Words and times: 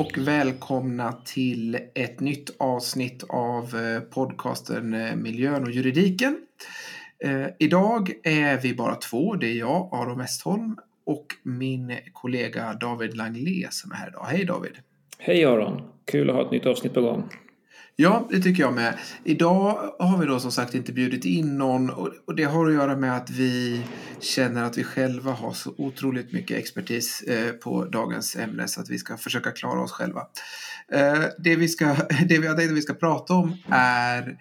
Och 0.00 0.18
välkomna 0.18 1.12
till 1.12 1.78
ett 1.94 2.20
nytt 2.20 2.56
avsnitt 2.58 3.24
av 3.28 3.64
eh, 3.64 4.00
podcasten 4.00 4.94
eh, 4.94 5.16
Miljön 5.16 5.64
och 5.64 5.70
juridiken. 5.70 6.38
Eh, 7.24 7.46
idag 7.58 8.12
är 8.22 8.60
vi 8.60 8.74
bara 8.74 8.94
två. 8.94 9.34
Det 9.34 9.46
är 9.46 9.54
jag, 9.54 9.88
Aron 9.92 10.18
Westholm, 10.18 10.76
och 11.06 11.26
min 11.42 11.96
kollega 12.12 12.74
David 12.74 13.16
Langlé 13.16 13.66
som 13.70 13.92
är 13.92 13.96
här 13.96 14.08
idag. 14.08 14.24
Hej 14.28 14.44
David! 14.44 14.72
Hej 15.18 15.44
Aron! 15.44 15.82
Kul 16.04 16.30
att 16.30 16.36
ha 16.36 16.44
ett 16.44 16.50
nytt 16.50 16.66
avsnitt 16.66 16.94
på 16.94 17.00
gång. 17.00 17.28
Ja, 18.00 18.26
det 18.30 18.40
tycker 18.40 18.62
jag 18.62 18.74
med. 18.74 18.98
Idag 19.24 19.92
har 19.98 20.18
vi 20.18 20.26
då 20.26 20.40
som 20.40 20.52
sagt 20.52 20.74
inte 20.74 20.92
bjudit 20.92 21.24
in 21.24 21.58
någon 21.58 21.90
och 22.26 22.34
det 22.36 22.44
har 22.44 22.66
att 22.66 22.74
göra 22.74 22.96
med 22.96 23.16
att 23.16 23.30
vi 23.30 23.82
känner 24.20 24.64
att 24.64 24.78
vi 24.78 24.84
själva 24.84 25.32
har 25.32 25.52
så 25.52 25.74
otroligt 25.78 26.32
mycket 26.32 26.58
expertis 26.58 27.22
eh, 27.22 27.52
på 27.52 27.84
dagens 27.84 28.36
ämne 28.36 28.68
så 28.68 28.80
att 28.80 28.90
vi 28.90 28.98
ska 28.98 29.16
försöka 29.16 29.50
klara 29.50 29.80
oss 29.80 29.92
själva. 29.92 30.26
Eh, 30.92 31.24
det 31.38 31.56
vi, 31.56 31.68
ska, 31.68 31.86
det 32.28 32.38
vi 32.38 32.46
har 32.46 32.56
tänkt 32.56 32.70
att 32.70 32.76
vi 32.76 32.82
ska 32.82 32.94
prata 32.94 33.34
om 33.34 33.56
är 33.68 34.38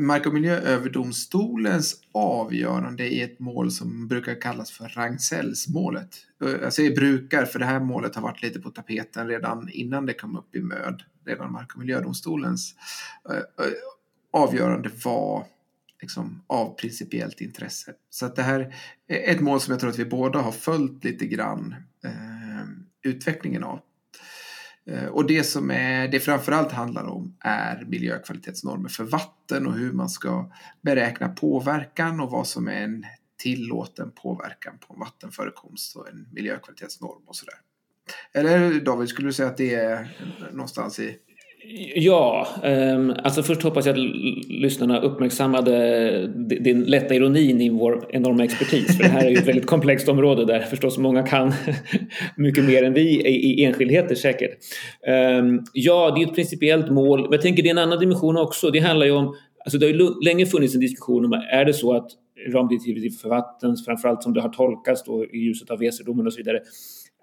Mark 0.00 0.26
och 0.26 0.34
miljööverdomstolens 0.34 1.94
avgörande 2.12 3.08
i 3.08 3.22
ett 3.22 3.40
mål 3.40 3.70
som 3.70 4.08
brukar 4.08 4.40
kallas 4.40 4.70
för 4.70 4.88
Ragn-Sells-målet. 4.88 6.16
Jag 6.38 6.48
eh, 6.48 6.54
alltså 6.54 6.70
säger 6.70 6.96
brukar 6.96 7.44
för 7.44 7.58
det 7.58 7.64
här 7.64 7.80
målet 7.80 8.14
har 8.14 8.22
varit 8.22 8.42
lite 8.42 8.60
på 8.60 8.70
tapeten 8.70 9.28
redan 9.28 9.68
innan 9.72 10.06
det 10.06 10.14
kom 10.14 10.36
upp 10.36 10.56
i 10.56 10.60
MÖD. 10.60 11.02
Redan 11.26 11.52
Mark 11.52 11.72
och 11.72 11.78
miljödomstolens 11.78 12.74
eh, 13.28 13.36
eh, 13.36 13.72
avgörande 14.32 14.90
var 15.04 15.46
liksom 16.00 16.42
av 16.46 16.74
principiellt 16.74 17.40
intresse. 17.40 17.94
Så 18.10 18.26
att 18.26 18.36
det 18.36 18.42
här 18.42 18.74
är 19.08 19.34
ett 19.34 19.40
mål 19.40 19.60
som 19.60 19.72
jag 19.72 19.80
tror 19.80 19.90
att 19.90 19.98
vi 19.98 20.04
båda 20.04 20.38
har 20.38 20.52
följt 20.52 21.04
lite 21.04 21.26
grann 21.26 21.74
eh, 22.04 22.66
utvecklingen 23.02 23.64
av. 23.64 23.80
Eh, 24.86 25.06
och 25.06 25.26
det 25.26 25.44
som 25.44 25.70
är, 25.70 26.08
det 26.08 26.20
framförallt 26.20 26.72
handlar 26.72 27.04
om 27.04 27.36
är 27.40 27.84
miljökvalitetsnormer 27.88 28.88
för 28.88 29.04
vatten 29.04 29.66
och 29.66 29.74
hur 29.74 29.92
man 29.92 30.08
ska 30.08 30.52
beräkna 30.82 31.28
påverkan 31.28 32.20
och 32.20 32.30
vad 32.30 32.46
som 32.46 32.68
är 32.68 32.82
en 32.82 33.04
tillåten 33.38 34.10
påverkan 34.10 34.78
på 34.78 34.94
en 34.94 35.00
vattenförekomst 35.00 35.96
och 35.96 36.08
en 36.08 36.28
miljökvalitetsnorm 36.32 37.22
och 37.26 37.36
sådär. 37.36 37.58
Eller 38.34 38.80
David, 38.80 39.08
skulle 39.08 39.28
du 39.28 39.32
säga 39.32 39.48
att 39.48 39.56
det 39.56 39.74
är 39.74 40.08
någonstans 40.52 40.98
i 40.98 41.16
Ja, 41.94 42.46
ehm, 42.62 43.12
alltså 43.22 43.42
först 43.42 43.62
hoppas 43.62 43.86
jag 43.86 43.92
att 43.92 44.04
lyssnarna 44.48 45.00
uppmärksammade 45.00 46.26
din 46.36 46.84
lätta 46.84 47.14
ironin 47.14 47.60
i 47.60 47.68
vår 47.68 48.06
enorma 48.10 48.44
expertis. 48.44 48.96
För 48.96 49.02
det 49.02 49.08
här 49.08 49.24
är 49.24 49.30
ju 49.30 49.36
ett 49.36 49.48
väldigt 49.48 49.66
komplext 49.66 50.08
område 50.08 50.44
där 50.44 50.60
förstås 50.60 50.98
många 50.98 51.22
kan 51.22 51.52
mycket 52.36 52.64
mer 52.64 52.82
än 52.82 52.94
vi 52.94 53.28
i, 53.28 53.64
enskildheter 53.64 54.14
säkert. 54.14 54.50
Ehm, 55.06 55.60
ja, 55.72 56.10
det 56.10 56.22
är 56.22 56.26
ett 56.26 56.34
principiellt 56.34 56.90
mål. 56.90 57.20
Men 57.20 57.32
jag 57.32 57.42
tänker 57.42 57.62
det 57.62 57.68
är 57.68 57.70
en 57.70 57.78
annan 57.78 57.98
dimension 57.98 58.36
också. 58.36 58.70
Det 58.70 58.78
handlar 58.78 59.06
ju 59.06 59.12
om, 59.12 59.36
alltså 59.64 59.78
det 59.78 59.86
har 59.86 59.92
ju 59.92 60.24
länge 60.24 60.46
funnits 60.46 60.74
en 60.74 60.80
diskussion 60.80 61.24
om, 61.24 61.32
är 61.32 61.64
det 61.64 61.74
så 61.74 61.96
att 61.96 62.10
ramdirektivet 62.48 63.20
för 63.20 63.28
vatten, 63.28 63.76
framförallt 63.76 64.22
som 64.22 64.34
det 64.34 64.40
har 64.40 64.48
tolkats 64.48 65.04
då 65.04 65.24
i 65.24 65.38
ljuset 65.38 65.70
av 65.70 65.78
Weserdomen 65.78 66.26
och 66.26 66.32
så 66.32 66.36
vidare, 66.36 66.60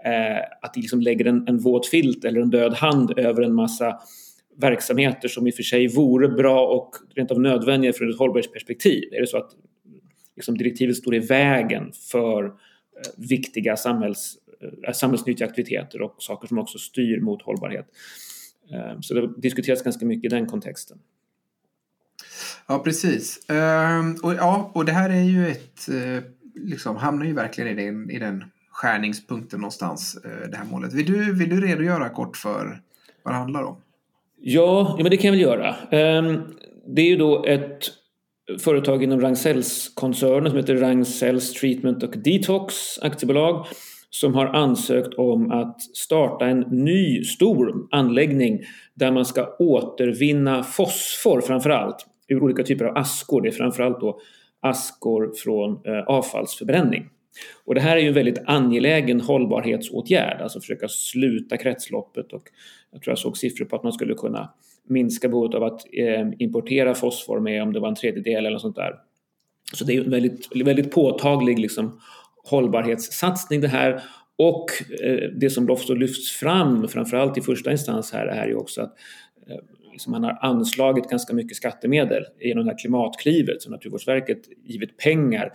Eh, 0.06 0.38
att 0.62 0.73
det 0.73 0.82
liksom 0.82 1.02
lägger 1.02 1.26
en, 1.26 1.48
en 1.48 1.58
våt 1.58 1.88
filt 1.88 2.26
eller 2.26 2.42
en 2.42 2.50
död 2.50 2.73
hand 2.73 3.20
över 3.20 3.44
en 3.44 3.54
massa 3.54 4.00
verksamheter 4.58 5.28
som 5.28 5.48
i 5.48 5.52
och 5.52 5.56
för 5.56 5.64
sig 5.64 5.88
vore 5.88 6.30
bra 6.30 6.68
och 6.68 6.95
rent 7.16 7.32
av 7.32 7.42
nödvändiga 7.42 7.94
från 7.94 8.10
ett 8.10 8.18
hållbarhetsperspektiv? 8.18 9.14
Är 9.14 9.22
det 9.22 9.27
så 9.27 9.38
att 9.38 9.52
liksom, 10.36 10.58
direktivet 10.58 10.98
står 10.98 11.16
i 11.16 11.20
vägen 11.20 11.92
för 12.11 12.45
eh, 12.45 12.52
viktiga 13.17 13.77
samhälls, 13.77 14.38
eh, 14.88 14.94
samhällsnyttiga 14.94 15.48
aktiviteter 15.48 16.02
och 16.02 16.16
saker 16.20 16.48
som 16.48 16.60
också 16.60 16.77
styr 16.77 17.20
mot 17.20 17.42
hållbarhet? 17.42 17.86
Eh, 18.72 19.00
så 19.02 19.14
det 19.14 19.42
diskuteras 19.42 19.82
ganska 19.82 20.06
mycket 20.06 20.33
i 20.33 20.36
den 20.36 20.45
kontexten. 20.45 20.98
Ja, 22.67 22.80
precis. 22.80 23.50
Ehm, 23.50 24.16
och, 24.23 24.33
ja, 24.33 24.72
och 24.73 24.86
det 24.86 24.92
här 24.92 25.10
är 25.10 25.23
ju 25.23 25.48
ett, 25.48 25.89
eh, 25.89 26.23
liksom, 26.56 26.95
hamnar 26.95 27.26
ju 27.26 27.33
verkligen 27.33 27.80
i 27.80 27.86
den, 27.86 28.10
i 28.10 28.20
den 28.20 28.44
skärningspunkten 28.73 29.60
någonstans, 29.60 30.17
eh, 30.26 30.50
det 30.50 30.58
här 30.58 30.66
målet. 30.66 30.94
Vill 30.94 31.06
du, 31.06 31.34
vill 31.34 31.50
du 31.50 31.61
redogöra 31.61 32.10
kort 32.10 32.38
för 32.38 32.82
vad 33.23 33.34
det 33.34 33.38
handlar 33.38 33.64
om? 33.64 33.76
Ja, 34.42 34.95
men 34.98 35.11
det 35.11 35.17
kan 35.17 35.26
jag 35.26 35.32
väl 35.32 35.42
göra. 35.42 35.76
Ehm, 35.92 36.42
det 36.88 37.02
är 37.02 37.06
ju 37.06 37.17
då 37.17 37.45
ett 37.45 37.80
företag 38.60 39.04
inom 39.04 39.22
Ragn-Sells-koncernen 39.22 40.50
som 40.50 40.58
heter 40.58 40.76
Ragn-Sells 40.76 41.54
Treatment 41.54 42.04
och 42.04 42.17
Detox 42.17 42.76
aktiebolag 43.02 43.66
som 44.10 44.33
har 44.33 44.45
ansökt 44.45 45.14
om 45.14 45.52
att 45.52 45.82
starta 45.82 46.45
en 46.45 46.60
ny 46.60 47.23
stor 47.23 47.88
anläggning 47.92 48.60
där 48.94 49.12
man 49.12 49.26
ska 49.26 49.56
återvinna 49.60 50.64
fosfor 50.64 51.42
framför 51.42 51.70
allt 51.70 52.06
ur 52.28 52.44
olika 52.44 52.64
typer 52.64 52.86
av 52.86 52.98
askor. 52.98 53.42
Det 53.42 53.48
är 53.50 53.52
framförallt 53.52 54.00
då 54.00 54.20
askor 54.62 55.32
från 55.44 55.72
eh, 55.86 56.04
avfallsförbränning. 56.08 57.10
Och 57.66 57.76
det 57.76 57.82
här 57.82 57.98
är 57.98 58.02
ju 58.02 58.08
en 58.08 58.14
väldigt 58.14 58.42
angelägen 58.45 59.21
hållbarhetsåtgärd, 59.21 60.42
alltså 60.42 60.60
försöka 60.60 60.88
sluta 60.88 61.58
kretsloppet 61.58 62.33
och 62.33 62.49
jag 62.92 63.02
tror 63.02 63.11
jag 63.11 63.20
såg 63.20 63.38
siffror 63.38 63.66
på 63.66 63.76
att 63.76 63.83
man 63.83 63.94
skulle 63.94 64.14
kunna 64.14 64.54
minska 64.88 65.30
behovet 65.30 65.55
av 65.55 65.64
att 65.64 65.82
eh, 65.94 66.27
importera 66.39 66.95
fosfor 66.95 67.39
med 67.39 67.64
om 67.64 67.73
det 67.73 67.80
var 67.80 67.88
en 67.88 67.95
tredjedel 67.95 68.36
eller 68.36 68.52
något 68.52 68.61
sånt 68.61 68.76
där. 68.76 68.95
Så 69.73 69.86
det 69.86 69.94
är 69.94 70.04
en 70.04 70.11
väldigt, 70.11 70.48
väldigt 70.66 70.92
påtaglig 70.92 71.60
liksom, 71.60 71.99
hållbarhetssatsning 72.44 73.61
det 73.61 73.67
här 73.67 74.04
och 74.36 74.65
eh, 75.04 75.30
det 75.36 75.50
som 75.50 75.70
också 75.70 75.94
lyfts 75.94 76.32
fram, 76.32 76.88
framförallt 76.88 77.38
i 77.38 77.42
första 77.42 77.71
instans 77.71 78.14
här, 78.14 78.26
är 78.26 78.48
ju 78.48 78.55
också 78.55 78.82
att 78.82 78.94
eh, 79.48 79.58
liksom 79.92 80.11
man 80.11 80.23
har 80.23 80.38
anslagit 80.42 81.10
ganska 81.10 81.33
mycket 81.33 81.58
skattemedel 81.58 82.23
genom 82.39 82.65
det 82.65 82.71
här 82.71 82.80
klimatklivet 82.80 83.61
som 83.61 83.71
Naturvårdsverket 83.71 84.42
givit 84.64 84.98
pengar 84.98 85.54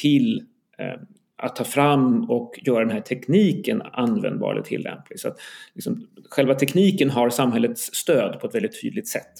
till 0.00 0.42
eh, 0.78 1.00
att 1.36 1.56
ta 1.56 1.64
fram 1.64 2.30
och 2.30 2.60
göra 2.62 2.80
den 2.80 2.90
här 2.90 3.00
tekniken 3.00 3.82
användbar 3.82 4.52
eller 4.52 4.62
tillämplig. 4.62 5.20
Så 5.20 5.28
att 5.28 5.38
liksom, 5.74 6.06
själva 6.30 6.54
tekniken 6.54 7.10
har 7.10 7.30
samhällets 7.30 7.94
stöd 7.94 8.40
på 8.40 8.46
ett 8.46 8.54
väldigt 8.54 8.82
tydligt 8.82 9.08
sätt. 9.08 9.32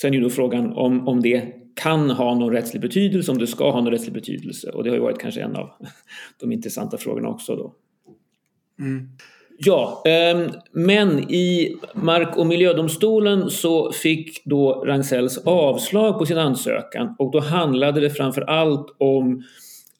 Sen 0.00 0.14
är 0.14 0.20
då 0.20 0.30
frågan 0.30 0.72
om, 0.72 1.08
om 1.08 1.22
det 1.22 1.54
kan 1.74 2.10
ha 2.10 2.34
någon 2.34 2.52
rättslig 2.52 2.82
betydelse, 2.82 3.30
om 3.32 3.38
det 3.38 3.46
ska 3.46 3.70
ha 3.70 3.80
någon 3.80 3.92
rättslig 3.92 4.14
betydelse. 4.14 4.70
Och 4.70 4.84
det 4.84 4.90
har 4.90 4.96
ju 4.96 5.02
varit 5.02 5.18
kanske 5.18 5.40
en 5.40 5.56
av 5.56 5.70
de 6.40 6.52
intressanta 6.52 6.98
frågorna 6.98 7.28
också 7.28 7.56
då. 7.56 7.74
Mm. 8.80 9.08
Ja, 9.60 10.02
ehm, 10.06 10.50
men 10.72 11.30
i 11.30 11.76
Mark 11.94 12.36
och 12.36 12.46
miljödomstolen 12.46 13.50
så 13.50 13.92
fick 13.92 14.44
då 14.44 14.84
Ragn-Sells 14.86 15.38
avslag 15.44 16.18
på 16.18 16.26
sin 16.26 16.38
ansökan 16.38 17.14
och 17.18 17.32
då 17.32 17.40
handlade 17.40 18.00
det 18.00 18.10
framför 18.10 18.42
allt 18.42 18.96
om 18.98 19.42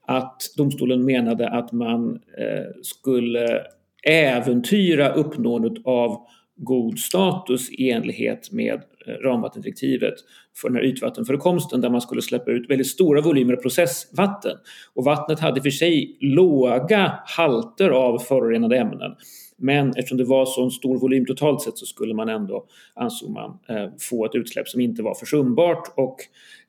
att 0.09 0.43
domstolen 0.57 1.05
menade 1.05 1.49
att 1.49 1.73
man 1.73 2.11
eh, 2.39 2.83
skulle 2.83 3.63
äventyra 4.03 5.13
uppnåendet 5.13 5.73
av 5.85 6.27
god 6.57 6.99
status 6.99 7.71
i 7.71 7.91
enlighet 7.91 8.53
med 8.53 8.83
eh, 9.07 9.13
ramvattendirektivet 9.13 10.15
för 10.57 10.69
den 10.69 10.77
här 10.77 10.85
ytvattenförekomsten 10.85 11.81
där 11.81 11.91
man 11.91 12.01
skulle 12.01 12.23
släppa 12.23 12.51
ut 12.51 12.71
väldigt 12.71 12.87
stora 12.87 13.21
volymer 13.21 13.57
processvatten. 13.57 14.57
Och 14.95 15.05
vattnet 15.05 15.41
hade 15.41 15.63
för 15.63 15.71
sig 15.71 16.17
låga 16.21 17.19
halter 17.25 17.91
av 17.91 18.19
förorenade 18.19 18.77
ämnen. 18.79 19.15
Men 19.57 19.89
eftersom 19.89 20.19
det 20.19 20.25
var 20.25 20.47
så 20.47 20.65
en 20.65 20.71
stor 20.71 20.99
volym 20.99 21.27
totalt 21.27 21.63
sett 21.63 21.79
så 21.79 21.87
skulle 21.87 22.15
man 22.15 22.29
ändå, 22.29 22.67
ansåg 22.95 23.31
man, 23.31 23.59
eh, 23.69 23.91
få 24.11 24.25
ett 24.25 24.35
utsläpp 24.35 24.69
som 24.69 24.81
inte 24.81 25.03
var 25.03 25.15
försumbart. 25.15 25.93
Och 25.97 26.17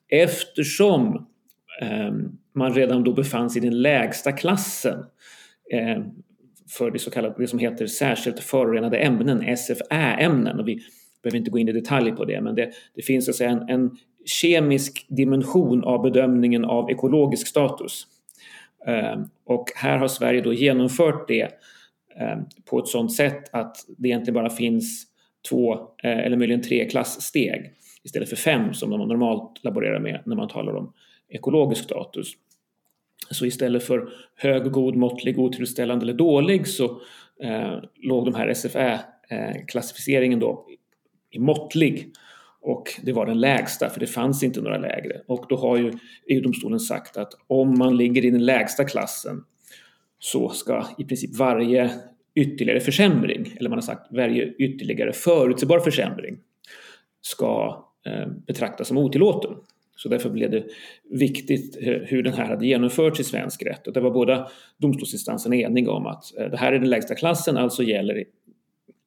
eftersom 0.09 1.27
Ehm, 1.81 2.31
man 2.53 2.73
redan 2.73 3.03
då 3.03 3.13
befann 3.13 3.49
sig 3.49 3.61
i 3.61 3.65
den 3.65 3.81
lägsta 3.81 4.31
klassen 4.31 5.05
ehm, 5.71 6.03
för 6.77 6.91
det 6.91 6.99
så 6.99 7.11
kallade, 7.11 7.35
det 7.37 7.47
som 7.47 7.59
heter 7.59 7.87
särskilt 7.87 8.39
förorenade 8.39 8.97
ämnen, 8.97 9.57
SFÄ-ämnen. 9.57 10.59
Och 10.59 10.67
vi 10.67 10.79
behöver 11.23 11.37
inte 11.37 11.51
gå 11.51 11.57
in 11.57 11.69
i 11.69 11.71
detalj 11.71 12.11
på 12.11 12.25
det, 12.25 12.41
men 12.41 12.55
det, 12.55 12.71
det 12.95 13.01
finns 13.01 13.25
så 13.25 13.31
att 13.31 13.35
säga 13.35 13.49
en, 13.49 13.69
en 13.69 13.97
kemisk 14.25 15.05
dimension 15.09 15.83
av 15.83 16.01
bedömningen 16.01 16.65
av 16.65 16.91
ekologisk 16.91 17.47
status. 17.47 18.07
Ehm, 18.87 19.23
och 19.45 19.65
här 19.75 19.97
har 19.97 20.07
Sverige 20.07 20.41
då 20.41 20.53
genomfört 20.53 21.27
det 21.27 21.49
på 22.69 22.79
ett 22.79 22.87
sådant 22.87 23.13
sätt 23.13 23.49
att 23.51 23.77
det 23.97 24.07
egentligen 24.07 24.33
bara 24.33 24.49
finns 24.49 25.05
två 25.49 25.73
eh, 25.73 26.19
eller 26.19 26.37
möjligen 26.37 26.61
tre 26.61 26.89
klasssteg 26.89 27.73
istället 28.03 28.29
för 28.29 28.35
fem 28.35 28.73
som 28.73 28.89
man 28.89 29.07
normalt 29.07 29.63
laborerar 29.63 29.99
med 29.99 30.21
när 30.25 30.35
man 30.35 30.47
talar 30.47 30.75
om 30.75 30.93
ekologisk 31.29 31.83
status. 31.83 32.33
Så 33.31 33.45
istället 33.45 33.83
för 33.83 34.09
hög, 34.35 34.71
god, 34.71 34.95
måttlig, 34.95 35.39
otillfredsställande 35.39 36.03
eller 36.03 36.13
dålig 36.13 36.67
så 36.67 37.01
eh, 37.43 37.79
låg 37.95 38.25
de 38.25 38.35
här 38.35 38.47
SFÄ-klassificeringen 38.47 40.39
eh, 40.39 40.47
då 40.47 40.67
i 41.29 41.39
måttlig. 41.39 42.13
Och 42.61 42.83
det 43.03 43.13
var 43.13 43.25
den 43.25 43.39
lägsta, 43.39 43.89
för 43.89 43.99
det 43.99 44.07
fanns 44.07 44.43
inte 44.43 44.61
några 44.61 44.77
lägre. 44.77 45.21
Och 45.27 45.45
då 45.49 45.55
har 45.55 45.77
ju 45.77 45.93
EU-domstolen 46.27 46.79
sagt 46.79 47.17
att 47.17 47.33
om 47.47 47.77
man 47.77 47.97
ligger 47.97 48.25
i 48.25 48.29
den 48.29 48.45
lägsta 48.45 48.83
klassen 48.83 49.43
så 50.19 50.49
ska 50.49 50.85
i 50.97 51.03
princip 51.03 51.37
varje 51.37 51.91
ytterligare 52.35 52.79
försämring, 52.79 53.53
eller 53.59 53.69
man 53.69 53.77
har 53.77 53.81
sagt 53.81 54.11
varje 54.11 54.53
ytterligare 54.53 55.13
förutsägbar 55.13 55.79
försämring 55.79 56.37
ska 57.21 57.85
eh, 58.05 58.27
betraktas 58.47 58.87
som 58.87 58.97
otillåten. 58.97 59.51
Så 59.99 60.09
därför 60.09 60.29
blev 60.29 60.51
det 60.51 60.63
viktigt 61.09 61.77
hur 61.81 62.23
den 62.23 62.33
här 62.33 62.45
hade 62.45 62.67
genomförts 62.67 63.19
i 63.19 63.23
svensk 63.23 63.63
rätt. 63.63 63.87
Och 63.87 63.93
det 63.93 63.99
var 63.99 64.11
båda 64.11 64.49
domstolsinstanserna 64.77 65.55
eniga 65.55 65.91
om 65.91 66.05
att 66.05 66.37
eh, 66.37 66.45
det 66.49 66.57
här 66.57 66.73
är 66.73 66.79
den 66.79 66.89
lägsta 66.89 67.15
klassen, 67.15 67.57
alltså 67.57 67.83
gäller 67.83 68.23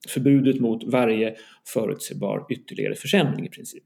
förbudet 0.09 0.61
mot 0.61 0.85
varje 0.85 1.35
förutsägbar 1.67 2.47
ytterligare 2.51 2.95
försämring 2.95 3.47
i 3.47 3.49
princip. 3.49 3.83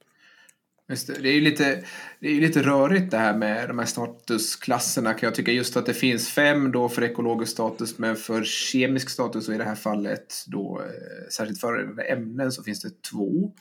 Just 0.89 1.07
det. 1.07 1.23
det 1.23 1.29
är 1.29 1.33
ju 1.33 1.41
lite, 1.41 1.85
det 2.21 2.29
är 2.29 2.41
lite 2.41 2.63
rörigt 2.63 3.11
det 3.11 3.17
här 3.17 3.37
med 3.37 3.69
de 3.69 3.79
här 3.79 3.87
statusklasserna 3.87 5.15
kan 5.15 5.27
jag 5.27 5.35
tycka. 5.35 5.53
Just 5.53 5.77
att 5.77 5.87
det 5.87 5.95
finns 5.95 6.29
fem 6.29 6.73
då 6.73 6.89
för 6.89 7.03
ekologisk 7.03 7.53
status 7.53 7.99
men 7.99 8.17
för 8.17 8.45
kemisk 8.45 9.11
status 9.11 9.49
och 9.49 9.55
i 9.55 9.59
det 9.59 9.65
här 9.65 9.75
fallet 9.75 10.35
då 10.47 10.81
eh, 10.81 11.29
särskilt 11.31 11.61
för 11.61 12.01
ämnen 12.11 12.53
så 12.53 12.63
finns 12.63 12.81
det 12.81 13.03
två. 13.11 13.53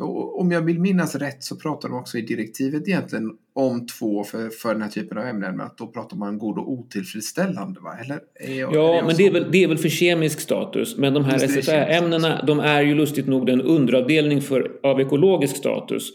Om 0.00 0.50
jag 0.50 0.60
vill 0.60 0.80
minnas 0.80 1.14
rätt 1.14 1.44
så 1.44 1.56
pratar 1.56 1.88
de 1.88 1.98
också 1.98 2.18
i 2.18 2.22
direktivet 2.22 2.88
egentligen 2.88 3.30
om 3.54 3.86
två 3.86 4.24
för, 4.24 4.48
för 4.48 4.72
den 4.72 4.82
här 4.82 4.88
typen 4.88 5.18
av 5.18 5.24
ämnen. 5.24 5.60
Att 5.60 5.78
då 5.78 5.86
pratar 5.86 6.16
man 6.16 6.38
god 6.38 6.58
och 6.58 6.70
otillfredsställande 6.70 7.80
va? 7.80 7.96
Eller 8.04 8.20
jag, 8.58 8.74
ja, 8.74 9.02
men 9.06 9.16
det 9.16 9.26
är, 9.26 9.30
väl, 9.30 9.46
det 9.52 9.64
är 9.64 9.68
väl 9.68 9.78
för 9.78 9.88
kemisk 9.88 10.40
status. 10.40 10.96
Men 10.96 11.14
de 11.14 11.24
här 11.24 11.38
SFR-ämnena 11.38 12.44
de 12.46 12.60
är 12.60 12.82
ju 12.82 12.94
lustigt 12.94 13.26
nog 13.26 13.48
en 13.48 13.62
underavdelning 13.62 14.42
för, 14.42 14.72
av 14.82 15.00
ekologisk 15.00 15.56
status. 15.56 16.10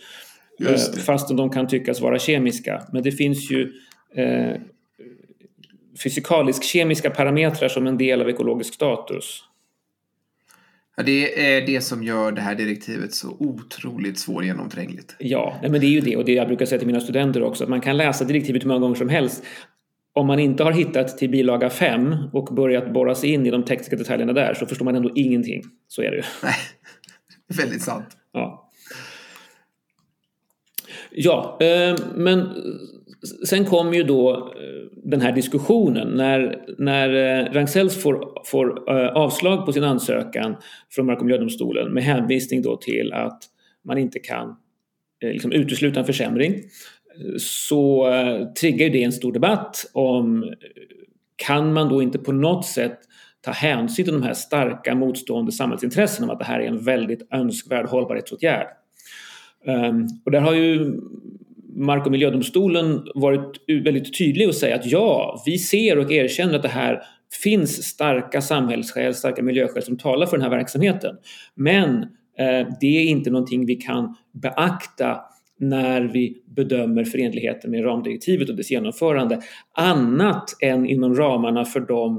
Eh, 0.67 1.01
fastän 1.05 1.37
de 1.37 1.49
kan 1.49 1.67
tyckas 1.67 2.01
vara 2.01 2.19
kemiska. 2.19 2.83
Men 2.93 3.03
det 3.03 3.11
finns 3.11 3.51
ju 3.51 3.73
eh, 4.15 4.61
fysikalisk-kemiska 6.03 7.09
parametrar 7.09 7.69
som 7.69 7.87
en 7.87 7.97
del 7.97 8.21
av 8.21 8.29
ekologisk 8.29 8.73
status. 8.73 9.43
Ja, 10.97 11.03
det 11.03 11.55
är 11.55 11.65
det 11.65 11.81
som 11.81 12.03
gör 12.03 12.31
det 12.31 12.41
här 12.41 12.55
direktivet 12.55 13.13
så 13.13 13.37
otroligt 13.39 14.19
svårgenomträngligt. 14.19 15.15
Ja, 15.19 15.59
men 15.61 15.71
det 15.71 15.85
är 15.85 15.89
ju 15.89 16.01
det 16.01 16.17
och 16.17 16.25
det 16.25 16.33
jag 16.33 16.47
brukar 16.47 16.65
säga 16.65 16.79
till 16.79 16.87
mina 16.87 16.99
studenter 16.99 17.43
också 17.43 17.63
att 17.63 17.69
man 17.69 17.81
kan 17.81 17.97
läsa 17.97 18.25
direktivet 18.25 18.63
hur 18.63 18.67
många 18.67 18.79
gånger 18.79 18.95
som 18.95 19.09
helst. 19.09 19.43
Om 20.13 20.27
man 20.27 20.39
inte 20.39 20.63
har 20.63 20.71
hittat 20.71 21.17
till 21.17 21.29
bilaga 21.29 21.69
5 21.69 22.15
och 22.33 22.55
börjat 22.55 22.93
borra 22.93 23.15
sig 23.15 23.29
in 23.29 23.45
i 23.45 23.51
de 23.51 23.65
tekniska 23.65 23.95
detaljerna 23.95 24.33
där 24.33 24.53
så 24.53 24.65
förstår 24.65 24.85
man 24.85 24.95
ändå 24.95 25.11
ingenting. 25.15 25.63
Så 25.87 26.01
är 26.01 26.11
det 26.11 26.17
ju. 26.17 26.23
Nej, 26.43 26.55
väldigt 27.57 27.81
sant. 27.81 28.17
Ja. 28.31 28.69
Ja, 31.11 31.57
eh, 31.61 31.95
men 32.15 32.49
sen 33.45 33.65
kom 33.65 33.93
ju 33.93 34.03
då 34.03 34.35
eh, 34.35 34.99
den 35.03 35.21
här 35.21 35.31
diskussionen 35.31 36.07
när, 36.07 36.65
när 36.77 37.09
eh, 37.09 37.51
Ragn-Sells 37.51 38.01
får, 38.01 38.41
får 38.45 38.89
eh, 38.89 39.07
avslag 39.07 39.65
på 39.65 39.73
sin 39.73 39.83
ansökan 39.83 40.55
från 40.89 41.05
Mark 41.05 41.19
och 41.19 41.25
miljödomstolen 41.25 41.93
med 41.93 42.03
hänvisning 42.03 42.61
då 42.61 42.77
till 42.77 43.13
att 43.13 43.43
man 43.83 43.97
inte 43.97 44.19
kan 44.19 44.55
liksom 45.21 45.51
utesluta 45.51 45.99
en 45.99 46.05
försämring 46.05 46.55
så 47.39 48.07
triggar 48.59 48.89
det 48.89 49.03
en 49.03 49.11
stor 49.11 49.33
debatt 49.33 49.85
om 49.93 50.53
kan 51.35 51.73
man 51.73 51.89
då 51.89 52.01
inte 52.01 52.19
på 52.19 52.31
något 52.31 52.65
sätt 52.65 52.99
ta 53.41 53.51
hänsyn 53.51 54.05
till 54.05 54.13
de 54.13 54.23
här 54.23 54.33
starka 54.33 54.95
motstående 54.95 55.51
samhällsintressena 55.51 56.27
om 56.27 56.33
att 56.33 56.39
det 56.39 56.45
här 56.45 56.59
är 56.59 56.67
en 56.67 56.83
väldigt 56.83 57.27
önskvärd 57.31 57.85
hållbarhetsåtgärd. 57.85 58.67
Ehm, 59.65 60.07
och 60.25 60.31
där 60.31 60.39
har 60.39 60.53
ju 60.53 61.01
Mark 61.75 62.05
och 62.05 62.11
miljödomstolen 62.11 63.01
varit 63.15 63.57
väldigt 63.83 64.17
tydlig 64.17 64.47
och 64.47 64.55
säga 64.55 64.75
att 64.75 64.85
ja, 64.85 65.43
vi 65.45 65.57
ser 65.57 65.97
och 65.97 66.11
erkänner 66.11 66.55
att 66.55 66.61
det 66.61 66.67
här 66.67 67.01
finns 67.43 67.83
starka 67.83 68.41
samhällsskäl, 68.41 69.13
starka 69.13 69.43
miljöskäl 69.43 69.83
som 69.83 69.97
talar 69.97 70.25
för 70.25 70.37
den 70.37 70.43
här 70.43 70.57
verksamheten. 70.57 71.15
Men 71.55 71.93
eh, 72.37 72.67
det 72.79 72.97
är 72.97 73.03
inte 73.03 73.29
någonting 73.29 73.65
vi 73.65 73.75
kan 73.75 74.15
beakta 74.31 75.21
när 75.59 76.01
vi 76.01 76.43
bedömer 76.45 77.03
förenligheten 77.03 77.71
med 77.71 77.85
ramdirektivet 77.85 78.49
och 78.49 78.55
dess 78.55 78.71
genomförande 78.71 79.41
annat 79.77 80.55
än 80.61 80.85
inom 80.85 81.15
ramarna 81.15 81.65
för 81.65 81.79
de 81.79 82.17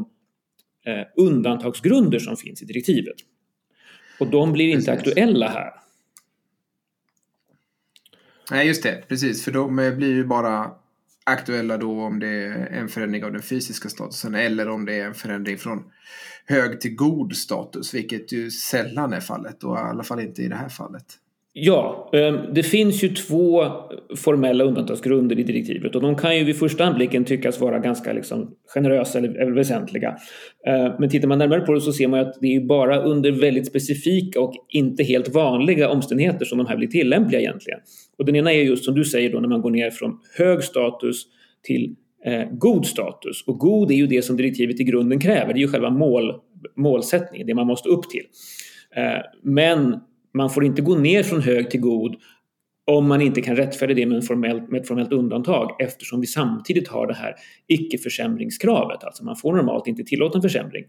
eh, 0.87 1.07
undantagsgrunder 1.17 2.19
som 2.19 2.37
finns 2.37 2.63
i 2.63 2.65
direktivet. 2.65 3.17
Och 4.21 4.27
de 4.27 4.53
blir 4.53 4.69
inte 4.69 4.93
Precis. 4.93 5.09
aktuella 5.09 5.49
här. 5.49 5.82
Nej, 8.53 8.67
just 8.67 8.83
det. 8.83 9.05
Precis, 9.09 9.45
för 9.45 9.53
de 9.53 9.79
eh, 9.79 9.95
blir 9.95 10.15
ju 10.15 10.25
bara 10.25 10.71
aktuella 11.25 11.77
då 11.77 12.03
om 12.03 12.19
det 12.19 12.29
är 12.29 12.67
en 12.67 12.89
förändring 12.89 13.25
av 13.25 13.33
den 13.33 13.43
fysiska 13.43 13.89
statusen 13.89 14.35
eller 14.35 14.69
om 14.69 14.85
det 14.85 15.01
är 15.01 15.07
en 15.07 15.15
förändring 15.15 15.59
från 15.59 15.85
hög 16.47 16.81
till 16.81 16.95
god 16.95 17.37
status, 17.37 17.95
vilket 17.95 18.33
ju 18.33 18.51
sällan 18.51 19.13
är 19.13 19.21
fallet 19.21 19.65
och 19.65 19.77
i 19.77 19.81
alla 19.81 20.03
fall 20.03 20.21
inte 20.21 20.43
i 20.43 20.49
det 20.49 20.57
här 20.57 20.69
fallet. 20.69 21.05
Ja, 21.55 22.11
ehm, 22.13 22.55
det 22.55 22.63
finns 22.63 23.05
ju 23.05 23.09
två 23.09 23.65
formella 24.17 24.65
undantagsgrunder 24.65 25.39
i 25.39 25.43
direktivet 25.43 25.95
och 25.95 26.03
de 26.03 26.17
kan 26.17 26.39
ju 26.39 26.45
vid 26.45 26.59
första 26.59 26.85
anblicken 26.85 27.25
tyckas 27.25 27.61
vara 27.61 27.79
ganska 27.79 28.13
liksom 28.13 28.51
generösa 28.75 29.19
eller 29.19 29.51
väsentliga. 29.51 30.17
Ehm, 30.67 30.93
men 30.99 31.09
tittar 31.09 31.29
man 31.29 31.39
närmare 31.39 31.61
på 31.61 31.73
det 31.73 31.81
så 31.81 31.93
ser 31.93 32.09
man 32.09 32.21
att 32.21 32.35
det 32.41 32.57
är 32.57 32.61
bara 32.61 33.03
under 33.03 33.33
väldigt 33.33 33.67
specifika 33.67 34.41
och 34.41 34.55
inte 34.69 35.03
helt 35.03 35.29
vanliga 35.29 35.89
omständigheter 35.89 36.45
som 36.45 36.59
de 36.59 36.67
här 36.67 36.77
blir 36.77 36.89
tillämpliga 36.89 37.41
egentligen. 37.41 37.81
Och 38.19 38.25
den 38.25 38.37
ena 38.37 38.53
är 38.53 38.63
just 38.63 38.85
som 38.85 38.95
du 38.95 39.05
säger 39.05 39.33
då 39.33 39.41
när 39.41 39.49
man 39.49 39.63
går 39.63 39.71
ner 39.71 39.91
från 39.91 40.19
hög 40.39 40.63
status 40.63 41.23
till 41.63 41.95
eh, 42.25 42.45
god 42.51 42.87
status. 42.87 43.45
Och 43.47 43.59
god 43.59 43.91
är 43.91 43.95
ju 43.95 44.07
det 44.07 44.23
som 44.23 44.37
direktivet 44.37 44.81
i 44.81 44.85
grunden 44.85 45.21
kräver, 45.21 45.53
det 45.53 45.59
är 45.59 45.63
ju 45.63 45.69
själva 45.69 45.91
mål, 45.91 46.33
målsättningen, 46.77 47.47
det 47.47 47.55
man 47.55 47.67
måste 47.67 47.89
upp 47.89 48.11
till. 48.11 48.25
Ehm, 48.97 49.23
men 49.43 49.97
man 50.35 50.51
får 50.51 50.65
inte 50.65 50.83
gå 50.83 50.97
ner 50.97 51.23
från 51.23 51.43
hög 51.43 51.71
till 51.71 51.81
god 51.81 52.17
om 52.85 53.09
man 53.09 53.21
inte 53.21 53.43
kan 53.43 53.57
rättfärdiga 53.57 53.97
det 53.97 54.07
med, 54.07 54.17
en 54.17 54.23
formellt, 54.23 54.71
med 54.71 54.81
ett 54.81 54.89
formellt 54.89 55.13
undantag 55.13 55.77
eftersom 55.79 56.21
vi 56.21 56.27
samtidigt 56.27 56.89
har 56.89 57.07
det 57.07 57.15
här 57.15 57.35
icke-försämringskravet. 57.67 59.05
Alltså 59.05 59.25
man 59.25 59.37
får 59.37 59.53
normalt 59.53 59.87
inte 59.87 60.05
tillåta 60.05 60.39
en 60.39 60.43
försämring. 60.43 60.85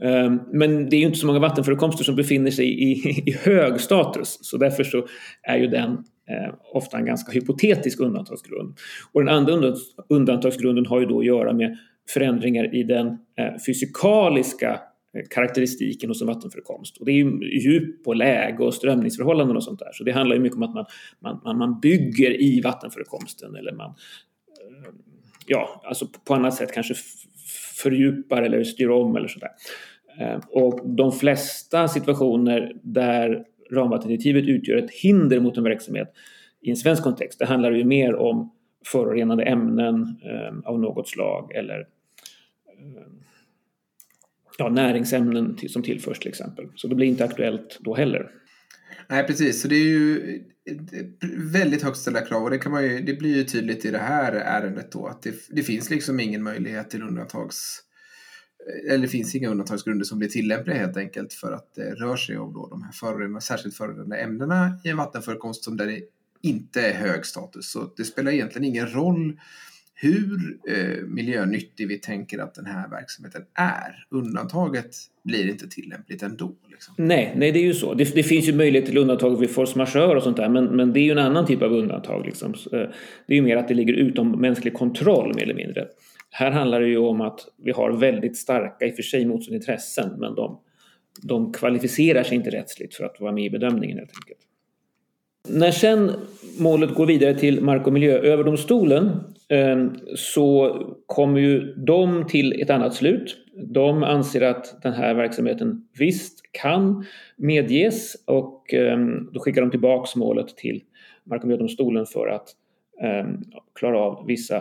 Ehm, 0.00 0.40
men 0.52 0.90
det 0.90 0.96
är 0.96 1.00
ju 1.00 1.06
inte 1.06 1.18
så 1.18 1.26
många 1.26 1.38
vattenförekomster 1.38 2.04
som 2.04 2.16
befinner 2.16 2.50
sig 2.50 2.66
i, 2.66 2.92
i 3.26 3.32
hög 3.32 3.80
status 3.80 4.38
så 4.40 4.56
därför 4.56 4.84
så 4.84 5.06
är 5.42 5.56
ju 5.56 5.66
den 5.66 5.90
eh, 6.28 6.54
ofta 6.72 6.98
en 6.98 7.06
ganska 7.06 7.32
hypotetisk 7.32 8.00
undantagsgrund. 8.00 8.74
Och 9.12 9.24
den 9.24 9.34
andra 9.34 9.74
undantagsgrunden 10.08 10.86
har 10.86 11.00
ju 11.00 11.06
då 11.06 11.18
att 11.18 11.26
göra 11.26 11.52
med 11.52 11.78
förändringar 12.08 12.74
i 12.74 12.82
den 12.82 13.06
eh, 13.06 13.62
fysikaliska 13.66 14.80
karaktäristiken 15.30 16.10
hos 16.10 16.20
en 16.20 16.26
vattenförekomst. 16.26 16.96
Och 16.96 17.06
det 17.06 17.12
är 17.12 17.14
ju 17.14 17.58
djup 17.60 18.06
och 18.06 18.16
läge 18.16 18.64
och 18.64 18.74
strömningsförhållanden 18.74 19.56
och 19.56 19.64
sånt 19.64 19.78
där. 19.78 19.90
Så 19.92 20.04
det 20.04 20.12
handlar 20.12 20.36
ju 20.36 20.42
mycket 20.42 20.56
om 20.56 20.62
att 20.62 20.74
man, 20.74 20.86
man, 21.44 21.58
man 21.58 21.80
bygger 21.80 22.42
i 22.42 22.60
vattenförekomsten 22.60 23.56
eller 23.56 23.72
man 23.72 23.90
eh, 23.90 24.92
ja, 25.46 25.82
alltså 25.84 26.06
på 26.24 26.34
annat 26.34 26.54
sätt 26.54 26.72
kanske 26.72 26.94
fördjupar 27.82 28.42
eller 28.42 28.64
styr 28.64 28.88
om 28.88 29.16
eller 29.16 29.28
sådär. 29.28 29.50
Eh, 30.20 30.40
och 30.50 30.88
de 30.88 31.12
flesta 31.12 31.88
situationer 31.88 32.72
där 32.82 33.44
ramvattendirektivet 33.70 34.44
utgör 34.44 34.76
ett 34.76 34.90
hinder 34.90 35.40
mot 35.40 35.56
en 35.56 35.64
verksamhet 35.64 36.12
i 36.60 36.70
en 36.70 36.76
svensk 36.76 37.02
kontext, 37.02 37.38
det 37.38 37.46
handlar 37.46 37.72
ju 37.72 37.84
mer 37.84 38.14
om 38.14 38.52
förorenade 38.86 39.42
ämnen 39.42 40.16
eh, 40.24 40.70
av 40.70 40.80
något 40.80 41.08
slag 41.08 41.52
eller 41.54 41.86
ja, 44.58 44.68
näringsämnen 44.68 45.58
som 45.68 45.82
tillförs 45.82 46.18
till 46.18 46.28
exempel. 46.28 46.68
Så 46.74 46.88
det 46.88 46.94
blir 46.94 47.06
inte 47.06 47.24
aktuellt 47.24 47.78
då 47.80 47.94
heller. 47.94 48.30
Nej, 49.08 49.26
precis. 49.26 49.62
Så 49.62 49.68
det 49.68 49.74
är 49.74 49.84
ju 49.84 50.42
väldigt 51.52 51.82
högt 51.82 51.96
ställda 51.96 52.20
krav 52.20 52.42
och 52.42 52.50
det, 52.50 52.58
kan 52.58 52.72
man 52.72 52.84
ju, 52.84 53.00
det 53.00 53.14
blir 53.14 53.36
ju 53.36 53.44
tydligt 53.44 53.84
i 53.84 53.90
det 53.90 53.98
här 53.98 54.32
ärendet 54.32 54.92
då 54.92 55.06
att 55.06 55.22
det, 55.22 55.34
det 55.50 55.62
finns 55.62 55.90
liksom 55.90 56.20
ingen 56.20 56.42
möjlighet 56.42 56.90
till 56.90 57.02
undantags 57.02 57.82
eller 58.88 58.98
det 58.98 59.08
finns 59.08 59.34
inga 59.34 59.48
undantagsgrunder 59.48 60.04
som 60.04 60.18
blir 60.18 60.28
tillämpliga 60.28 60.76
helt 60.76 60.96
enkelt 60.96 61.32
för 61.32 61.52
att 61.52 61.74
det 61.74 61.94
rör 61.94 62.16
sig 62.16 62.38
om 62.38 62.52
då 62.52 62.68
de 62.68 62.82
här 62.82 62.92
förorenade, 62.92 63.40
särskilt 63.40 63.76
förorenade 63.76 64.16
ämnena 64.16 64.78
i 64.84 64.88
en 64.88 64.96
vattenförekomst 64.96 65.64
som 65.64 65.76
där 65.76 65.86
det 65.86 66.00
inte 66.42 66.80
är 66.80 66.94
hög 66.94 67.26
status. 67.26 67.70
Så 67.70 67.92
det 67.96 68.04
spelar 68.04 68.32
egentligen 68.32 68.64
ingen 68.64 68.86
roll 68.86 69.40
hur 69.98 70.58
eh, 70.68 71.06
miljönyttig 71.06 71.88
vi 71.88 71.98
tänker 71.98 72.38
att 72.38 72.54
den 72.54 72.66
här 72.66 72.88
verksamheten 72.88 73.42
är. 73.54 74.06
Undantaget 74.10 74.96
blir 75.24 75.50
inte 75.50 75.68
tillämpligt 75.68 76.22
ändå. 76.22 76.52
Liksom. 76.70 76.94
Nej, 76.98 77.32
nej, 77.36 77.52
det 77.52 77.58
är 77.58 77.64
ju 77.64 77.74
så. 77.74 77.94
Det, 77.94 78.14
det, 78.14 78.22
finns 78.22 78.48
ju 78.48 78.52
möjlighet 78.52 78.86
till 78.88 78.98
undantag 78.98 79.40
vid 79.40 79.50
force 79.50 79.78
majeure 79.78 80.16
och 80.16 80.22
sånt 80.22 80.36
där, 80.36 80.48
men, 80.48 80.64
men 80.64 80.92
det 80.92 81.00
är 81.00 81.04
ju 81.04 81.10
en 81.10 81.18
annan 81.18 81.46
typ 81.46 81.62
av 81.62 81.72
undantag. 81.72 82.26
Liksom. 82.26 82.54
Eh, 82.72 82.78
det 83.26 83.32
är 83.32 83.36
ju 83.36 83.42
mer 83.42 83.56
att 83.56 83.68
det 83.68 83.74
ligger 83.74 83.92
utom 83.92 84.40
mänsklig 84.40 84.74
kontroll 84.74 85.34
mer 85.34 85.42
eller 85.42 85.54
mindre. 85.54 85.88
Här 86.30 86.50
handlar 86.50 86.80
det 86.80 86.88
ju 86.88 86.98
om 86.98 87.20
att 87.20 87.40
vi 87.64 87.70
har 87.70 87.92
väldigt 87.92 88.36
starka, 88.36 88.86
i 88.86 88.90
och 88.90 88.94
för 88.94 89.02
sig 89.02 89.26
motstående 89.26 89.56
intressen, 89.56 90.10
men 90.18 90.34
de, 90.34 90.60
de 91.22 91.52
kvalificerar 91.52 92.22
sig 92.22 92.36
inte 92.36 92.50
rättsligt 92.50 92.94
för 92.94 93.04
att 93.04 93.20
vara 93.20 93.32
med 93.32 93.44
i 93.44 93.50
bedömningen 93.50 93.98
helt 93.98 94.10
enkelt. 94.10 94.40
När 95.48 95.70
sen 95.70 96.10
målet 96.58 96.94
går 96.94 97.06
vidare 97.06 97.34
till 97.34 97.60
Mark 97.60 97.86
och 97.86 97.92
miljööverdomstolen 97.92 99.10
Ehm, 99.48 99.96
så 100.14 100.78
kommer 101.06 101.40
ju 101.40 101.74
de 101.74 102.26
till 102.26 102.62
ett 102.62 102.70
annat 102.70 102.94
slut. 102.94 103.36
De 103.54 104.02
anser 104.02 104.40
att 104.40 104.82
den 104.82 104.92
här 104.92 105.14
verksamheten 105.14 105.88
visst 105.98 106.40
kan 106.52 107.04
medges 107.36 108.24
och 108.24 108.74
ehm, 108.74 109.30
då 109.32 109.40
skickar 109.40 109.60
de 109.60 109.70
tillbaks 109.70 110.16
målet 110.16 110.56
till 110.56 110.82
Mark 111.24 111.42
och 111.42 111.48
miljödomstolen 111.48 112.06
för 112.06 112.28
att 112.28 112.48
ehm, 113.02 113.42
klara 113.74 113.98
av 113.98 114.26
vissa 114.26 114.56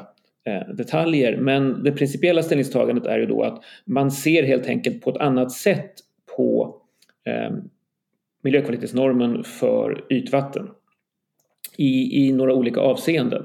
eh, 0.46 0.76
detaljer. 0.76 1.38
Men 1.38 1.84
det 1.84 1.92
principiella 1.92 2.44
ställningstagandet 2.44 3.06
är 3.06 3.20
ju 3.20 3.26
då 3.26 3.44
att 3.44 3.64
man 3.86 4.12
ser 4.12 4.44
helt 4.44 4.68
enkelt 4.68 5.02
på 5.02 5.10
ett 5.10 5.18
annat 5.18 5.52
sätt 5.52 5.94
på 6.38 6.82
miljökvalitetsnormen 8.44 9.44
för 9.44 10.06
ytvatten 10.10 10.68
i, 11.78 12.26
i 12.26 12.32
några 12.32 12.54
olika 12.54 12.80
avseenden. 12.80 13.44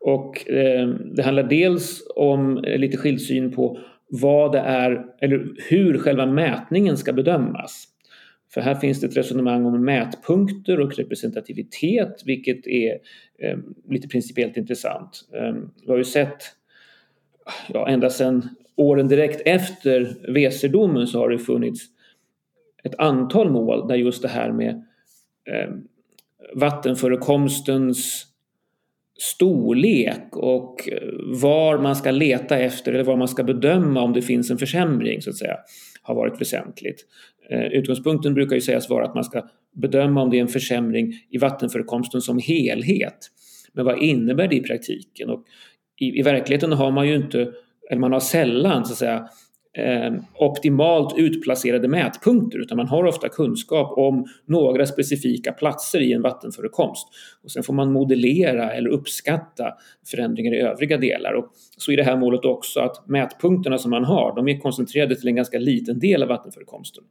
Och 0.00 0.50
eh, 0.50 0.88
det 0.88 1.22
handlar 1.22 1.42
dels 1.42 2.02
om 2.16 2.64
eh, 2.64 2.78
lite 2.78 2.96
skild 2.96 3.20
syn 3.20 3.52
på 3.52 3.78
vad 4.08 4.52
det 4.52 4.58
är, 4.58 5.06
eller 5.20 5.54
hur 5.68 5.98
själva 5.98 6.26
mätningen 6.26 6.96
ska 6.96 7.12
bedömas. 7.12 7.88
För 8.54 8.60
här 8.60 8.74
finns 8.74 9.00
det 9.00 9.06
ett 9.06 9.16
resonemang 9.16 9.66
om 9.66 9.84
mätpunkter 9.84 10.80
och 10.80 10.96
representativitet, 10.96 12.22
vilket 12.24 12.66
är 12.66 12.98
eh, 13.38 13.58
lite 13.88 14.08
principiellt 14.08 14.56
intressant. 14.56 15.28
Eh, 15.34 15.54
vi 15.84 15.90
har 15.90 15.98
ju 15.98 16.04
sett, 16.04 16.42
ja, 17.68 17.88
ända 17.88 18.10
sedan 18.10 18.48
åren 18.76 19.08
direkt 19.08 19.42
efter 19.44 20.16
Weserdomen 20.32 21.06
så 21.06 21.18
har 21.18 21.28
det 21.28 21.38
funnits 21.38 21.86
ett 22.84 22.94
antal 22.98 23.50
mål 23.50 23.88
där 23.88 23.94
just 23.94 24.22
det 24.22 24.28
här 24.28 24.52
med 24.52 24.84
eh, 25.50 25.74
vattenförekomstens 26.54 28.26
storlek 29.18 30.36
och 30.36 30.88
eh, 30.88 31.08
var 31.42 31.78
man 31.78 31.96
ska 31.96 32.10
leta 32.10 32.58
efter 32.58 32.92
eller 32.92 33.04
var 33.04 33.16
man 33.16 33.28
ska 33.28 33.44
bedöma 33.44 34.02
om 34.02 34.12
det 34.12 34.22
finns 34.22 34.50
en 34.50 34.58
försämring 34.58 35.22
så 35.22 35.30
att 35.30 35.36
säga 35.36 35.56
har 36.02 36.14
varit 36.14 36.40
väsentligt. 36.40 37.04
Eh, 37.50 37.64
utgångspunkten 37.64 38.34
brukar 38.34 38.54
ju 38.54 38.60
sägas 38.60 38.90
vara 38.90 39.04
att 39.04 39.14
man 39.14 39.24
ska 39.24 39.48
bedöma 39.74 40.22
om 40.22 40.30
det 40.30 40.36
är 40.36 40.40
en 40.40 40.48
försämring 40.48 41.12
i 41.30 41.38
vattenförekomsten 41.38 42.20
som 42.20 42.38
helhet. 42.38 43.18
Men 43.72 43.84
vad 43.84 44.02
innebär 44.02 44.48
det 44.48 44.56
i 44.56 44.62
praktiken? 44.62 45.30
Och 45.30 45.44
i, 46.00 46.18
i 46.18 46.22
verkligheten 46.22 46.72
har 46.72 46.90
man 46.90 47.08
ju 47.08 47.16
inte, 47.16 47.52
eller 47.90 48.00
man 48.00 48.12
har 48.12 48.20
sällan 48.20 48.84
så 48.84 48.92
att 48.92 48.98
säga 48.98 49.28
eh, 49.76 50.12
optimalt 50.34 51.18
utplacerade 51.18 51.88
mätpunkter 51.88 52.58
utan 52.58 52.76
man 52.76 52.88
har 52.88 53.04
ofta 53.04 53.28
kunskap 53.28 53.98
om 53.98 54.26
några 54.46 54.86
specifika 54.86 55.52
platser 55.52 56.00
i 56.00 56.12
en 56.12 56.22
vattenförekomst. 56.22 57.08
Och 57.42 57.50
sen 57.50 57.62
får 57.62 57.74
man 57.74 57.92
modellera 57.92 58.72
eller 58.72 58.90
uppskatta 58.90 59.74
förändringar 60.10 60.54
i 60.54 60.60
övriga 60.60 60.98
delar. 60.98 61.32
Och 61.32 61.50
så 61.76 61.92
i 61.92 61.96
det 61.96 62.04
här 62.04 62.16
målet 62.16 62.44
också 62.44 62.80
att 62.80 63.08
mätpunkterna 63.08 63.78
som 63.78 63.90
man 63.90 64.04
har 64.04 64.36
de 64.36 64.48
är 64.48 64.58
koncentrerade 64.58 65.16
till 65.16 65.28
en 65.28 65.36
ganska 65.36 65.58
liten 65.58 65.98
del 65.98 66.22
av 66.22 66.28
vattenförekomsten. 66.28 67.04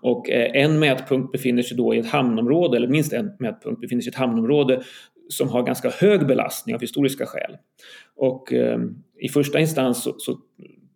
Och 0.00 0.30
eh, 0.30 0.62
en 0.62 0.78
mätpunkt 0.78 1.32
befinner 1.32 1.62
sig 1.62 1.76
då 1.76 1.94
i 1.94 1.98
ett 1.98 2.06
hamnområde, 2.06 2.76
eller 2.76 2.88
minst 2.88 3.12
en 3.12 3.32
mätpunkt 3.38 3.80
befinner 3.80 4.02
sig 4.02 4.10
i 4.10 4.12
ett 4.12 4.18
hamnområde 4.18 4.82
som 5.28 5.48
har 5.48 5.62
ganska 5.62 5.90
hög 5.90 6.26
belastning 6.26 6.74
av 6.74 6.80
historiska 6.80 7.26
skäl. 7.26 7.56
Och 8.16 8.52
eh, 8.52 8.78
i 9.20 9.28
första 9.28 9.60
instans 9.60 10.02
så, 10.02 10.14
så 10.18 10.38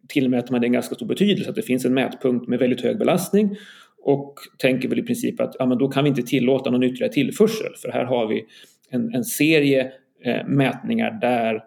tillmäter 0.08 0.52
man 0.52 0.60
det 0.60 0.66
en 0.66 0.72
ganska 0.72 0.94
stor 0.94 1.06
betydelse 1.06 1.50
att 1.50 1.56
det 1.56 1.62
finns 1.62 1.84
en 1.84 1.94
mätpunkt 1.94 2.48
med 2.48 2.58
väldigt 2.58 2.80
hög 2.80 2.98
belastning 2.98 3.56
och 4.02 4.34
tänker 4.58 4.88
väl 4.88 4.98
i 4.98 5.02
princip 5.02 5.40
att 5.40 5.56
ja, 5.58 5.66
men 5.66 5.78
då 5.78 5.88
kan 5.88 6.04
vi 6.04 6.10
inte 6.10 6.22
tillåta 6.22 6.70
någon 6.70 6.82
ytterligare 6.82 7.12
tillförsel 7.12 7.72
för 7.82 7.88
här 7.88 8.04
har 8.04 8.26
vi 8.26 8.44
en, 8.90 9.14
en 9.14 9.24
serie 9.24 9.92
eh, 10.24 10.46
mätningar 10.46 11.18
där 11.20 11.64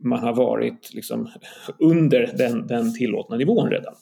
man 0.00 0.18
har 0.18 0.34
varit 0.34 0.94
liksom 0.94 1.28
under 1.78 2.30
den, 2.38 2.66
den 2.66 2.94
tillåtna 2.94 3.36
nivån 3.36 3.70
redan. 3.70 3.94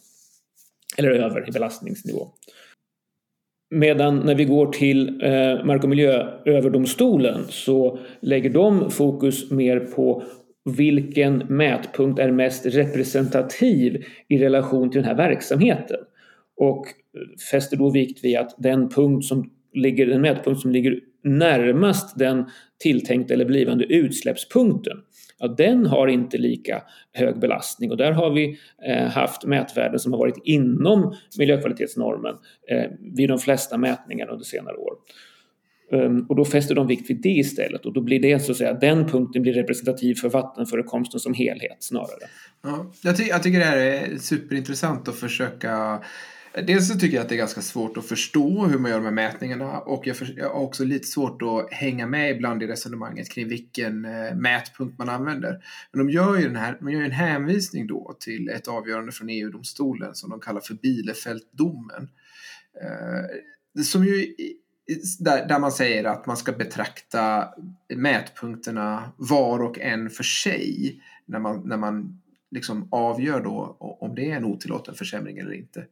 Eller 0.99 1.11
över 1.11 1.49
i 1.49 1.53
belastningsnivå. 1.53 2.29
Medan 3.71 4.19
när 4.19 4.35
vi 4.35 4.45
går 4.45 4.67
till 4.67 5.09
eh, 5.23 5.65
Mark 5.65 5.83
och 5.83 5.89
miljööverdomstolen 5.89 7.45
så 7.49 7.99
lägger 8.21 8.51
de 8.51 8.91
fokus 8.91 9.51
mer 9.51 9.81
på 9.81 10.23
vilken 10.67 11.37
mätpunkt 11.39 12.19
är 12.19 12.31
mest 12.31 12.67
representativ 12.67 14.05
i 14.29 14.39
relation 14.39 14.91
till 14.91 15.01
den 15.01 15.09
här 15.09 15.17
verksamheten. 15.17 15.99
Och 16.57 16.87
fäster 17.51 17.77
då 17.77 17.91
vikt 17.91 18.25
vid 18.25 18.39
att 18.39 18.55
den, 18.59 18.89
punkt 18.89 19.25
som 19.25 19.51
ligger, 19.75 20.07
den 20.07 20.21
mätpunkt 20.21 20.61
som 20.61 20.71
ligger 20.71 21.01
närmast 21.25 22.19
den 22.19 22.45
tilltänkta 22.79 23.35
eller 23.35 23.45
blivande 23.45 23.85
utsläppspunkten, 23.85 24.97
ja, 25.39 25.49
den 25.49 25.87
har 25.87 26.07
inte 26.07 26.39
lika 26.39 26.83
hög 27.13 27.41
belastning 27.41 27.91
och 27.91 27.97
där 27.97 28.13
har 28.13 28.31
vi 28.31 28.59
eh, 28.89 29.07
haft 29.07 29.45
mätvärden 29.45 29.99
som 29.99 30.13
har 30.13 30.19
varit 30.19 30.41
inom 30.45 31.15
miljökvalitetsnormen 31.39 32.35
eh, 32.71 32.91
vid 33.17 33.29
de 33.29 33.39
flesta 33.39 33.79
mätningarna 33.79 34.33
under 34.33 34.45
senare 34.45 34.77
år. 34.77 34.95
Ehm, 35.93 36.27
och 36.29 36.37
då 36.37 36.45
fäster 36.45 36.75
de 36.75 36.87
vikt 36.87 37.11
vid 37.11 37.23
det 37.23 37.29
istället 37.29 37.87
och 37.87 37.93
då 37.93 38.01
blir 38.01 38.21
det 38.21 38.41
så 38.41 38.53
att 38.53 38.59
säga 38.59 38.73
den 38.73 39.09
punkten 39.09 39.43
blir 39.43 39.53
representativ 39.53 40.15
för 40.15 40.29
vattenförekomsten 40.29 41.21
som 41.21 41.35
helhet 41.35 41.77
snarare. 41.81 42.29
Ja, 42.63 42.93
jag, 43.03 43.17
ty 43.17 43.23
jag 43.23 43.43
tycker 43.43 43.59
det 43.59 43.65
här 43.65 43.77
är 43.77 44.19
superintressant 44.19 45.09
att 45.09 45.17
försöka 45.17 46.03
Dels 46.67 46.89
så 46.89 46.99
tycker 46.99 47.17
jag 47.17 47.23
att 47.23 47.29
det 47.29 47.35
är 47.35 47.39
ganska 47.39 47.61
svårt 47.61 47.97
att 47.97 48.07
förstå 48.07 48.67
hur 48.67 48.79
man 48.79 48.91
gör 48.91 48.99
de 48.99 49.05
här 49.05 49.13
mätningarna 49.13 49.79
och 49.79 50.07
jag, 50.07 50.17
jag 50.37 50.49
har 50.49 50.61
också 50.61 50.85
lite 50.85 51.07
svårt 51.07 51.43
att 51.43 51.73
hänga 51.73 52.07
med 52.07 52.31
ibland 52.31 52.63
i 52.63 52.67
resonemanget 52.67 53.31
kring 53.31 53.49
vilken 53.49 54.05
eh, 54.05 54.35
mätpunkt 54.35 54.99
man 54.99 55.09
använder. 55.09 55.63
Men 55.93 56.07
de 56.07 56.13
gör 56.13 56.37
ju 56.37 56.43
den 56.43 56.57
här, 56.57 56.79
man 56.81 56.93
gör 56.93 57.03
en 57.03 57.11
hänvisning 57.11 57.87
då 57.87 58.17
till 58.21 58.49
ett 58.49 58.69
avgörande 58.69 59.13
från 59.13 59.29
EU-domstolen 59.29 60.15
som 60.15 60.31
de 60.31 60.41
kallar 60.41 60.61
för 60.61 60.75
Bielefelddomen. 60.75 62.09
Eh, 62.83 63.83
som 63.83 64.05
ju 64.05 64.35
där, 65.19 65.49
där 65.49 65.59
man 65.59 65.73
säger 65.73 66.05
att 66.05 66.27
man 66.27 66.37
ska 66.37 66.53
betrakta 66.53 67.49
mätpunkterna 67.95 69.13
var 69.17 69.63
och 69.63 69.79
en 69.79 70.11
för 70.11 70.25
sig 70.25 71.01
när 71.27 71.39
man, 71.39 71.63
när 71.69 71.77
man 71.77 72.21
liksom 72.51 72.89
avgör 72.91 73.41
då 73.41 73.77
om 73.79 74.15
det 74.15 74.31
är 74.31 74.37
en 74.37 74.45
otillåten 74.45 74.95
försämring 74.95 75.39
eller 75.39 75.53
inte. 75.53 75.85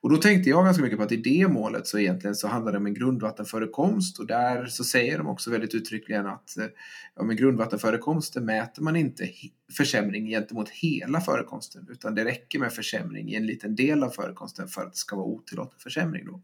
Och 0.00 0.10
då 0.10 0.16
tänkte 0.16 0.50
jag 0.50 0.64
ganska 0.64 0.82
mycket 0.82 0.98
på 0.98 1.04
att 1.04 1.12
i 1.12 1.16
det 1.16 1.48
målet 1.48 1.86
så 1.86 1.98
egentligen 1.98 2.34
så 2.34 2.48
handlar 2.48 2.72
det 2.72 2.78
om 2.78 2.86
en 2.86 2.94
grundvattenförekomst 2.94 4.18
och 4.18 4.26
där 4.26 4.66
så 4.66 4.84
säger 4.84 5.18
de 5.18 5.28
också 5.28 5.50
väldigt 5.50 5.74
uttryckligen 5.74 6.26
att 6.26 6.58
eh, 6.58 6.66
ja, 7.16 7.22
med 7.22 7.38
grundvattenförekomsten 7.38 8.44
mäter 8.44 8.82
man 8.82 8.96
inte 8.96 9.28
försämring 9.76 10.26
gentemot 10.26 10.68
hela 10.68 11.20
förekomsten 11.20 11.86
utan 11.90 12.14
det 12.14 12.24
räcker 12.24 12.58
med 12.58 12.72
försämring 12.72 13.28
i 13.28 13.34
en 13.34 13.46
liten 13.46 13.76
del 13.76 14.04
av 14.04 14.10
förekomsten 14.10 14.68
för 14.68 14.82
att 14.82 14.92
det 14.92 14.98
ska 14.98 15.16
vara 15.16 15.26
otillåten 15.26 15.78
försämring. 15.78 16.26
Då. 16.26 16.42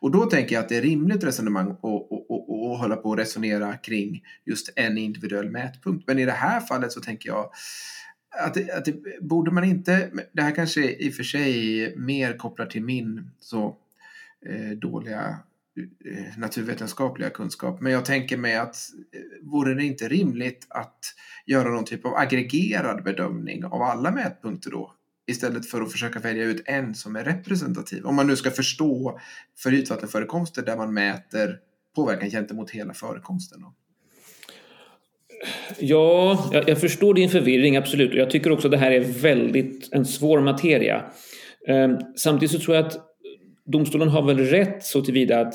Och 0.00 0.10
då 0.10 0.26
tänker 0.26 0.54
jag 0.54 0.62
att 0.62 0.68
det 0.68 0.76
är 0.76 0.82
rimligt 0.82 1.24
resonemang 1.24 1.70
att 1.70 1.80
hålla 2.80 2.96
på 2.96 3.08
och 3.08 3.16
resonera 3.16 3.76
kring 3.76 4.22
just 4.44 4.72
en 4.76 4.98
individuell 4.98 5.50
mätpunkt. 5.50 6.06
Men 6.06 6.18
i 6.18 6.24
det 6.24 6.32
här 6.32 6.60
fallet 6.60 6.92
så 6.92 7.00
tänker 7.00 7.28
jag 7.28 7.50
att, 8.30 8.54
det, 8.54 8.72
att 8.72 8.84
det, 8.84 9.20
borde 9.20 9.50
man 9.50 9.64
inte, 9.64 10.10
det 10.32 10.42
här 10.42 10.54
kanske 10.54 10.92
i 10.92 11.10
och 11.10 11.14
för 11.14 11.22
sig 11.22 11.96
mer 11.96 12.36
kopplar 12.36 12.66
till 12.66 12.84
min 12.84 13.30
så 13.40 13.76
eh, 14.46 14.70
dåliga 14.70 15.38
eh, 16.04 16.38
naturvetenskapliga 16.38 17.30
kunskap. 17.30 17.80
Men 17.80 17.92
jag 17.92 18.04
tänker 18.04 18.36
mig 18.36 18.56
att 18.56 18.76
eh, 19.12 19.20
vore 19.42 19.74
det 19.74 19.84
inte 19.84 20.08
rimligt 20.08 20.66
att 20.70 20.98
göra 21.46 21.68
någon 21.68 21.84
typ 21.84 22.06
av 22.06 22.16
aggregerad 22.16 23.04
bedömning 23.04 23.64
av 23.64 23.82
alla 23.82 24.10
mätpunkter 24.10 24.70
då? 24.70 24.94
Istället 25.26 25.66
för 25.66 25.80
att 25.82 25.92
försöka 25.92 26.18
välja 26.18 26.44
ut 26.44 26.62
en 26.64 26.94
som 26.94 27.16
är 27.16 27.24
representativ. 27.24 28.06
Om 28.06 28.16
man 28.16 28.26
nu 28.26 28.36
ska 28.36 28.50
förstå 28.50 29.20
för 29.58 29.74
ytvattenförekomster 29.74 30.62
där 30.62 30.76
man 30.76 30.94
mäter 30.94 31.58
påverkan 31.94 32.30
gentemot 32.30 32.70
hela 32.70 32.94
förekomsten. 32.94 33.60
Då. 33.60 33.74
Ja, 35.78 36.50
jag, 36.52 36.68
jag, 36.68 36.80
förstår 36.80 37.14
din 37.14 37.30
förvirring, 37.30 37.76
absolut. 37.76 38.10
Och 38.10 38.18
jag 38.18 38.30
tycker 38.30 38.52
också 38.52 38.66
att 38.66 38.72
det 38.72 38.78
här 38.78 38.90
är 38.90 39.00
väldigt 39.00 39.88
en 39.92 40.04
svår 40.04 40.40
materia. 40.40 41.02
Eh, 41.68 41.98
samtidigt 42.16 42.52
så 42.52 42.58
tror 42.58 42.76
jag 42.76 42.86
att 42.86 42.96
domstolen 43.66 44.08
har 44.08 44.22
väl 44.22 44.38
rätt 44.38 44.84
så 44.84 45.02
tillvida 45.02 45.40
att 45.40 45.54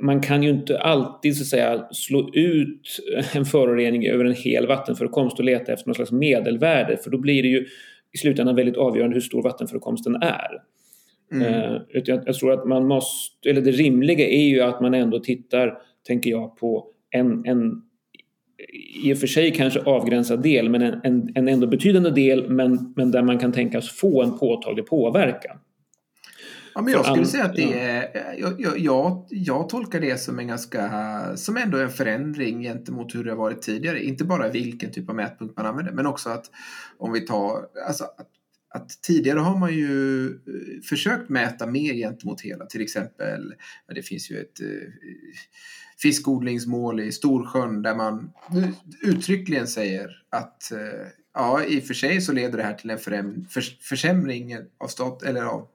man 0.00 0.20
kan 0.20 0.42
ju 0.42 0.50
inte 0.50 0.78
alltid 0.78 1.36
så 1.36 1.42
att 1.42 1.46
säga 1.46 1.86
slå 1.92 2.30
ut 2.34 3.00
en 3.34 3.44
förorening 3.44 4.06
över 4.06 4.24
en 4.24 4.34
hel 4.34 4.66
vattenförekomst 4.66 5.38
och 5.38 5.44
leta 5.44 5.72
efter 5.72 5.88
något 5.88 5.96
slags 5.96 6.12
medelvärde 6.12 6.96
för 6.96 7.10
då 7.10 7.18
blir 7.18 7.42
det 7.42 7.48
ju 7.48 7.66
i 8.12 8.18
slutändan 8.18 8.56
väldigt 8.56 8.76
avgörande 8.76 9.14
hur 9.14 9.20
stor 9.20 9.42
vattenförekomsten 9.42 10.14
är. 10.14 10.62
Mm. 11.32 11.46
Eh, 11.46 11.82
jag, 11.88 12.22
jag, 12.26 12.34
tror 12.34 12.52
att 12.52 12.68
man 12.68 12.86
måste, 12.86 13.50
eller 13.50 13.60
det 13.60 13.70
rimliga 13.70 14.28
är 14.28 14.44
ju 14.44 14.60
att 14.60 14.80
man 14.80 14.94
ändå 14.94 15.18
tittar, 15.18 15.78
tänker 16.06 16.30
jag, 16.30 16.56
på 16.56 16.86
en, 17.10 17.46
en 17.46 17.82
i 19.04 19.14
och 19.14 19.18
för 19.18 19.26
sig 19.26 19.54
kanske 19.54 19.80
avgränsad 19.80 20.42
del, 20.42 20.68
men 20.68 20.82
en, 20.82 21.00
en, 21.04 21.32
en 21.34 21.48
ändå 21.48 21.66
betydande 21.66 22.10
del, 22.10 22.50
men, 22.50 22.92
men 22.96 23.10
där 23.10 23.22
man 23.22 23.38
kan 23.38 23.52
tänkas 23.52 23.90
få 23.90 24.22
en 24.22 24.38
påtaglig 24.38 24.86
påverkan. 24.86 25.56
Ja, 26.74 26.82
men 26.82 26.92
jag 26.92 27.06
skulle 27.06 27.26
säga 27.26 27.44
att 27.44 27.56
det 27.56 27.80
är, 27.80 28.08
jag, 28.38 28.80
jag, 28.80 29.26
jag, 29.30 29.68
tolkar 29.68 30.00
det 30.00 30.20
som 30.20 30.38
en 30.38 30.48
ganska, 30.48 31.36
som 31.36 31.56
ändå 31.56 31.78
en 31.78 31.90
förändring 31.90 32.62
gentemot 32.62 33.14
hur 33.14 33.24
det 33.24 33.30
har 33.30 33.36
varit 33.36 33.62
tidigare. 33.62 34.04
Inte 34.04 34.24
bara 34.24 34.48
vilken 34.48 34.92
typ 34.92 35.08
av 35.08 35.16
mätpunkt 35.16 35.56
man 35.56 35.66
använder, 35.66 35.92
men 35.92 36.06
också 36.06 36.30
att 36.30 36.50
om 36.98 37.12
vi 37.12 37.20
tar, 37.20 37.66
alltså 37.86 38.04
att, 38.04 38.28
att 38.74 39.02
tidigare 39.02 39.38
har 39.38 39.58
man 39.58 39.74
ju 39.74 40.26
eh, 40.26 40.82
försökt 40.88 41.28
mäta 41.28 41.66
mer 41.66 41.94
gentemot 41.94 42.40
hela, 42.40 42.66
till 42.66 42.80
exempel, 42.80 43.54
det 43.94 44.02
finns 44.02 44.30
ju 44.30 44.40
ett 44.40 44.60
eh, 44.60 44.66
fiskodlingsmål 46.02 47.00
i 47.00 47.12
Storsjön 47.12 47.82
där 47.82 47.94
man 47.94 48.32
uttryckligen 49.02 49.66
säger 49.66 50.22
att 50.30 50.72
eh, 50.72 50.78
ja, 51.34 51.64
i 51.64 51.80
och 51.80 51.84
för 51.84 51.94
sig 51.94 52.20
så 52.20 52.32
leder 52.32 52.58
det 52.58 52.64
här 52.64 52.74
till 52.74 52.90
en 52.90 53.46
försämring 53.80 54.56
av, 54.78 54.88
stat, 54.88 55.22
eller 55.22 55.42
av 55.42 55.68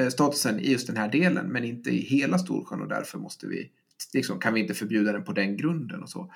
eh, 0.00 0.08
statusen 0.08 0.60
i 0.60 0.72
just 0.72 0.86
den 0.86 0.96
här 0.96 1.08
delen 1.08 1.46
men 1.46 1.64
inte 1.64 1.90
i 1.90 2.00
hela 2.00 2.38
Storsjön 2.38 2.82
och 2.82 2.88
därför 2.88 3.18
måste 3.18 3.46
vi, 3.46 3.70
liksom, 4.14 4.38
kan 4.38 4.54
vi 4.54 4.60
inte 4.60 4.74
förbjuda 4.74 5.12
den 5.12 5.24
på 5.24 5.32
den 5.32 5.56
grunden 5.56 6.02
och 6.02 6.10
så. 6.10 6.32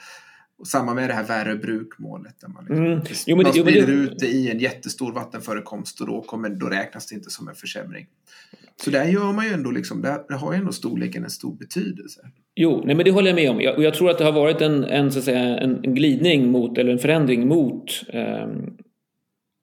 Och 0.59 0.69
samma 0.69 0.95
med 0.95 1.11
det 1.11 1.15
här 1.15 1.25
Värö 1.25 1.57
brukmålet 1.57 2.41
där 2.41 2.49
man, 2.49 2.65
liksom, 2.65 2.87
mm. 2.87 3.03
jo, 3.27 3.37
man 3.37 3.53
sprider 3.53 3.87
det, 3.87 3.93
ut 3.93 4.19
det 4.19 4.27
i 4.27 4.51
en 4.51 4.59
jättestor 4.59 5.13
vattenförekomst 5.13 6.01
och 6.01 6.07
då, 6.07 6.23
kommer, 6.23 6.49
då 6.49 6.67
räknas 6.67 7.07
det 7.07 7.15
inte 7.15 7.31
som 7.31 7.49
en 7.49 7.55
försämring. 7.55 8.07
Så 8.85 8.91
där 8.91 9.05
gör 9.05 9.33
man 9.33 9.47
ju 9.47 9.53
ändå, 9.53 9.71
liksom, 9.71 10.03
där 10.03 10.37
har 10.37 10.53
ju 10.53 10.59
ändå 10.59 10.73
storleken 10.73 11.25
en 11.25 11.31
stor 11.31 11.57
betydelse. 11.57 12.21
Jo, 12.55 12.83
nej, 12.85 12.95
men 12.95 13.05
det 13.05 13.11
håller 13.11 13.29
jag 13.29 13.35
med 13.35 13.51
om. 13.51 13.61
Jag, 13.61 13.77
och 13.77 13.83
jag 13.83 13.95
tror 13.95 14.11
att 14.11 14.19
det 14.19 14.25
har 14.25 14.33
varit 14.33 14.61
en, 14.61 14.85
en, 14.85 15.13
så 15.13 15.19
att 15.19 15.25
säga, 15.25 15.59
en 15.59 15.95
glidning 15.95 16.51
mot, 16.51 16.79
eller 16.79 16.93
en 16.93 16.99
förändring 16.99 17.49
mot 17.49 18.05
eh, 18.09 18.47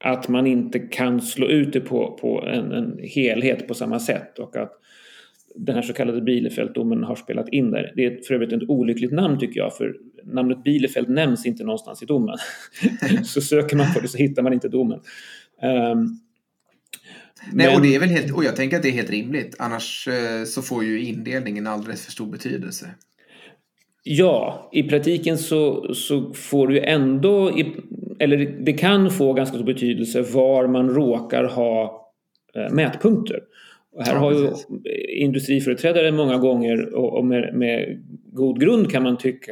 att 0.03 0.27
man 0.27 0.47
inte 0.47 0.79
kan 0.79 1.21
slå 1.21 1.47
ut 1.47 1.73
det 1.73 1.79
på, 1.79 2.17
på 2.21 2.45
en, 2.45 2.71
en, 2.71 2.99
helhet 3.03 3.67
på 3.67 3.73
samma 3.73 3.99
sätt 3.99 4.39
och 4.39 4.55
att 4.55 4.71
den 5.55 5.75
här 5.75 5.81
så 5.81 5.93
kallade 5.93 6.21
Bielefeldt-domen 6.21 7.03
har 7.03 7.15
spelat 7.15 7.49
in 7.49 7.71
där. 7.71 7.93
Det 7.95 8.05
är 8.05 8.21
för 8.27 8.33
övrigt 8.33 8.53
ett 8.53 8.69
olyckligt 8.69 9.11
namn 9.11 9.39
tycker 9.39 9.59
jag 9.59 9.77
för 9.77 9.95
namnet 10.23 10.63
Bielefeld 10.63 11.09
nämns 11.09 11.45
inte 11.45 11.63
någonstans 11.63 12.03
i 12.03 12.05
domen. 12.05 12.37
så 13.23 13.41
söker 13.41 13.75
man 13.75 13.93
på 13.93 13.99
det 13.99 14.07
så 14.07 14.17
hittar 14.17 14.41
man 14.41 14.53
inte 14.53 14.69
domen. 14.69 14.99
Um, 15.61 16.19
Nej, 17.53 17.67
men... 17.67 17.75
och, 17.75 17.81
det 17.81 17.95
är 17.95 17.99
väl 17.99 18.09
helt, 18.09 18.33
och 18.33 18.43
jag 18.43 18.55
tänker 18.55 18.77
att 18.77 18.83
det 18.83 18.89
är 18.89 18.93
helt 18.93 19.09
rimligt. 19.09 19.55
Annars 19.59 20.07
eh, 20.07 20.43
så 20.45 20.61
får 20.61 20.83
ju 20.83 21.03
indelningen 21.03 21.67
alldeles 21.67 22.05
för 22.05 22.11
stor 22.11 22.27
betydelse. 22.27 22.85
Ja, 24.03 24.69
i 24.71 24.83
praktiken 24.83 25.37
så, 25.37 25.93
så 25.93 26.33
får 26.33 26.67
du 26.67 26.79
ändå, 26.79 27.51
eller 28.19 28.37
det 28.37 28.73
kan 28.73 29.11
få 29.11 29.33
ganska 29.33 29.55
stor 29.55 29.65
betydelse 29.65 30.21
var 30.21 30.67
man 30.67 30.89
råkar 30.89 31.43
ha 31.43 32.05
eh, 32.55 32.73
mätpunkter. 32.73 33.39
Och 33.91 34.05
här 34.05 34.13
ja, 34.13 34.19
har 34.19 34.31
ju 34.31 34.49
industriföreträdare 35.07 36.11
många 36.11 36.37
gånger 36.37 36.93
och 36.95 37.25
med, 37.25 37.53
med, 37.53 38.03
god 38.33 38.59
grund 38.61 38.91
kan 38.91 39.03
man 39.03 39.17
tycka 39.17 39.51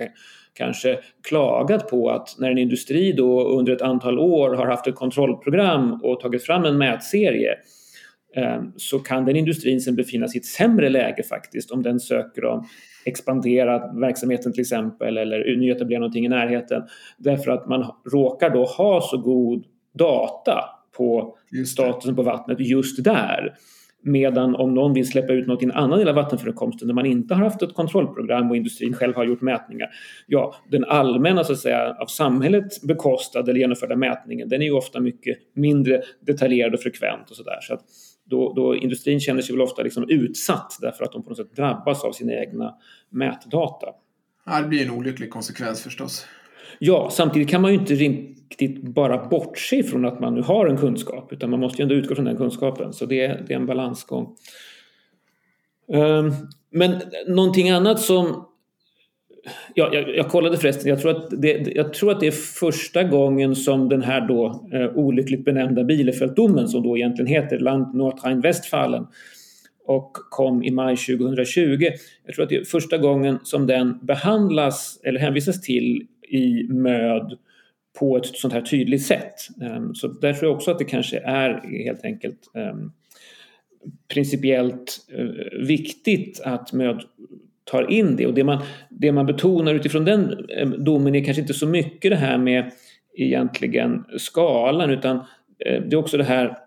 kanske 0.53 0.99
klagat 1.23 1.89
på 1.89 2.09
att 2.09 2.35
när 2.39 2.51
en 2.51 2.57
industri 2.57 3.11
då 3.11 3.43
under 3.43 3.73
ett 3.73 3.81
antal 3.81 4.19
år 4.19 4.55
har 4.55 4.65
haft 4.65 4.87
ett 4.87 4.95
kontrollprogram 4.95 5.99
och 6.03 6.19
tagit 6.19 6.43
fram 6.43 6.65
en 6.65 6.77
mätserie 6.77 7.55
så 8.75 8.99
kan 8.99 9.25
den 9.25 9.35
industrin 9.35 9.81
sen 9.81 9.95
befinna 9.95 10.27
sig 10.27 10.37
i 10.37 10.39
ett 10.39 10.45
sämre 10.45 10.89
läge 10.89 11.23
faktiskt 11.23 11.71
om 11.71 11.83
den 11.83 11.99
söker 11.99 12.45
om 12.45 12.67
expandera 13.05 13.93
verksamheten 13.93 14.53
till 14.53 14.61
exempel 14.61 15.17
eller 15.17 15.57
nyetablera 15.57 15.99
någonting 15.99 16.25
i 16.25 16.29
närheten. 16.29 16.83
Därför 17.17 17.51
att 17.51 17.67
man 17.67 17.91
råkar 18.11 18.49
då 18.49 18.65
ha 18.65 19.01
så 19.01 19.17
god 19.17 19.65
data 19.93 20.63
på 20.97 21.37
statusen 21.67 22.15
på 22.15 22.23
vattnet 22.23 22.59
just 22.59 23.03
där. 23.03 23.53
Medan 24.01 24.55
om 24.55 24.73
någon 24.73 24.93
vill 24.93 25.07
släppa 25.07 25.33
ut 25.33 25.47
något 25.47 25.61
i 25.61 25.65
en 25.65 25.71
annan 25.71 25.99
del 25.99 26.07
av 26.07 26.15
vattenförekomsten 26.15 26.87
där 26.87 26.95
man 26.95 27.05
inte 27.05 27.33
har 27.33 27.43
haft 27.43 27.61
ett 27.61 27.73
kontrollprogram 27.73 28.49
och 28.49 28.57
industrin 28.57 28.93
själv 28.93 29.15
har 29.15 29.25
gjort 29.25 29.41
mätningar. 29.41 29.89
Ja, 30.27 30.55
den 30.71 30.85
allmänna 30.85 31.43
så 31.43 31.53
att 31.53 31.59
säga 31.59 31.95
av 31.99 32.05
samhället 32.05 32.81
bekostade 32.81 33.51
eller 33.51 33.59
genomförda 33.59 33.95
mätningen 33.95 34.49
den 34.49 34.61
är 34.61 34.65
ju 34.65 34.71
ofta 34.71 34.99
mycket 34.99 35.37
mindre 35.53 36.01
detaljerad 36.21 36.73
och 36.73 36.79
frekvent 36.79 37.29
och 37.29 37.35
sådär. 37.35 37.57
Så 37.61 37.73
att 37.73 37.81
då, 38.29 38.53
då 38.53 38.75
industrin 38.75 39.19
känner 39.19 39.41
sig 39.41 39.55
väl 39.55 39.61
ofta 39.61 39.83
liksom 39.83 40.09
utsatt 40.09 40.77
därför 40.81 41.03
att 41.03 41.11
de 41.11 41.23
på 41.23 41.29
något 41.29 41.37
sätt 41.37 41.55
drabbas 41.55 42.03
av 42.03 42.11
sina 42.11 42.33
egna 42.33 42.75
mätdata. 43.09 43.87
Ja, 44.45 44.61
det 44.61 44.67
blir 44.67 44.85
en 44.85 44.91
olycklig 44.91 45.31
konsekvens 45.31 45.81
förstås. 45.81 46.25
Ja, 46.79 47.09
samtidigt 47.11 47.49
kan 47.49 47.61
man 47.61 47.73
ju 47.73 47.79
inte 47.79 47.93
riktigt 47.93 48.83
bara 48.83 49.27
bortse 49.27 49.83
från 49.83 50.05
att 50.05 50.19
man 50.19 50.35
nu 50.35 50.41
har 50.41 50.67
en 50.67 50.77
kunskap 50.77 51.33
utan 51.33 51.49
man 51.49 51.59
måste 51.59 51.81
ju 51.81 51.83
ändå 51.83 51.95
utgå 51.95 52.15
från 52.15 52.25
den 52.25 52.37
kunskapen. 52.37 52.93
Så 52.93 53.05
det, 53.05 53.27
det 53.47 53.53
är 53.53 53.57
en 53.57 53.65
balansgång. 53.65 54.35
Um, 55.87 56.33
men 56.71 57.01
någonting 57.27 57.69
annat 57.69 57.99
som... 57.99 58.46
Ja, 59.73 59.89
jag, 59.93 60.15
jag, 60.15 60.29
kollade 60.29 60.57
förresten, 60.57 60.89
jag 60.89 61.01
tror, 61.01 61.11
att 61.11 61.41
det, 61.41 61.75
jag 61.75 61.93
tror 61.93 62.11
att 62.11 62.19
det 62.19 62.27
är 62.27 62.31
första 62.31 63.03
gången 63.03 63.55
som 63.55 63.89
den 63.89 64.01
här 64.01 64.27
då 64.27 64.69
eh, 64.73 64.97
olyckligt 64.97 65.45
benämnda 65.45 65.83
Bielefelddomen 65.83 66.67
som 66.67 66.83
då 66.83 66.97
egentligen 66.97 67.27
heter 67.27 67.59
Land 67.59 67.95
Nordrhein-Westfalen 67.95 69.07
och 69.85 70.11
kom 70.13 70.63
i 70.63 70.71
maj 70.71 70.95
2020. 70.95 71.89
Jag 72.25 72.35
tror 72.35 72.43
att 72.43 72.49
det 72.49 72.55
är 72.55 72.63
första 72.63 72.97
gången 72.97 73.39
som 73.43 73.67
den 73.67 73.99
behandlas 74.01 74.99
eller 75.03 75.19
hänvisas 75.19 75.61
till 75.61 76.07
i 76.29 76.63
MÖD 76.69 77.37
på 77.99 78.17
ett 78.17 78.25
sånt 78.25 78.53
här 78.53 78.61
tydligt 78.61 79.05
sätt. 79.05 79.33
Ehm, 79.61 79.95
så 79.95 80.07
där 80.07 80.33
tror 80.33 80.49
jag 80.49 80.55
också 80.55 80.71
att 80.71 80.79
det 80.79 80.85
kanske 80.85 81.19
är 81.19 81.83
helt 81.85 82.03
enkelt 82.05 82.51
ehm, 82.55 82.91
principiellt 84.13 84.97
eh, 85.17 85.65
viktigt 85.67 86.41
att 86.43 86.73
MÖD 86.73 87.01
tar 87.71 87.91
in 87.91 88.15
det. 88.15 88.27
Och 88.27 88.33
det 88.33 88.43
man, 88.43 88.63
det 88.89 89.11
man 89.11 89.25
betonar 89.25 89.73
utifrån 89.73 90.05
den 90.05 90.45
eh, 90.49 90.69
domen 90.69 91.15
är 91.15 91.23
kanske 91.23 91.41
inte 91.41 91.53
så 91.53 91.67
mycket 91.67 92.11
det 92.11 92.17
här 92.17 92.37
med 92.37 92.71
egentligen 93.15 94.05
skalan 94.17 94.89
utan 94.89 95.17
eh, 95.59 95.81
det 95.81 95.93
är 95.93 95.95
också 95.95 96.17
det 96.17 96.23
här 96.23 96.57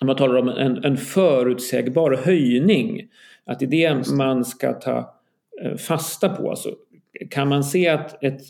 när 0.00 0.06
man 0.06 0.16
talar 0.16 0.36
om 0.36 0.48
en, 0.48 0.84
en 0.84 0.96
förutsägbar 0.96 2.20
höjning. 2.24 3.08
Att 3.44 3.58
det 3.58 3.64
är 3.64 3.94
det 3.94 4.10
man 4.10 4.44
ska 4.44 4.72
ta 4.72 5.14
eh, 5.62 5.76
fasta 5.76 6.28
på. 6.28 6.50
Alltså, 6.50 6.74
kan 7.30 7.48
man 7.48 7.64
se 7.64 7.88
att 7.88 8.24
ett 8.24 8.40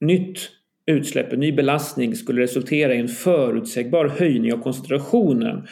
nytt 0.00 0.50
utsläpp, 0.86 1.32
en 1.32 1.40
ny 1.40 1.52
belastning 1.52 2.14
skulle 2.14 2.42
resultera 2.42 2.94
i 2.94 2.98
en 2.98 3.08
förutsägbar 3.08 4.08
höjning 4.08 4.52
av 4.52 4.58
koncentrationen 4.58 5.66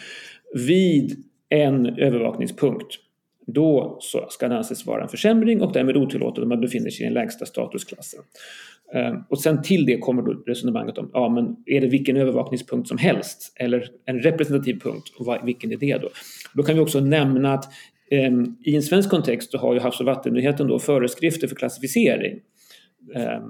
vid 0.54 1.24
en 1.48 1.86
övervakningspunkt. 1.86 3.03
Då 3.46 3.98
ska 4.28 4.48
det 4.48 4.56
anses 4.56 4.86
vara 4.86 5.02
en 5.02 5.08
försämring 5.08 5.62
och 5.62 5.72
därmed 5.72 5.96
otillåtet 5.96 6.42
om 6.42 6.48
man 6.48 6.60
befinner 6.60 6.90
sig 6.90 7.02
i 7.02 7.04
den 7.04 7.14
lägsta 7.14 7.46
statusklassen. 7.46 8.20
Ehm, 8.94 9.16
och 9.28 9.40
sen 9.40 9.62
till 9.62 9.86
det 9.86 9.98
kommer 9.98 10.22
då 10.22 10.32
resonemanget 10.32 10.98
om, 10.98 11.10
ja 11.12 11.28
men 11.28 11.56
är 11.66 11.80
det 11.80 11.86
vilken 11.86 12.16
övervakningspunkt 12.16 12.88
som 12.88 12.98
helst 12.98 13.52
eller 13.56 13.88
en 14.04 14.20
representativ 14.20 14.80
punkt 14.80 15.12
och 15.18 15.48
vilken 15.48 15.72
är 15.72 15.76
det 15.76 15.98
då? 15.98 16.08
Då 16.54 16.62
kan 16.62 16.74
vi 16.74 16.80
också 16.80 17.00
nämna 17.00 17.54
att 17.54 17.72
ehm, 18.10 18.56
i 18.64 18.76
en 18.76 18.82
svensk 18.82 19.10
kontext 19.10 19.50
så 19.50 19.58
har 19.58 19.74
ju 19.74 19.80
Havs 19.80 20.00
och 20.00 20.06
vattenmyndigheten 20.06 20.68
då 20.68 20.78
föreskrifter 20.78 21.48
för 21.48 21.56
klassificering 21.56 22.40
ehm, 23.14 23.42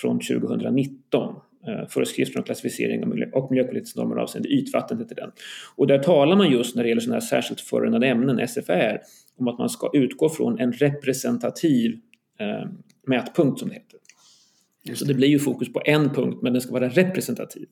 från 0.00 0.20
2019 0.20 1.34
eh, 1.66 1.88
föreskrifter 1.88 2.38
om 2.38 2.44
klassificering 2.44 3.30
och 3.32 3.50
miljöpolitiska 3.50 4.00
normer 4.00 4.16
avseende 4.16 4.48
ytvatten 4.48 4.98
heter 4.98 5.14
den. 5.14 5.30
Och 5.76 5.86
där 5.86 5.98
talar 5.98 6.36
man 6.36 6.50
just 6.50 6.76
när 6.76 6.82
det 6.82 6.88
gäller 6.88 7.00
sådana 7.00 7.20
här 7.20 7.26
särskilt 7.26 7.60
förorenade 7.60 8.06
ämnen, 8.06 8.48
SFR, 8.48 8.98
om 9.36 9.48
att 9.48 9.58
man 9.58 9.68
ska 9.68 9.90
utgå 9.94 10.28
från 10.28 10.58
en 10.58 10.72
representativ 10.72 12.00
eh, 12.38 12.70
mätpunkt 13.06 13.58
som 13.58 13.68
det 13.68 13.74
heter. 13.74 14.00
Så 14.94 15.04
det 15.04 15.14
blir 15.14 15.28
ju 15.28 15.38
fokus 15.38 15.72
på 15.72 15.82
en 15.84 16.10
punkt 16.10 16.38
men 16.42 16.52
den 16.52 16.62
ska 16.62 16.72
vara 16.72 16.88
representativ. 16.88 17.68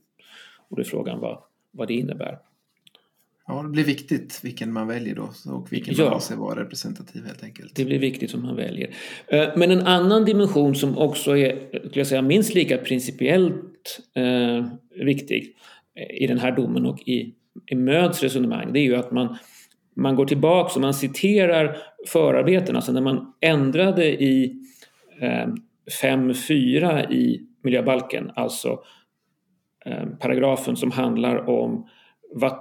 Och 0.68 0.76
då 0.76 0.82
är 0.82 0.86
frågan 0.86 1.20
vad, 1.20 1.38
vad 1.70 1.88
det 1.88 1.94
innebär. 1.94 2.38
Ja, 3.46 3.62
det 3.62 3.68
blir 3.68 3.84
viktigt 3.84 4.40
vilken 4.42 4.72
man 4.72 4.88
väljer 4.88 5.14
då 5.14 5.30
och 5.52 5.72
vilken 5.72 5.94
ja, 5.94 6.04
man 6.04 6.14
anser 6.14 6.36
vara 6.36 6.60
representativ 6.60 7.24
helt 7.24 7.42
enkelt. 7.42 7.74
Det 7.74 7.84
blir 7.84 7.98
viktigt 7.98 8.30
som 8.30 8.42
man 8.42 8.56
väljer. 8.56 8.94
Eh, 9.26 9.48
men 9.56 9.70
en 9.70 9.86
annan 9.86 10.24
dimension 10.24 10.74
som 10.74 10.98
också 10.98 11.36
är 11.36 11.68
skulle 11.78 11.90
jag 11.92 12.06
säga, 12.06 12.22
minst 12.22 12.54
lika 12.54 12.78
principiellt 12.78 13.54
eh, 14.14 14.66
viktig 15.04 15.56
i 16.10 16.26
den 16.26 16.38
här 16.38 16.52
domen 16.52 16.86
och 16.86 17.00
i, 17.00 17.34
i 17.66 17.74
Möds 17.74 18.22
resonemang 18.22 18.72
det 18.72 18.80
är 18.80 18.82
ju 18.82 18.96
att 18.96 19.12
man, 19.12 19.36
man 19.96 20.16
går 20.16 20.26
tillbaka 20.26 20.74
och 20.74 20.80
man 20.80 20.94
citerar 20.94 21.76
förarbetena. 22.06 22.78
Alltså 22.78 22.92
när 22.92 23.00
man 23.00 23.32
ändrade 23.40 24.22
i 24.22 24.62
eh, 25.20 25.46
5.4 26.02 27.12
i 27.12 27.46
miljöbalken, 27.62 28.30
alltså 28.34 28.82
eh, 29.84 30.06
paragrafen 30.20 30.76
som 30.76 30.90
handlar 30.90 31.48
om 31.48 31.88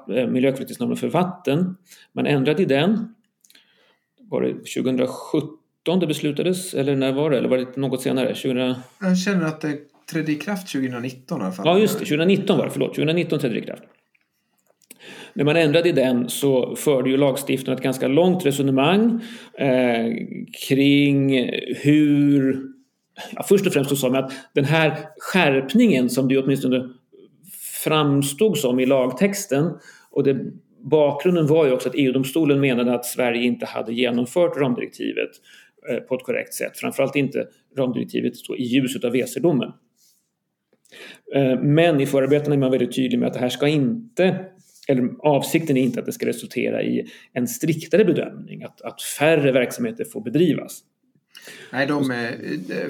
Eh, 0.10 0.28
miljökvalitetsnormen 0.28 0.98
för 0.98 1.08
vatten. 1.08 1.78
Man 2.14 2.26
ändrade 2.26 2.62
i 2.62 2.66
den. 2.66 3.16
Var 4.22 4.42
det 4.42 4.54
2017 4.54 6.00
det 6.00 6.08
beslutades 6.08 6.74
eller 6.74 6.96
när 6.96 7.14
var 7.14 7.30
det? 7.30 7.38
Eller 7.38 7.50
var 7.50 7.58
det 7.58 7.78
något 7.78 8.02
senare? 8.02 8.36
20... 8.36 8.76
Jag 9.02 9.18
känner 9.18 9.46
att 9.46 9.62
det 9.62 9.78
trädde 10.12 10.32
i 10.32 10.36
kraft 10.36 10.72
2019 10.72 11.42
i 11.42 11.44
alla 11.44 11.52
fall. 11.52 11.66
Ja 11.68 11.80
just 11.80 12.00
det, 12.00 12.06
2019 12.06 12.58
var 12.58 12.66
det, 12.66 12.72
förlåt. 12.72 12.96
2019 12.96 13.40
trädde 13.40 13.54
det 13.54 13.60
i 13.60 13.66
kraft. 13.66 13.84
när 15.34 15.46
man 15.46 15.56
ändrade 15.56 15.90
i 15.90 15.92
den 15.92 16.30
så 16.30 16.76
förde 16.76 17.10
ju 17.10 17.18
lagstiftaren 17.18 17.78
ett 17.78 17.84
ganska 17.84 18.08
långt 18.08 18.46
resonemang 18.46 19.22
eh, 19.58 20.06
kring 20.68 21.50
hur... 21.76 22.62
Ja, 23.32 23.44
först 23.44 23.68
och 23.68 23.74
främst 23.74 23.90
så 23.90 23.96
sa 23.96 24.10
man 24.10 24.24
att 24.24 24.32
den 24.54 24.66
här 24.66 24.98
skärpningen 25.18 26.10
som 26.10 26.28
det 26.28 26.38
åtminstone 26.38 26.90
framstod 27.84 28.58
som 28.58 28.80
i 28.80 28.86
lagtexten 28.86 29.72
och 30.12 30.24
det, 30.24 30.38
bakgrunden 30.84 31.48
var 31.48 31.66
ju 31.66 31.72
också 31.72 31.90
att 31.90 31.96
EU-domstolen 31.98 32.60
menade 32.60 32.94
att 32.94 33.06
Sverige 33.06 33.44
inte 33.44 33.66
hade 33.66 33.94
genomfört 33.94 34.58
ramdirektivet 34.58 35.30
eh, 35.92 35.98
på 35.98 36.16
ett 36.16 36.24
korrekt 36.24 36.54
sätt. 36.54 36.78
Framförallt 36.78 37.16
inte 37.16 37.48
ramdirektivet 37.78 38.34
i 38.58 38.64
ljuset 38.64 39.04
av 39.04 39.12
WC-domen. 39.12 39.72
Eh, 41.36 41.60
men 41.62 42.02
i 42.02 42.06
förarbetena 42.06 42.56
är 42.56 42.60
man 42.60 42.72
väldigt 42.72 42.96
tydlig 42.96 43.20
med 43.20 43.28
att 43.28 43.34
det 43.34 43.40
här 43.40 43.50
ska 43.50 43.68
inte 43.68 44.46
eller 44.88 45.10
avsikten 45.20 45.78
är 45.78 45.82
inte 45.82 46.00
att 46.00 46.06
det 46.06 46.12
ska 46.12 46.26
resultera 46.26 46.84
i 46.84 47.12
en 47.34 47.48
striktare 47.48 48.06
bedömning, 48.06 48.64
att, 48.64 48.82
att 48.82 49.02
färre 49.02 49.52
verksamheter 49.52 50.06
får 50.06 50.22
bedrivas. 50.22 50.84
Nej, 51.72 51.88
de, 51.88 52.04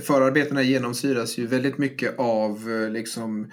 förarbetena 0.02 0.62
genomsyras 0.62 1.38
ju 1.38 1.48
väldigt 1.48 1.78
mycket 1.78 2.20
av 2.20 2.70
liksom 2.92 3.52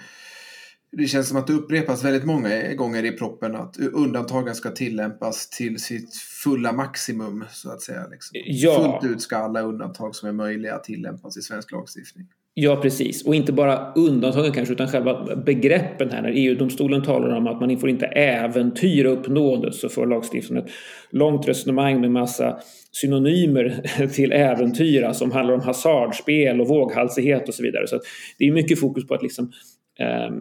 det 0.97 1.07
känns 1.07 1.27
som 1.27 1.37
att 1.37 1.47
det 1.47 1.53
upprepas 1.53 2.03
väldigt 2.03 2.25
många 2.25 2.73
gånger 2.73 3.05
i 3.05 3.11
proppen 3.11 3.55
att 3.55 3.77
undantagen 3.77 4.55
ska 4.55 4.71
tillämpas 4.71 5.49
till 5.49 5.79
sitt 5.79 6.15
fulla 6.15 6.71
maximum 6.71 7.45
så 7.51 7.71
att 7.71 7.81
säga. 7.81 8.07
Liksom. 8.11 8.41
Ja. 8.45 8.99
Fullt 9.01 9.13
ut 9.13 9.21
ska 9.21 9.37
alla 9.37 9.61
undantag 9.61 10.15
som 10.15 10.29
är 10.29 10.33
möjliga 10.33 10.77
tillämpas 10.77 11.37
i 11.37 11.41
svensk 11.41 11.71
lagstiftning. 11.71 12.27
Ja, 12.57 12.75
precis. 12.75 13.25
Och 13.25 13.35
inte 13.35 13.53
bara 13.53 13.93
undantagen 13.93 14.51
kanske, 14.51 14.73
utan 14.73 14.87
själva 14.87 15.35
begreppen 15.35 16.11
här. 16.11 16.21
När 16.21 16.31
EU-domstolen 16.35 17.03
talar 17.03 17.35
om 17.35 17.47
att 17.47 17.59
man 17.59 17.77
får 17.79 17.89
inte 17.89 18.05
äventyra 18.05 19.09
uppnåendet 19.09 19.75
så 19.75 19.89
får 19.89 20.05
lagstiftaren 20.05 20.63
ett 20.63 20.71
långt 21.09 21.47
resonemang 21.47 22.01
med 22.01 22.11
massa 22.11 22.59
synonymer 22.91 23.81
till 24.13 24.31
äventyra 24.31 25.13
som 25.13 25.31
handlar 25.31 25.53
om 25.53 25.61
hasardspel 25.61 26.61
och 26.61 26.67
våghalsighet 26.67 27.47
och 27.47 27.53
så 27.53 27.63
vidare. 27.63 27.87
Så 27.87 27.99
det 28.37 28.47
är 28.47 28.51
mycket 28.51 28.79
fokus 28.79 29.07
på 29.07 29.13
att 29.13 29.23
liksom, 29.23 29.51
eh, 29.99 30.31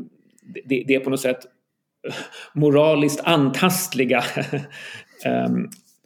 det, 0.65 0.85
det, 0.87 0.95
är 0.95 1.01
på 1.01 1.11
något 1.11 1.21
sätt 1.21 1.41
moraliskt 2.55 3.21
antastliga 3.25 4.19
eh, 5.25 5.49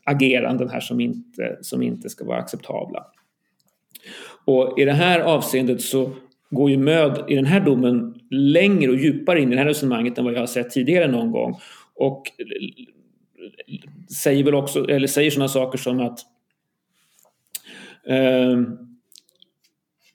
ageranden 0.05 0.68
här 0.68 0.81
som 0.81 1.01
inte, 1.01 1.59
som 1.61 1.83
inte 1.83 2.09
ska 2.09 2.25
vara 2.25 2.38
acceptabla. 2.38 3.07
Och 4.48 4.78
i 4.78 4.84
det 4.84 4.92
här 4.92 5.20
avseendet 5.20 5.82
så 5.82 6.11
går 6.50 6.70
ju 6.70 6.76
Möd 6.76 7.24
i 7.28 7.34
den 7.34 7.46
här 7.46 7.61
domen 7.61 8.20
längre 8.30 8.90
och 8.90 8.98
djupare 8.98 9.40
in 9.40 9.52
i 9.52 9.54
det 9.54 9.61
här 9.61 9.68
resonemanget 9.68 10.18
än 10.18 10.24
vad 10.24 10.34
jag 10.34 10.40
har 10.40 10.46
sett 10.46 10.70
tidigare 10.70 11.11
någon 11.11 11.30
gång. 11.30 11.61
Och 11.94 12.22
säger 14.22 14.44
väl 14.44 14.54
också, 14.54 14.88
eller 14.88 15.06
säger 15.06 15.30
sådana 15.30 15.48
saker 15.48 15.78
som 15.78 16.00
att 16.00 16.20
eh, 18.06 18.58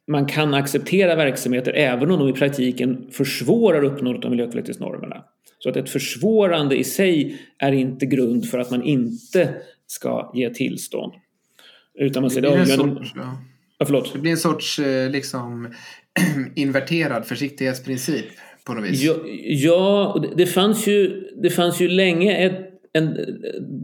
man 0.07 0.25
kan 0.25 0.53
acceptera 0.53 1.15
verksamheter 1.15 1.73
även 1.73 2.11
om 2.11 2.19
de 2.19 2.29
i 2.29 2.33
praktiken 2.33 3.07
försvårar 3.11 3.83
uppnåendet 3.83 4.25
av 4.25 4.31
miljökvalitetsnormerna. 4.31 5.23
Så 5.59 5.69
att 5.69 5.75
ett 5.75 5.89
försvårande 5.89 6.77
i 6.77 6.83
sig 6.83 7.37
är 7.57 7.71
inte 7.71 8.05
grund 8.05 8.49
för 8.49 8.59
att 8.59 8.71
man 8.71 8.83
inte 8.83 9.55
ska 9.87 10.31
ge 10.33 10.49
tillstånd. 10.49 11.13
Utan 11.93 12.21
man 12.21 12.29
säger 12.31 12.49
det, 12.49 12.75
det, 12.77 13.05
ja. 13.15 13.37
Ja, 13.83 13.87
förlåt. 13.87 14.13
Det 14.13 14.19
blir 14.19 14.31
en 14.31 14.37
sorts 14.37 14.79
eh, 14.79 15.09
liksom, 15.09 15.67
inverterad 16.55 17.25
försiktighetsprincip 17.25 18.25
på 18.65 18.73
något 18.73 18.83
vis. 18.83 19.03
Ja, 19.03 19.13
ja 19.45 20.25
det, 20.35 20.45
fanns 20.45 20.87
ju, 20.87 21.23
det 21.43 21.49
fanns 21.49 21.81
ju 21.81 21.87
länge 21.87 22.37
ett, 22.37 22.59
en 22.93 23.17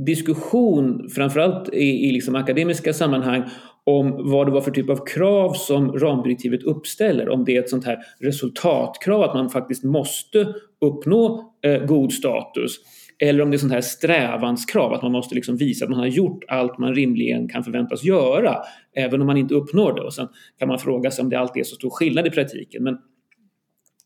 diskussion, 0.06 1.10
framförallt 1.10 1.74
i, 1.74 2.10
i 2.10 2.12
liksom 2.12 2.36
akademiska 2.36 2.94
sammanhang, 2.94 3.44
om 3.84 4.32
vad 4.32 4.48
det 4.48 4.52
var 4.52 4.62
för 4.62 4.72
typ 4.72 4.90
av 4.90 5.06
krav 5.06 5.54
som 5.54 5.92
ramdirektivet 5.92 6.64
uppställer. 6.64 7.30
Om 7.30 7.46
det 7.46 7.56
är 7.56 7.60
ett 7.60 7.70
sånt 7.70 7.86
här 7.86 7.98
resultatkrav, 8.20 9.22
att 9.22 9.34
man 9.34 9.50
faktiskt 9.50 9.84
måste 9.84 10.54
uppnå 10.82 11.54
eh, 11.66 11.86
god 11.86 12.14
status. 12.14 12.80
Eller 13.22 13.44
om 13.44 13.52
det 13.52 13.56
är 13.56 13.60
sånt 13.60 13.74
här 13.74 13.82
strävanskrav, 13.82 14.94
att 14.94 15.02
man 15.02 15.12
måste 15.12 15.36
liksom 15.36 15.58
visa 15.58 15.86
att 15.86 15.92
man 15.92 16.00
har 16.00 16.08
gjort 16.08 16.44
allt 16.48 16.78
man 16.78 16.96
rimligen 16.96 17.50
kan 17.50 17.64
förväntas 17.64 18.04
göra, 18.04 18.58
även 18.96 19.22
om 19.22 19.28
man 19.28 19.38
inte 19.38 19.54
uppnår 19.54 19.94
det. 19.94 20.02
Och 20.02 20.14
sen 20.14 20.28
kan 20.60 20.68
man 20.68 20.80
fråga 20.80 21.12
sig 21.12 21.24
om 21.24 21.30
det 21.30 21.40
alltid 21.40 21.62
är 21.62 21.64
så 21.64 21.76
stor 21.76 21.90
skillnad 21.90 22.28
i 22.28 22.30
praktiken. 22.30 22.84
Men 22.84 22.94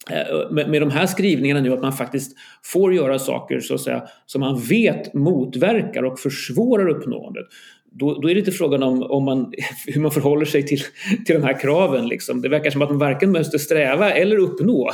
eh, 0.10 0.52
med, 0.52 0.69
med 0.69 0.82
de 0.82 0.91
här 0.91 1.06
skrivningarna 1.06 1.62
nu 1.62 1.73
att 1.73 1.82
man 1.82 1.93
faktiskt 1.93 2.38
får 2.63 2.93
göra 2.93 3.19
saker 3.19 3.60
så 3.60 3.73
att 3.73 3.82
säga, 3.82 4.04
som 4.26 4.41
man 4.41 4.60
vet 4.60 5.13
motverkar 5.13 6.04
och 6.04 6.19
försvårar 6.19 6.88
uppnåendet. 6.88 7.45
Då, 7.91 8.21
då 8.21 8.30
är 8.30 8.34
det 8.34 8.39
inte 8.39 8.52
frågan 8.52 8.84
om, 8.84 9.04
om 9.04 9.23
man, 9.23 9.54
hur 9.88 10.02
man 10.02 10.12
förhåller 10.12 10.45
sig 10.45 10.63
till, 10.65 10.80
till 11.26 11.36
de 11.36 11.43
här 11.43 11.60
kraven. 11.60 12.08
Liksom. 12.08 12.41
Det 12.41 12.49
verkar 12.49 12.71
som 12.71 12.82
att 12.82 12.89
man 12.89 12.99
varken 12.99 13.32
måste 13.32 13.60
sträva 13.60 14.12
eller 14.12 14.38
uppnå. 14.38 14.91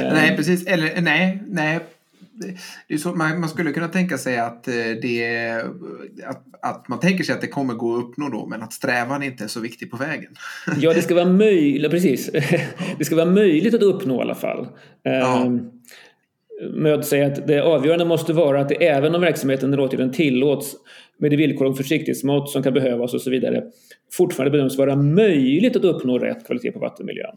Nej, 0.00 0.30
eh. 0.30 0.36
precis. 0.36 0.66
Eller 0.66 1.00
nej, 1.00 1.42
nej 1.46 1.80
det 2.88 2.94
är 2.94 2.98
så, 2.98 3.08
man, 3.08 3.40
man, 3.40 3.48
skulle 3.48 3.72
kunna 3.72 3.88
tänka 3.88 4.18
sig 4.18 4.38
att, 4.38 4.68
eh, 4.68 4.74
det, 5.02 5.52
att, 6.26 6.42
att 6.62 6.88
man 6.88 7.00
tänker 7.00 7.24
sig 7.24 7.34
att 7.34 7.40
det 7.40 7.46
kommer 7.46 7.74
gå 7.74 7.96
att 7.96 8.04
uppnå 8.04 8.28
då, 8.28 8.46
men 8.46 8.62
att 8.62 8.72
strävan 8.72 9.22
inte 9.22 9.44
är 9.44 9.48
så 9.48 9.60
viktig 9.60 9.90
på 9.90 9.96
vägen. 9.96 10.34
Ja, 10.80 10.94
det 10.94 11.02
ska 11.02 11.14
vara 11.14 11.32
möjligt, 11.32 11.90
precis. 11.90 12.30
Det 12.98 13.04
ska 13.04 13.16
vara 13.16 13.30
möjligt 13.30 13.74
att 13.74 13.82
uppnå 13.82 14.18
i 14.18 14.20
alla 14.20 14.34
fall. 14.34 14.68
Ja. 15.02 15.44
Ehm, 15.44 15.70
med 16.72 16.94
att 16.94 17.06
säga 17.06 17.26
att 17.26 17.46
det 17.46 17.62
avgörande 17.62 18.04
måste 18.04 18.32
vara 18.32 18.60
att 18.60 18.68
det 18.68 18.86
även 18.86 19.14
om 19.14 19.20
verksamheten 19.20 19.72
eller 19.72 19.82
åtgärden 19.82 20.12
tillåts 20.12 20.76
med 21.18 21.30
de 21.30 21.36
villkor 21.36 21.66
om 21.66 21.74
försiktighetsmått 21.74 22.50
som 22.50 22.62
kan 22.62 22.74
behövas 22.74 23.14
och 23.14 23.20
så 23.20 23.30
vidare 23.30 23.64
fortfarande 24.12 24.50
bedöms 24.50 24.78
vara 24.78 24.96
möjligt 24.96 25.76
att 25.76 25.84
uppnå 25.84 26.18
rätt 26.18 26.46
kvalitet 26.46 26.72
på 26.72 26.78
vattenmiljön. 26.78 27.36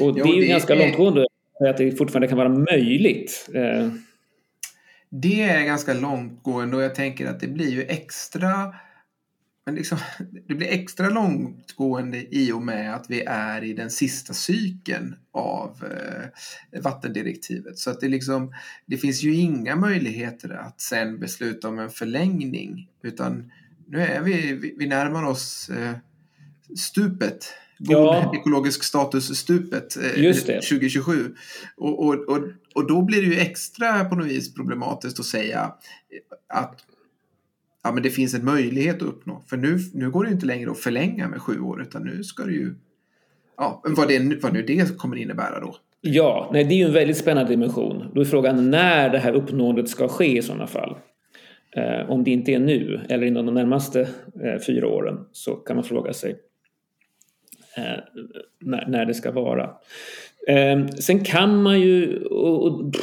Och 0.00 0.14
jo, 0.18 0.24
det 0.24 0.30
är 0.30 0.42
ju 0.42 0.46
ganska 0.46 0.74
är... 0.74 0.78
långtgående 0.78 1.26
att 1.68 1.76
det 1.76 1.92
fortfarande 1.92 2.28
kan 2.28 2.38
vara 2.38 2.48
möjligt. 2.48 3.48
Eh. 3.54 3.88
Det 5.10 5.42
är 5.42 5.64
ganska 5.64 5.94
långtgående 5.94 6.76
och 6.76 6.82
jag 6.82 6.94
tänker 6.94 7.26
att 7.26 7.40
det 7.40 7.48
blir 7.48 7.70
ju 7.70 7.82
extra 7.82 8.74
men 9.70 9.74
liksom, 9.74 9.98
det 10.48 10.54
blir 10.54 10.68
extra 10.68 11.08
långtgående 11.08 12.36
i 12.36 12.52
och 12.52 12.62
med 12.62 12.94
att 12.94 13.10
vi 13.10 13.22
är 13.26 13.64
i 13.64 13.72
den 13.72 13.90
sista 13.90 14.34
cykeln 14.34 15.16
av 15.32 15.84
eh, 15.84 16.80
vattendirektivet. 16.80 17.78
Så 17.78 17.90
att 17.90 18.00
det, 18.00 18.08
liksom, 18.08 18.54
det 18.86 18.96
finns 18.96 19.22
ju 19.22 19.34
inga 19.34 19.76
möjligheter 19.76 20.50
att 20.50 20.80
sen 20.80 21.18
besluta 21.18 21.68
om 21.68 21.78
en 21.78 21.90
förlängning. 21.90 22.88
Utan 23.02 23.52
nu 23.86 24.00
är 24.00 24.20
vi, 24.20 24.52
vi, 24.52 24.74
vi 24.78 24.86
närmar 24.86 25.24
oss 25.24 25.70
eh, 25.70 25.92
stupet 26.76 27.54
god 27.80 27.96
ja. 27.96 28.32
ekologisk 28.34 28.84
status-stupet 28.84 29.96
eh, 29.96 30.32
2027. 30.32 31.34
Och, 31.76 32.06
och, 32.06 32.14
och, 32.14 32.38
och 32.74 32.86
då 32.86 33.02
blir 33.02 33.22
det 33.22 33.28
ju 33.28 33.40
extra 33.40 34.04
på 34.04 34.14
något 34.14 34.26
vis 34.26 34.54
problematiskt 34.54 35.20
att 35.20 35.26
säga 35.26 35.72
att 36.48 36.84
ja, 37.84 37.92
men 37.92 38.02
det 38.02 38.10
finns 38.10 38.34
en 38.34 38.44
möjlighet 38.44 38.96
att 38.96 39.08
uppnå. 39.08 39.42
För 39.46 39.56
nu, 39.56 39.78
nu 39.94 40.10
går 40.10 40.24
det 40.24 40.30
inte 40.30 40.46
längre 40.46 40.70
att 40.70 40.78
förlänga 40.78 41.28
med 41.28 41.42
sju 41.42 41.60
år 41.60 41.82
utan 41.82 42.02
nu 42.04 42.24
ska 42.24 42.44
det 42.44 42.52
ju, 42.52 42.74
ja, 43.56 43.82
vad, 43.84 44.08
det, 44.08 44.42
vad 44.42 44.52
nu 44.52 44.62
det 44.62 44.98
kommer 44.98 45.16
innebära 45.16 45.60
då. 45.60 45.76
Ja, 46.00 46.50
nej, 46.52 46.64
det 46.64 46.74
är 46.74 46.78
ju 46.78 46.84
en 46.84 46.92
väldigt 46.92 47.16
spännande 47.16 47.50
dimension. 47.50 48.04
Då 48.14 48.20
är 48.20 48.24
frågan 48.24 48.70
när 48.70 49.10
det 49.10 49.18
här 49.18 49.32
uppnåendet 49.32 49.88
ska 49.88 50.08
ske 50.08 50.38
i 50.38 50.42
sådana 50.42 50.66
fall. 50.66 50.96
Eh, 51.76 52.10
om 52.10 52.24
det 52.24 52.30
inte 52.30 52.52
är 52.52 52.58
nu 52.58 53.00
eller 53.08 53.26
inom 53.26 53.46
de 53.46 53.54
närmaste 53.54 54.00
eh, 54.44 54.60
fyra 54.66 54.88
åren 54.88 55.18
så 55.32 55.54
kan 55.54 55.76
man 55.76 55.84
fråga 55.84 56.12
sig 56.12 56.36
när, 58.58 58.86
när 58.88 59.04
det 59.04 59.14
ska 59.14 59.30
vara. 59.30 59.70
Eh, 60.48 60.86
sen 60.86 61.24
kan 61.24 61.62
man 61.62 61.80
ju, 61.80 62.24
och, 62.24 62.64
och, 62.64 62.94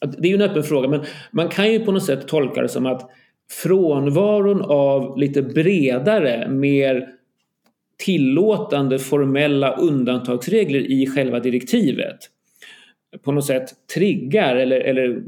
det 0.00 0.28
är 0.28 0.30
ju 0.30 0.34
en 0.34 0.50
öppen 0.50 0.62
fråga, 0.62 0.88
men 0.88 1.00
man 1.30 1.48
kan 1.48 1.72
ju 1.72 1.80
på 1.80 1.92
något 1.92 2.04
sätt 2.04 2.28
tolka 2.28 2.62
det 2.62 2.68
som 2.68 2.86
att 2.86 3.10
frånvaron 3.50 4.62
av 4.62 5.18
lite 5.18 5.42
bredare, 5.42 6.48
mer 6.48 7.08
tillåtande 8.04 8.98
formella 8.98 9.76
undantagsregler 9.76 10.80
i 10.80 11.06
själva 11.06 11.40
direktivet 11.40 12.18
på 13.22 13.32
något 13.32 13.46
sätt 13.46 13.68
triggar 13.94 14.56
eller, 14.56 14.80
eller 14.80 15.22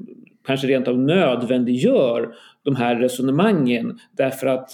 kanske 0.46 0.66
rent 0.66 0.88
av 0.88 0.98
nödvändiggör 0.98 2.34
de 2.62 2.76
här 2.76 2.96
resonemangen 2.96 3.98
därför 4.16 4.46
att 4.46 4.70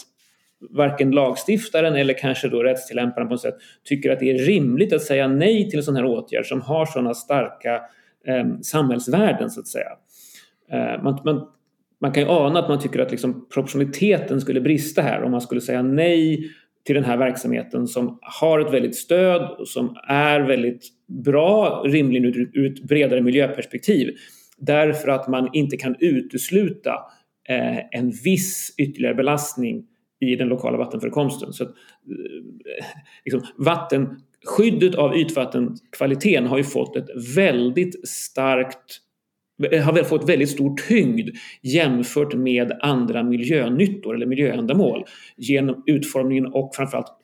varken 0.70 1.10
lagstiftaren 1.10 1.94
eller 1.96 2.14
kanske 2.18 2.48
då 2.48 2.62
rättstillämparen 2.62 3.28
på 3.28 3.34
något 3.34 3.40
sätt 3.40 3.56
tycker 3.84 4.10
att 4.10 4.18
det 4.18 4.30
är 4.30 4.38
rimligt 4.38 4.92
att 4.92 5.02
säga 5.02 5.28
nej 5.28 5.70
till 5.70 5.78
en 5.78 5.82
sån 5.82 5.96
här 5.96 6.04
åtgärd 6.04 6.46
som 6.46 6.60
har 6.60 6.86
sådana 6.86 7.14
starka 7.14 7.80
eh, 8.26 8.44
samhällsvärden 8.62 9.50
så 9.50 9.60
att 9.60 9.68
säga. 9.68 9.90
Eh, 10.72 11.02
man, 11.02 11.20
man, 11.24 11.46
man, 12.00 12.12
kan 12.12 12.22
ju 12.22 12.28
ana 12.28 12.58
att 12.58 12.68
man 12.68 12.80
tycker 12.80 13.00
att 13.00 13.10
liksom 13.10 13.48
proportionaliteten 13.54 14.40
skulle 14.40 14.60
brista 14.60 15.02
här 15.02 15.22
om 15.22 15.30
man 15.30 15.40
skulle 15.40 15.60
säga 15.60 15.82
nej 15.82 16.50
till 16.84 16.94
den 16.94 17.04
här 17.04 17.16
verksamheten 17.16 17.86
som 17.86 18.18
har 18.22 18.60
ett 18.60 18.74
väldigt 18.74 18.96
stöd 18.96 19.56
och 19.58 19.68
som 19.68 19.96
är 20.08 20.40
väldigt 20.40 20.82
bra, 21.24 21.82
rimligen 21.86 22.24
ur, 22.24 22.50
ur 22.54 22.72
ett 22.72 22.82
bredare 22.82 23.20
miljöperspektiv 23.20 24.16
därför 24.60 25.08
att 25.08 25.28
man 25.28 25.48
inte 25.52 25.76
kan 25.76 25.96
utesluta 26.00 26.94
eh, 27.48 27.78
en 27.90 28.10
viss 28.24 28.74
ytterligare 28.78 29.14
belastning 29.14 29.84
i 30.20 30.36
den 30.36 30.48
lokala 30.48 30.78
vattenförekomsten. 30.78 31.52
Så 31.52 31.64
att, 31.64 31.70
eh, 31.70 32.84
liksom, 33.24 33.42
vatten, 33.56 34.20
skyddet 34.44 34.94
av 34.94 35.16
ytvattenkvaliteten 35.16 36.46
har 36.46 36.58
ju 36.58 36.64
fått 36.64 36.96
ett 36.96 37.36
väldigt 37.36 38.08
starkt 38.08 39.00
eh, 39.72 39.82
har 39.82 39.92
väl 39.92 40.04
fått 40.04 40.28
väldigt 40.28 40.50
stor 40.50 40.76
tyngd 40.88 41.30
jämfört 41.62 42.34
med 42.34 42.72
andra 42.80 43.22
miljönyttor 43.22 44.14
eller 44.14 44.26
miljöändamål 44.26 45.04
genom 45.36 45.82
utformningen 45.86 46.46
och 46.46 46.74
framförallt 46.74 47.16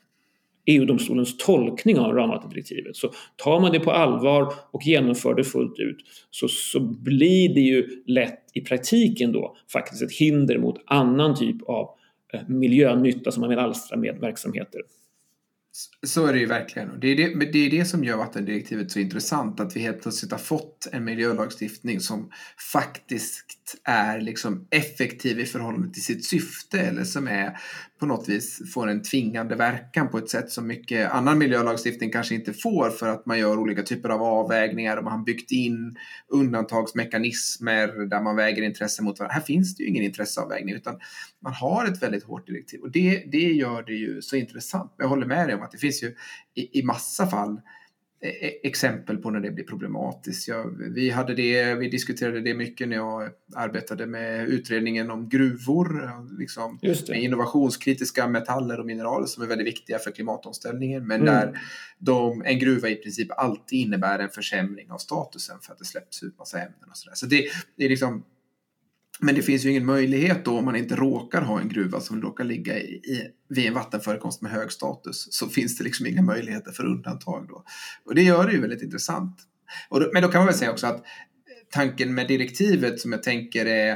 EU-domstolens 0.67 1.37
tolkning 1.37 1.99
av 1.99 2.15
ramvattendirektivet. 2.15 2.97
Så 2.97 3.11
tar 3.37 3.61
man 3.61 3.73
det 3.73 3.81
på 3.81 3.91
allvar 3.91 4.53
och 4.71 4.83
genomför 4.87 5.35
det 5.35 5.45
fullt 5.45 5.79
ut 5.79 5.97
så, 6.31 6.49
så 6.49 6.81
blir 6.81 7.55
det 7.55 7.61
ju 7.61 8.03
lätt 8.07 8.43
i 8.55 8.61
praktiken 8.61 9.33
då 9.33 9.57
faktiskt 9.73 10.03
ett 10.03 10.13
hinder 10.13 10.59
mot 10.59 10.77
annan 10.87 11.35
typ 11.35 11.63
av 11.63 11.89
Eh, 12.33 12.49
miljönytta 12.49 13.33
som 13.33 13.41
man 13.41 13.51
vill 13.51 13.59
alstra 13.59 13.97
med 13.97 14.19
verksamheter. 14.21 14.81
Så 16.07 16.27
är 16.27 16.33
det 16.33 16.39
ju 16.39 16.47
verkligen. 16.47 17.01
Det 17.01 17.09
är 17.09 17.17
det, 17.17 17.53
det 17.53 17.59
är 17.59 17.71
det 17.71 17.85
som 17.85 18.05
gör 18.05 18.17
vattendirektivet 18.17 18.91
så 18.91 18.99
intressant. 18.99 19.61
Att 19.61 19.77
vi 19.77 19.81
helt 19.81 20.03
plötsligt 20.03 20.33
har 20.33 20.39
fått 20.39 20.89
en 20.93 21.05
miljölagstiftning 21.05 22.01
som 22.01 22.31
faktiskt 22.73 23.77
är 23.85 24.21
liksom 24.21 24.67
effektiv 24.71 25.41
i 25.41 25.45
förhållande 25.45 25.93
till 25.93 26.05
sitt 26.05 26.25
syfte. 26.25 26.81
Eller 26.81 27.05
som 27.05 27.29
är 27.29 27.59
på 27.99 28.07
något 28.07 28.29
vis 28.29 28.73
får 28.75 28.87
en 28.87 29.03
tvingande 29.03 29.55
verkan 29.55 30.09
på 30.09 30.19
ett 30.19 30.31
sätt 30.31 30.51
som 30.51 30.67
mycket 30.67 31.11
annan 31.11 31.39
miljölagstiftning 31.39 32.13
kanske 32.13 32.35
inte 32.35 32.53
får 32.53 32.91
för 32.91 33.09
att 33.09 33.27
man 33.27 33.39
gör 33.39 33.59
olika 33.59 33.83
typer 33.83 34.09
av 34.09 34.23
avvägningar 34.23 34.97
och 34.97 35.05
man 35.05 35.13
har 35.13 35.25
byggt 35.25 35.53
in 35.53 35.97
undantagsmekanismer 36.29 38.07
där 38.07 38.23
man 38.23 38.37
väger 38.37 38.63
intressen 38.63 39.05
mot 39.05 39.19
varandra. 39.19 39.35
Här 39.35 39.41
finns 39.41 39.77
det 39.77 39.83
ju 39.83 39.89
ingen 39.89 40.05
intresseavvägning 40.05 40.75
utan 40.75 40.99
man 41.47 41.55
har 41.55 41.87
ett 41.87 42.03
väldigt 42.03 42.25
hårt 42.25 42.47
direktiv 42.47 42.81
och 42.81 42.91
det, 42.91 43.25
det 43.33 43.53
gör 43.53 43.83
det 43.83 43.93
ju 43.93 44.23
så 44.23 44.37
intressant. 44.37 44.95
Jag 44.99 45.09
håller 45.09 45.27
med 45.27 45.49
dig 45.49 45.57
om 45.57 45.63
att 45.63 45.71
det 45.71 45.79
finns 45.79 46.03
ju 46.03 46.15
i, 46.55 46.79
i 46.79 46.83
massa 46.83 47.27
fall 47.27 47.61
E-, 48.21 48.47
e-, 48.47 48.61
exempel 48.63 49.17
på 49.17 49.31
när 49.31 49.41
det 49.41 49.51
blir 49.51 49.65
problematiskt. 49.65 50.49
Ja, 50.49 50.65
vi, 50.95 51.11
hade 51.11 51.35
det, 51.35 51.75
vi 51.75 51.89
diskuterade 51.89 52.41
det 52.41 52.55
mycket 52.55 52.89
när 52.89 52.97
jag 52.97 53.31
arbetade 53.55 54.07
med 54.07 54.49
utredningen 54.49 55.11
om 55.11 55.29
gruvor, 55.29 56.11
liksom, 56.39 56.79
med 57.09 57.23
innovationskritiska 57.23 58.29
metaller 58.29 58.81
och 58.81 58.87
mineraler 58.87 59.27
som 59.27 59.43
är 59.43 59.47
väldigt 59.47 59.67
viktiga 59.67 59.99
för 59.99 60.11
klimatomställningen, 60.11 61.07
men 61.07 61.21
mm. 61.21 61.35
där 61.35 61.61
de, 61.99 62.43
en 62.45 62.59
gruva 62.59 62.89
i 62.89 62.95
princip 62.95 63.29
alltid 63.31 63.79
innebär 63.79 64.19
en 64.19 64.31
försämring 64.31 64.91
av 64.91 64.99
statusen 64.99 65.57
för 65.63 65.73
att 65.73 65.79
det 65.79 65.85
släpps 65.85 66.23
ut 66.23 66.39
massa 66.39 66.59
ämnen 66.59 66.91
och 66.91 66.97
sådär. 66.97 67.15
Så 67.15 67.27
det, 67.27 67.45
det 67.77 67.85
är 67.85 67.89
liksom 67.89 68.25
men 69.21 69.35
det 69.35 69.43
finns 69.43 69.65
ju 69.65 69.71
ingen 69.71 69.87
möjlighet 69.87 70.45
då 70.45 70.59
om 70.59 70.65
man 70.65 70.77
inte 70.77 70.97
råkar 70.97 71.43
ha 71.43 71.61
en 71.61 71.69
gruva 71.69 72.01
som 72.01 72.23
råkar 72.23 72.45
ligga 72.45 72.79
i, 72.79 72.95
i, 72.95 73.31
vid 73.49 73.67
en 73.67 73.75
vattenförekomst 73.75 74.43
med 74.43 74.53
hög 74.53 74.73
status 74.73 75.29
så 75.31 75.49
finns 75.49 75.79
det 75.79 75.85
liksom 75.85 76.07
inga 76.07 76.23
möjligheter 76.23 76.73
för 76.73 76.85
undantag 76.85 77.47
då. 77.49 77.65
Och 78.05 78.15
det 78.15 78.23
gör 78.23 78.47
det 78.47 78.53
ju 78.53 78.61
väldigt 78.61 78.83
intressant. 78.83 79.37
Då, 79.91 80.11
men 80.13 80.23
då 80.23 80.29
kan 80.29 80.39
man 80.39 80.47
väl 80.47 80.57
säga 80.57 80.71
också 80.71 80.87
att 80.87 80.97
eh, 80.97 81.03
tanken 81.71 82.15
med 82.15 82.29
direktivet 82.29 83.01
som 83.01 83.13
jag 83.13 83.23
tänker 83.23 83.67
är 83.67 83.93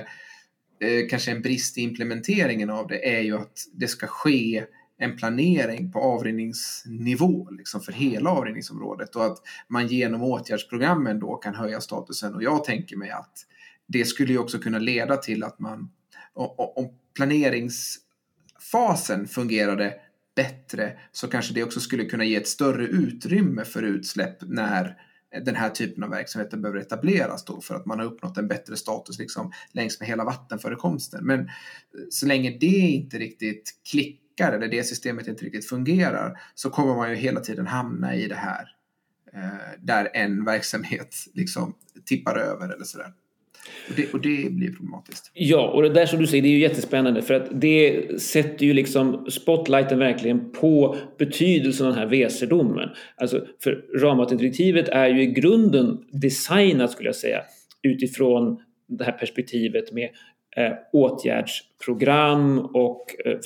eh, 0.81 1.09
kanske 1.11 1.31
en 1.31 1.43
brist 1.43 1.79
i 1.79 1.81
implementeringen 1.81 2.71
av 2.71 2.87
det 2.87 3.17
är 3.17 3.21
ju 3.21 3.37
att 3.37 3.67
det 3.73 3.89
ska 3.89 4.07
ske 4.07 4.65
en 4.99 5.17
planering 5.17 5.93
på 5.93 6.01
avrinningsnivå 6.01 7.49
liksom 7.51 7.81
för 7.81 7.93
hela 7.93 8.31
avrinningsområdet 8.31 9.17
och 9.17 9.25
att 9.25 9.39
man 9.69 9.87
genom 9.87 10.23
åtgärdsprogrammen 10.23 11.21
då 11.21 11.37
kan 11.37 11.55
höja 11.55 11.81
statusen. 11.81 12.35
Och 12.35 12.43
jag 12.43 12.65
tänker 12.65 12.97
mig 12.97 13.11
att 13.11 13.47
det 13.93 14.05
skulle 14.05 14.33
ju 14.33 14.39
också 14.39 14.59
kunna 14.59 14.79
leda 14.79 15.17
till 15.17 15.45
att 15.45 15.59
man, 15.59 15.91
om 16.35 16.95
planeringsfasen 17.15 19.29
fungerade 19.29 19.95
bättre 20.37 20.99
så 21.13 21.29
kanske 21.29 21.55
det 21.55 21.63
också 21.63 21.81
skulle 21.81 22.05
kunna 22.05 22.25
ge 22.25 22.37
ett 22.37 22.49
större 22.49 22.87
utrymme 22.87 23.65
för 23.65 23.83
utsläpp 23.83 24.37
när 24.41 24.97
den 25.45 25.57
här 25.57 25.71
typen 25.71 26.05
av 26.05 26.11
verksamheter 26.11 26.57
behöver 26.57 26.81
etableras 26.81 27.45
då 27.45 27.61
för 27.61 27.75
att 27.75 27.87
man 27.87 27.99
har 27.99 28.07
uppnått 28.07 28.39
en 28.39 28.49
bättre 28.49 28.77
status 28.77 29.19
liksom 29.19 29.53
längs 29.73 30.01
med 30.01 30.09
hela 30.09 30.25
vattenförekomsten. 30.25 31.27
Men 31.27 31.51
så 32.11 32.27
länge 32.27 32.59
det 32.61 32.67
inte 32.67 33.19
riktigt 33.19 33.75
klickar 33.91 34.53
eller 34.53 34.69
det 34.69 34.85
systemet 34.85 35.29
inte 35.29 35.45
riktigt 35.45 35.69
fungerar 35.69 36.41
så 36.55 36.71
kommer 36.71 36.95
man 36.95 37.11
ju 37.11 37.17
hela 37.17 37.41
tiden 37.41 37.67
hamna 37.67 38.15
i 38.15 38.29
det 38.29 38.35
här 38.35 38.77
eh, 39.33 39.79
där 39.79 40.11
en 40.15 40.45
verksamhet 40.45 41.15
liksom 41.35 41.75
tippar 42.05 42.37
över 42.37 42.69
eller 42.69 42.85
sådär. 42.85 43.13
Och 43.89 43.95
det, 43.97 44.13
och 44.15 44.21
det, 44.21 44.51
blir 44.51 44.73
problematiskt. 44.73 45.31
Ja, 45.35 45.69
och 45.69 45.83
det 45.83 45.89
där 45.89 46.07
som 46.07 46.19
du 46.19 46.27
säger, 46.27 46.43
det 46.43 46.49
är 46.49 46.51
ju 46.51 46.59
jättespännande 46.59 47.23
för 47.23 47.35
att 47.35 47.61
det 47.61 48.21
sätter 48.21 48.67
ju 48.67 48.73
liksom 48.73 49.27
spotlighten 49.31 49.99
verkligen 49.99 50.53
på 50.53 50.97
betydelsen 51.19 51.87
av 51.87 51.93
den 51.93 52.01
här 52.01 52.09
WC-domen. 52.09 52.89
Alltså, 53.17 53.47
för 53.63 53.85
ramvattendirektivet 53.99 54.89
är 54.89 55.09
ju 55.09 55.23
i 55.23 55.27
grunden 55.27 55.99
designat, 56.13 56.91
skulle 56.91 57.09
jag 57.09 57.17
säga, 57.17 57.43
utifrån 57.83 58.59
det 58.89 59.05
här 59.05 59.13
perspektivet 59.13 59.93
med 59.93 60.09
eh, 60.57 60.73
åtgärdsprogram 60.93 62.59
och 62.59 63.07
eh, 63.25 63.39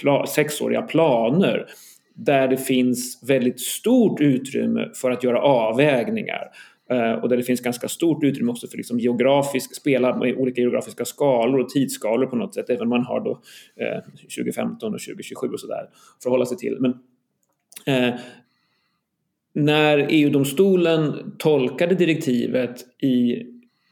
pla 0.00 0.26
sexåriga 0.26 0.82
planer 0.82 1.66
där 2.14 2.48
det 2.48 2.56
finns 2.56 3.22
väldigt 3.28 3.60
stort 3.60 4.20
utrymme 4.20 4.88
för 4.94 5.10
att 5.10 5.24
göra 5.24 5.40
avvägningar. 5.40 6.48
Eh, 6.92 7.12
och 7.12 7.28
där 7.28 7.36
det 7.36 7.42
finns 7.42 7.60
ganska 7.60 7.88
stort 7.88 8.24
utrymme 8.24 8.50
också 8.50 8.66
för 8.66 8.76
liksom 8.76 8.98
geografisk, 8.98 9.76
spela 9.76 10.16
med 10.16 10.36
olika 10.36 10.60
geografiska 10.60 11.04
skalor 11.04 11.60
och 11.60 11.68
tidsskalor 11.68 12.26
på 12.26 12.36
något 12.36 12.54
sätt, 12.54 12.70
även 12.70 12.82
om 12.82 12.88
man 12.88 13.04
har 13.04 13.20
då 13.20 13.30
eh, 13.76 14.02
2015 14.36 14.94
och 14.94 15.00
2027 15.00 15.48
och 15.48 15.60
sådär 15.60 15.88
att 16.16 16.22
förhålla 16.22 16.46
sig 16.46 16.56
till. 16.56 16.76
Men 16.80 16.94
eh, 17.86 18.14
när 19.54 20.06
EU-domstolen 20.10 21.34
tolkade 21.38 21.94
direktivet 21.94 22.84
i, 23.02 23.42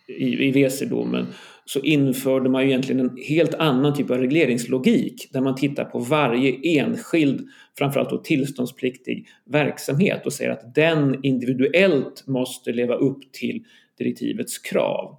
i, 0.06 0.48
i 0.48 0.52
WC-domen 0.52 1.26
så 1.72 1.80
införde 1.80 2.48
man 2.48 2.62
ju 2.62 2.68
egentligen 2.68 3.00
en 3.00 3.16
helt 3.28 3.54
annan 3.54 3.94
typ 3.94 4.10
av 4.10 4.18
regleringslogik 4.18 5.28
där 5.32 5.40
man 5.40 5.54
tittar 5.54 5.84
på 5.84 5.98
varje 5.98 6.80
enskild, 6.80 7.48
framförallt 7.78 8.10
då 8.10 8.18
tillståndspliktig 8.18 9.26
verksamhet 9.46 10.26
och 10.26 10.32
säger 10.32 10.50
att 10.50 10.74
den 10.74 11.24
individuellt 11.24 12.26
måste 12.26 12.72
leva 12.72 12.94
upp 12.94 13.32
till 13.32 13.64
direktivets 13.98 14.58
krav. 14.58 15.16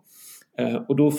Eh, 0.58 0.76
och 0.76 0.96
då 0.96 1.14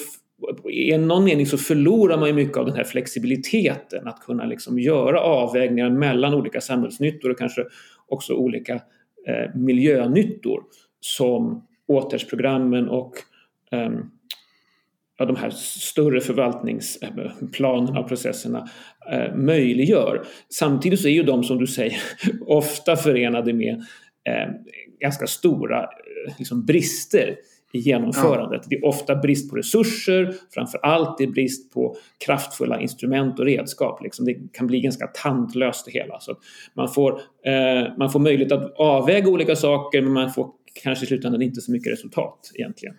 i 0.70 0.98
någon 0.98 1.24
mening 1.24 1.46
så 1.46 1.58
förlorar 1.58 2.18
man 2.18 2.28
ju 2.28 2.34
mycket 2.34 2.56
av 2.56 2.66
den 2.66 2.76
här 2.76 2.84
flexibiliteten 2.84 4.08
att 4.08 4.20
kunna 4.20 4.44
liksom 4.44 4.78
göra 4.78 5.20
avvägningar 5.20 5.90
mellan 5.90 6.34
olika 6.34 6.60
samhällsnyttor 6.60 7.30
och 7.30 7.38
kanske 7.38 7.64
också 8.08 8.34
olika 8.34 8.74
eh, 9.26 9.54
miljönyttor 9.54 10.62
som 11.00 11.66
åtgärdsprogrammen 11.86 12.88
och 12.88 13.14
um, 13.70 14.10
ja, 15.18 15.24
de 15.24 15.36
här 15.36 15.50
större 15.50 16.20
förvaltningsplanerna 16.20 18.00
och 18.00 18.08
processerna 18.08 18.68
eh, 19.12 19.34
möjliggör. 19.34 20.22
Samtidigt 20.48 21.00
så 21.00 21.08
är 21.08 21.12
ju 21.12 21.22
de 21.22 21.44
som 21.44 21.58
du 21.58 21.66
säger 21.66 21.96
ofta 22.46 22.96
förenade 22.96 23.52
med 23.52 23.74
eh, 24.28 24.50
ganska 25.00 25.26
stora 25.26 25.82
eh, 25.82 26.34
liksom 26.38 26.66
brister 26.66 27.36
i 27.72 27.78
genomförandet. 27.78 28.60
Ja. 28.62 28.66
Det 28.70 28.76
är 28.76 28.84
ofta 28.84 29.16
brist 29.16 29.50
på 29.50 29.56
resurser, 29.56 30.34
framför 30.54 30.78
allt 30.78 31.18
det 31.18 31.24
är 31.24 31.28
brist 31.28 31.72
på 31.72 31.96
kraftfulla 32.26 32.80
instrument 32.80 33.38
och 33.38 33.44
redskap. 33.44 34.02
Liksom 34.02 34.24
det 34.24 34.34
kan 34.52 34.66
bli 34.66 34.80
ganska 34.80 35.06
tandlöst 35.06 35.84
det 35.84 35.90
hela. 35.92 36.20
Så 36.20 36.36
man, 36.74 36.88
får, 36.88 37.20
eh, 37.44 37.96
man 37.98 38.10
får 38.10 38.20
möjlighet 38.20 38.52
att 38.52 38.74
avväga 38.76 39.28
olika 39.28 39.56
saker 39.56 40.02
men 40.02 40.12
man 40.12 40.30
får 40.30 40.50
kanske 40.82 41.04
i 41.04 41.06
slutändan 41.06 41.42
inte 41.42 41.60
så 41.60 41.72
mycket 41.72 41.92
resultat 41.92 42.50
egentligen. 42.54 42.94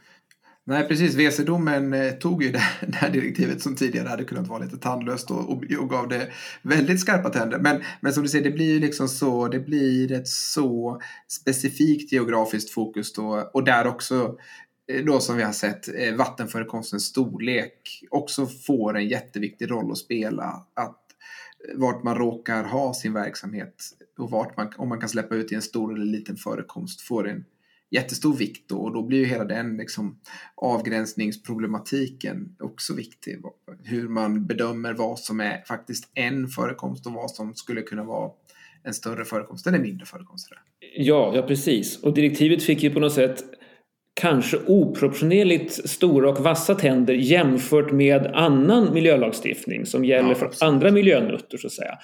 Nej, 0.66 0.88
precis. 0.88 1.16
WC-domen 1.16 1.94
eh, 1.94 2.12
tog 2.12 2.44
ju 2.44 2.52
det, 2.52 2.96
här 2.96 3.10
direktivet 3.10 3.62
som 3.62 3.76
tidigare 3.76 4.08
hade 4.08 4.24
kunnat 4.24 4.48
vara 4.48 4.64
lite 4.64 4.78
tandlöst 4.78 5.32
och, 5.32 5.50
och, 5.50 5.64
och 5.80 5.90
gav 5.90 6.08
det 6.08 6.32
väldigt 6.62 7.00
skarpa 7.00 7.30
tänder. 7.30 7.60
Men, 7.60 7.84
men 8.02 8.14
som 8.14 8.24
du 8.24 8.30
säger, 8.30 8.44
det 8.44 8.52
blir 8.52 8.74
ju 8.74 8.80
liksom 8.80 9.08
så, 9.08 9.48
det 9.48 9.60
blir 9.60 10.12
ett 10.12 10.28
så 10.28 11.02
specifikt 11.28 12.12
geografiskt 12.12 12.70
fokus 12.70 13.14
då 13.14 13.50
och 13.54 13.64
där 13.64 13.88
också 13.88 14.38
eh, 14.92 15.06
då 15.06 15.20
som 15.20 15.38
vi 15.38 15.44
har 15.44 15.54
sett 15.54 15.88
eh, 15.88 16.16
vattenförekomstens 16.16 17.06
storlek 17.06 18.04
också 18.10 18.48
får 18.48 18.98
en 18.98 19.08
jätteviktig 19.08 19.72
roll 19.72 19.92
att 19.92 19.98
spela. 19.98 20.66
Att 20.74 21.00
vart 21.76 22.04
man 22.04 22.16
råkar 22.16 22.64
ha 22.64 22.94
sin 22.94 23.14
verksamhet 23.14 23.74
och 24.18 24.32
vart 24.32 24.58
man, 24.58 24.72
om 24.78 24.90
man 24.90 25.00
kan 25.00 25.10
släppa 25.10 25.36
ut 25.36 25.52
i 25.52 25.56
en 25.56 25.62
stor 25.62 25.94
eller 25.94 26.06
liten 26.06 26.36
förekomst 26.36 27.02
får 27.02 27.30
en 27.30 27.46
jättestor 27.94 28.38
vikt 28.38 28.70
då, 28.70 28.78
och 28.78 28.94
då 28.94 29.04
blir 29.04 29.20
ju 29.20 29.26
hela 29.26 29.46
den 29.46 29.78
liksom, 29.78 30.20
avgränsningsproblematiken 30.56 32.56
också 32.60 32.94
viktig. 32.94 33.38
Hur 33.84 34.08
man 34.08 34.46
bedömer 34.46 34.94
vad 34.94 35.20
som 35.20 35.40
är 35.40 35.64
faktiskt 35.68 36.12
en 36.14 36.48
förekomst 36.48 37.06
och 37.06 37.14
vad 37.14 37.32
som 37.32 37.56
skulle 37.56 37.82
kunna 37.82 38.04
vara 38.04 38.32
en 38.84 38.94
större 38.94 39.26
förekomst 39.26 39.68
eller 39.68 39.80
mindre 39.80 40.06
förekomst. 40.06 40.50
Ja, 40.96 41.32
ja 41.36 41.42
precis. 41.42 42.04
Och 42.04 42.14
direktivet 42.14 42.64
fick 42.64 42.84
ju 42.84 42.90
på 42.90 43.00
något 43.00 43.14
sätt 43.14 43.44
kanske 44.22 44.58
oproportionerligt 44.58 45.90
stora 45.90 46.30
och 46.30 46.44
vassa 46.44 46.76
tänder 46.76 47.14
jämfört 47.14 47.92
med 47.92 48.26
annan 48.26 48.94
miljölagstiftning 48.94 49.86
som 49.86 50.06
gäller 50.06 50.30
ja, 50.30 50.36
för 50.36 50.66
andra 50.66 50.92
miljönötter 50.92 51.58
så 51.58 51.68
att 51.68 51.74
säga. 51.74 51.98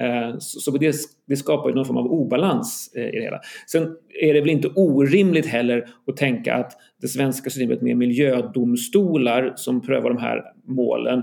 Eh, 0.00 0.34
så 0.38 0.70
det, 0.70 0.96
det 1.26 1.36
skapar 1.36 1.68
ju 1.68 1.74
någon 1.74 1.84
form 1.84 1.96
av 1.96 2.06
obalans 2.06 2.92
eh, 2.96 3.08
i 3.08 3.10
det 3.10 3.22
hela. 3.22 3.40
Sen 3.66 3.96
är 4.20 4.34
det 4.34 4.40
väl 4.40 4.50
inte 4.50 4.68
orimligt 4.68 5.46
heller 5.46 5.88
att 6.06 6.16
tänka 6.16 6.54
att 6.54 6.72
det 7.00 7.08
svenska 7.08 7.50
systemet 7.50 7.82
med 7.82 7.96
miljödomstolar 7.96 9.52
som 9.56 9.80
prövar 9.80 10.10
de 10.10 10.18
här 10.18 10.42
målen 10.64 11.22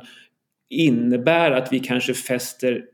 innebär 0.70 1.52
att 1.52 1.74
vi 1.74 1.80
kanske 1.80 2.14
fäster 2.14 2.86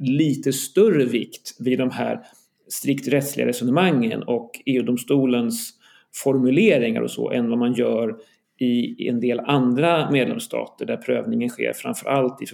lite 0.00 0.52
större 0.52 1.04
vikt 1.04 1.56
vid 1.58 1.78
de 1.78 1.90
här 1.90 2.20
strikt 2.68 3.08
rättsliga 3.08 3.46
resonemangen 3.46 4.22
och 4.22 4.50
EU-domstolens 4.66 5.70
formuleringar 6.14 7.00
och 7.00 7.10
så 7.10 7.30
än 7.30 7.50
vad 7.50 7.58
man 7.58 7.72
gör 7.72 8.16
i 8.58 9.08
en 9.08 9.20
del 9.20 9.40
andra 9.40 10.10
medlemsstater 10.10 10.86
där 10.86 10.96
prövningen 10.96 11.48
sker 11.48 11.72
framförallt 11.72 12.42
i 12.42 12.46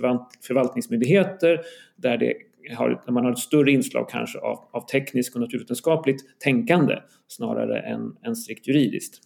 förvaltningsmyndigheter 0.42 1.60
där, 1.96 2.18
det 2.18 2.34
har, 2.74 3.02
där 3.06 3.12
man 3.12 3.24
har 3.24 3.32
ett 3.32 3.38
större 3.38 3.70
inslag 3.70 4.08
kanske 4.10 4.38
av, 4.38 4.68
av 4.72 4.86
tekniskt 4.86 5.34
och 5.34 5.40
naturvetenskapligt 5.40 6.38
tänkande 6.38 6.94
snarare 7.28 7.80
än, 7.80 8.16
än 8.26 8.36
strikt 8.36 8.68
juridiskt. 8.68 9.22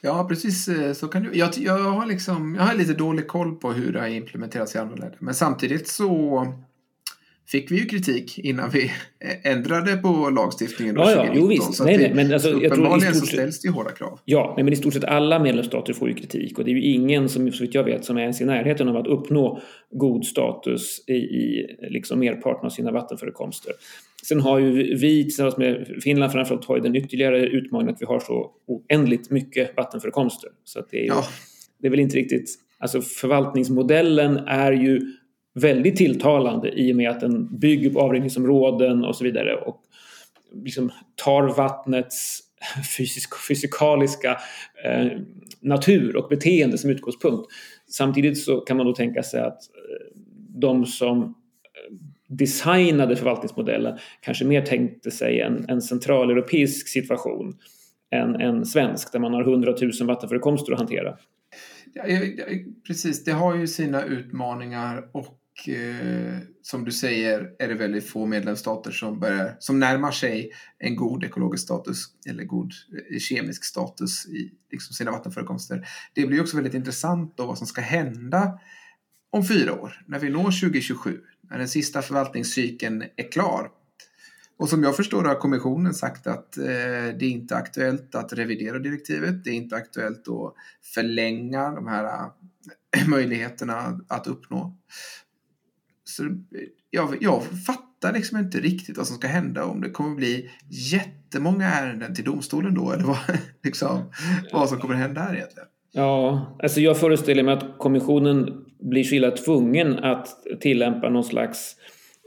Ja, 0.00 0.26
precis 0.28 0.68
eh, 0.68 0.92
så 0.92 1.08
kan 1.08 1.22
du. 1.22 1.38
Jag, 1.38 1.50
jag, 1.56 1.78
har 1.78 2.06
liksom, 2.06 2.54
jag 2.54 2.62
har 2.62 2.74
lite 2.74 2.94
dålig 2.94 3.28
koll 3.28 3.56
på 3.56 3.72
hur 3.72 3.92
det 3.92 4.00
har 4.00 4.08
implementerats 4.08 4.74
i 4.74 4.78
andra 4.78 4.96
länder. 4.96 5.18
Men 5.20 5.34
samtidigt 5.34 5.88
så 5.88 6.46
fick 7.46 7.70
vi 7.70 7.76
ju 7.78 7.86
kritik 7.86 8.38
innan 8.38 8.70
vi 8.70 8.90
ändrade 9.42 9.96
på 9.96 10.30
lagstiftningen. 10.30 10.94
Ja, 10.98 11.10
ja, 11.10 11.32
jo 11.34 11.46
visst. 11.46 11.84
Nej, 11.84 11.98
nej, 11.98 12.14
men 12.14 12.32
alltså, 12.32 12.62
i 12.62 13.14
så 13.14 13.26
ställs 13.26 13.60
det 13.60 13.68
ju 13.68 13.72
hårda 13.72 13.90
krav. 13.90 14.20
Ja, 14.24 14.52
nej, 14.56 14.64
men 14.64 14.72
i 14.72 14.76
stort 14.76 14.94
sett 14.94 15.04
alla 15.04 15.38
medlemsstater 15.38 15.92
får 15.92 16.08
ju 16.08 16.14
kritik 16.14 16.58
och 16.58 16.64
det 16.64 16.70
är 16.70 16.74
ju 16.74 16.82
ingen 16.82 17.28
som 17.28 17.52
så 17.52 17.64
vitt 17.64 17.74
jag 17.74 17.84
vet 17.84 18.04
som 18.04 18.16
är 18.16 18.20
ens 18.20 18.40
i 18.40 18.44
närheten 18.44 18.88
av 18.88 18.96
att 18.96 19.06
uppnå 19.06 19.60
god 19.90 20.26
status 20.26 21.04
i, 21.06 21.14
i 21.14 21.66
liksom 21.90 22.18
merparten 22.18 22.66
av 22.66 22.70
sina 22.70 22.92
vattenförekomster. 22.92 23.72
Sen 24.28 24.40
har 24.40 24.58
ju 24.58 24.96
vi 24.96 25.24
tillsammans 25.24 25.56
med 25.56 25.98
Finland 26.02 26.32
framförallt 26.32 26.64
har 26.64 26.76
ju 26.76 26.82
den 26.82 26.96
ytterligare 26.96 27.46
utmaningen 27.46 27.94
att 27.94 28.02
vi 28.02 28.06
har 28.06 28.20
så 28.20 28.50
oändligt 28.66 29.30
mycket 29.30 29.76
vattenförekomster. 29.76 30.50
Så 30.64 30.78
att 30.78 30.90
det, 30.90 31.02
är, 31.02 31.06
ja. 31.06 31.24
det 31.80 31.86
är 31.86 31.90
väl 31.90 32.00
inte 32.00 32.16
riktigt, 32.16 32.50
alltså 32.78 33.02
förvaltningsmodellen 33.02 34.36
är 34.36 34.72
ju 34.72 35.00
väldigt 35.54 35.96
tilltalande 35.96 36.80
i 36.80 36.92
och 36.92 36.96
med 36.96 37.10
att 37.10 37.20
den 37.20 37.58
bygger 37.58 37.90
på 37.90 38.00
avrinningsområden 38.00 39.04
och 39.04 39.16
så 39.16 39.24
vidare 39.24 39.56
och 39.56 39.80
liksom 40.64 40.92
tar 41.14 41.42
vattnets 41.56 42.40
fysisk, 42.96 43.46
fysikaliska 43.48 44.38
eh, 44.84 45.06
natur 45.60 46.16
och 46.16 46.28
beteende 46.28 46.78
som 46.78 46.90
utgångspunkt. 46.90 47.52
Samtidigt 47.90 48.38
så 48.38 48.60
kan 48.60 48.76
man 48.76 48.86
då 48.86 48.94
tänka 48.94 49.22
sig 49.22 49.40
att 49.40 49.52
eh, 49.52 50.18
de 50.48 50.86
som 50.86 51.22
eh, 51.22 51.28
designade 52.28 53.16
förvaltningsmodellen 53.16 53.98
kanske 54.20 54.44
mer 54.44 54.62
tänkte 54.62 55.10
sig 55.10 55.40
en, 55.40 55.64
en 55.68 55.82
centraleuropeisk 55.82 56.88
situation 56.88 57.56
än 58.10 58.34
en 58.34 58.66
svensk 58.66 59.12
där 59.12 59.18
man 59.18 59.34
har 59.34 59.44
hundratusen 59.44 60.06
vattenförekomster 60.06 60.72
att 60.72 60.78
hantera. 60.78 61.16
Ja, 61.92 62.04
eh, 62.04 62.20
precis, 62.86 63.24
det 63.24 63.32
har 63.32 63.56
ju 63.56 63.66
sina 63.66 64.04
utmaningar 64.04 65.08
och 65.12 65.40
eh, 65.68 66.38
som 66.62 66.84
du 66.84 66.92
säger 66.92 67.50
är 67.58 67.68
det 67.68 67.74
väldigt 67.74 68.08
få 68.08 68.26
medlemsstater 68.26 68.90
som, 68.90 69.20
börjar, 69.20 69.56
som 69.58 69.80
närmar 69.80 70.10
sig 70.10 70.50
en 70.78 70.96
god 70.96 71.24
ekologisk 71.24 71.64
status 71.64 72.04
eller 72.28 72.44
god 72.44 72.72
eh, 73.12 73.18
kemisk 73.18 73.64
status 73.64 74.26
i 74.26 74.52
liksom 74.70 74.94
sina 74.94 75.10
vattenförekomster. 75.10 75.88
Det 76.14 76.26
blir 76.26 76.40
också 76.40 76.56
väldigt 76.56 76.74
intressant 76.74 77.36
då 77.36 77.46
vad 77.46 77.58
som 77.58 77.66
ska 77.66 77.80
hända 77.80 78.58
om 79.30 79.44
fyra 79.44 79.72
år, 79.72 80.04
när 80.06 80.18
vi 80.18 80.30
når 80.30 80.60
2027, 80.60 81.20
när 81.50 81.58
den 81.58 81.68
sista 81.68 82.02
förvaltningscykeln 82.02 83.04
är 83.16 83.32
klar. 83.32 83.70
Och 84.56 84.68
som 84.68 84.82
jag 84.82 84.96
förstår 84.96 85.24
har 85.24 85.34
kommissionen 85.34 85.94
sagt 85.94 86.26
att 86.26 86.56
eh, 86.56 86.64
det 86.64 87.22
är 87.22 87.30
inte 87.30 87.56
aktuellt 87.56 88.14
att 88.14 88.32
revidera 88.32 88.78
direktivet. 88.78 89.44
Det 89.44 89.50
är 89.50 89.54
inte 89.54 89.76
aktuellt 89.76 90.28
att 90.28 90.54
förlänga 90.94 91.70
de 91.70 91.86
här 91.86 92.30
eh, 92.96 93.08
möjligheterna 93.08 94.00
att 94.08 94.26
uppnå 94.26 94.76
så 96.04 96.22
jag, 96.90 97.16
jag 97.20 97.42
fattar 97.66 98.12
liksom 98.12 98.38
inte 98.38 98.60
riktigt 98.60 98.96
vad 98.96 99.06
som 99.06 99.16
ska 99.16 99.26
hända 99.26 99.64
om 99.64 99.80
det 99.80 99.90
kommer 99.90 100.16
bli 100.16 100.50
jättemånga 100.68 101.68
ärenden 101.70 102.14
till 102.14 102.24
domstolen 102.24 102.74
då 102.74 102.92
eller 102.92 103.04
vad, 103.04 103.18
liksom, 103.64 104.12
vad 104.52 104.68
som 104.68 104.78
kommer 104.78 104.94
hända 104.94 105.20
här 105.20 105.34
egentligen. 105.34 105.68
Ja, 105.92 106.46
alltså 106.62 106.80
jag 106.80 107.00
föreställer 107.00 107.42
mig 107.42 107.54
att 107.54 107.78
kommissionen 107.78 108.64
blir 108.80 109.04
så 109.04 109.14
illa 109.14 109.30
tvungen 109.30 109.98
att 109.98 110.28
tillämpa 110.60 111.08
någon 111.08 111.24
slags 111.24 111.76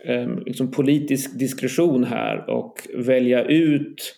eh, 0.05 0.29
liksom 0.45 0.71
politisk 0.71 1.39
diskretion 1.39 2.03
här 2.03 2.49
och 2.49 2.87
välja 2.95 3.43
ut 3.43 4.15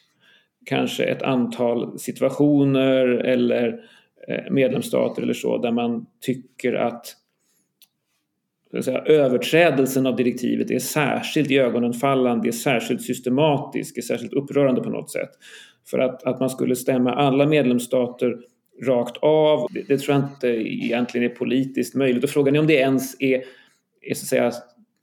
kanske 0.65 1.03
ett 1.03 1.21
antal 1.21 1.99
situationer 1.99 3.05
eller 3.07 3.79
eh, 4.27 4.51
medlemsstater 4.51 5.21
eller 5.21 5.33
så 5.33 5.57
där 5.57 5.71
man 5.71 6.05
tycker 6.21 6.73
att 6.73 7.15
säga, 8.83 8.99
överträdelsen 8.99 10.07
av 10.07 10.15
direktivet 10.15 10.71
är 10.71 10.79
särskilt 10.79 11.51
iögonenfallande, 11.51 12.47
är 12.47 12.51
särskilt 12.51 13.01
systematisk, 13.01 13.97
är 13.97 14.01
särskilt 14.01 14.33
upprörande 14.33 14.81
på 14.81 14.89
något 14.89 15.11
sätt. 15.11 15.29
För 15.89 15.99
att, 15.99 16.23
att 16.23 16.39
man 16.39 16.49
skulle 16.49 16.75
stämma 16.75 17.13
alla 17.13 17.45
medlemsstater 17.45 18.37
rakt 18.83 19.17
av, 19.17 19.67
det, 19.71 19.81
det, 19.87 19.97
tror 19.97 20.15
jag 20.15 20.25
inte 20.25 20.47
egentligen 20.47 21.31
är 21.31 21.35
politiskt 21.35 21.95
möjligt. 21.95 22.23
Och 22.23 22.29
frågan 22.29 22.55
är 22.55 22.59
om 22.59 22.67
det 22.67 22.73
ens 22.73 23.15
är, 23.21 23.43
är 24.01 24.13
så 24.13 24.23
att 24.23 24.27
säga, 24.27 24.51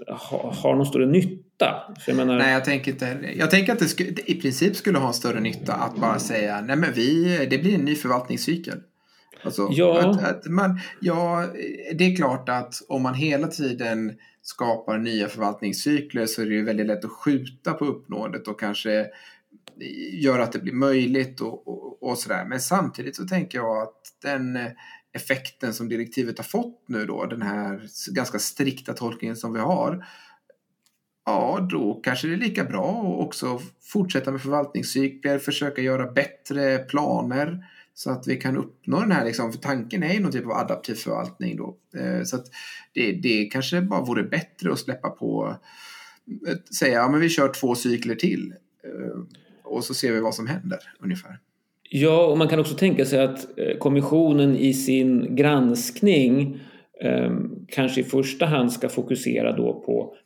ha, 0.08 0.52
har 0.52 0.74
någon 0.74 0.86
större 0.86 1.06
nytta. 1.06 1.94
Jag 2.06 2.16
menar... 2.16 2.38
Nej, 2.38 2.52
jag 2.52 2.64
tänker 2.64 2.92
inte 2.92 3.18
Jag 3.36 3.50
tänker 3.50 3.72
att 3.72 3.78
det 3.78 4.30
i 4.30 4.40
princip 4.40 4.76
skulle 4.76 4.98
ha 4.98 5.08
en 5.08 5.14
större 5.14 5.40
nytta 5.40 5.72
att 5.72 5.96
bara 5.96 6.18
säga 6.18 6.60
nej 6.60 6.76
men 6.76 6.92
vi, 6.92 7.46
det 7.50 7.58
blir 7.58 7.74
en 7.74 7.84
ny 7.84 7.94
förvaltningscykel. 7.94 8.80
Alltså, 9.46 9.68
ja. 9.70 10.10
Att, 10.10 10.24
att 10.24 10.46
man, 10.46 10.80
ja, 11.00 11.46
det 11.94 12.04
är 12.04 12.16
klart 12.16 12.48
att 12.48 12.74
om 12.88 13.02
man 13.02 13.14
hela 13.14 13.46
tiden 13.46 14.18
skapar 14.42 14.98
nya 14.98 15.28
förvaltningscykler 15.28 16.26
så 16.26 16.42
är 16.42 16.46
det 16.46 16.54
ju 16.54 16.64
väldigt 16.64 16.86
lätt 16.86 17.04
att 17.04 17.10
skjuta 17.10 17.72
på 17.72 17.84
uppnåendet 17.84 18.48
och 18.48 18.60
kanske 18.60 19.06
göra 20.12 20.42
att 20.42 20.52
det 20.52 20.58
blir 20.58 20.72
möjligt 20.72 21.40
och, 21.40 21.68
och, 21.68 22.02
och 22.02 22.18
sådär. 22.18 22.44
Men 22.44 22.60
samtidigt 22.60 23.16
så 23.16 23.26
tänker 23.26 23.58
jag 23.58 23.82
att 23.82 24.00
den 24.22 24.58
effekten 25.12 25.74
som 25.74 25.88
direktivet 25.88 26.38
har 26.38 26.44
fått 26.44 26.84
nu 26.86 27.06
då, 27.06 27.26
den 27.26 27.42
här 27.42 27.88
ganska 28.10 28.38
strikta 28.38 28.92
tolkningen 28.92 29.36
som 29.36 29.52
vi 29.52 29.60
har, 29.60 30.06
ja, 31.26 31.68
då 31.70 32.00
kanske 32.04 32.28
det 32.28 32.34
är 32.34 32.38
lika 32.38 32.64
bra 32.64 33.00
att 33.00 33.26
också 33.26 33.60
fortsätta 33.82 34.30
med 34.30 34.42
förvaltningscykler, 34.42 35.38
försöka 35.38 35.82
göra 35.82 36.12
bättre 36.12 36.78
planer 36.78 37.64
så 37.98 38.10
att 38.10 38.26
vi 38.26 38.36
kan 38.36 38.56
uppnå 38.56 39.00
den 39.00 39.12
här, 39.12 39.24
liksom, 39.24 39.52
för 39.52 39.58
tanken 39.58 40.02
är 40.02 40.14
ju 40.14 40.20
någon 40.20 40.32
typ 40.32 40.44
av 40.44 40.52
adaptiv 40.52 40.94
förvaltning 40.94 41.56
då. 41.56 41.76
Eh, 41.96 42.22
så 42.24 42.36
att 42.36 42.46
det, 42.92 43.12
det 43.12 43.44
kanske 43.44 43.80
bara 43.80 44.00
vore 44.00 44.22
bättre 44.22 44.72
att 44.72 44.78
släppa 44.78 45.10
på, 45.10 45.56
eh, 46.48 46.56
säga, 46.78 46.94
ja 46.94 47.08
men 47.08 47.20
vi 47.20 47.28
kör 47.28 47.48
två 47.48 47.74
cykler 47.74 48.14
till 48.14 48.54
eh, 48.84 49.20
och 49.64 49.84
så 49.84 49.94
ser 49.94 50.12
vi 50.12 50.20
vad 50.20 50.34
som 50.34 50.46
händer 50.46 50.78
ungefär. 51.00 51.38
Ja, 51.90 52.26
och 52.26 52.38
man 52.38 52.48
kan 52.48 52.60
också 52.60 52.74
tänka 52.74 53.04
sig 53.04 53.24
att 53.24 53.46
kommissionen 53.78 54.56
i 54.56 54.74
sin 54.74 55.36
granskning 55.36 56.60
kanske 57.68 58.00
i 58.00 58.04
första 58.04 58.46
hand 58.46 58.72
ska 58.72 58.88
fokusera 58.88 59.56
då 59.56 59.82
på 59.86 60.16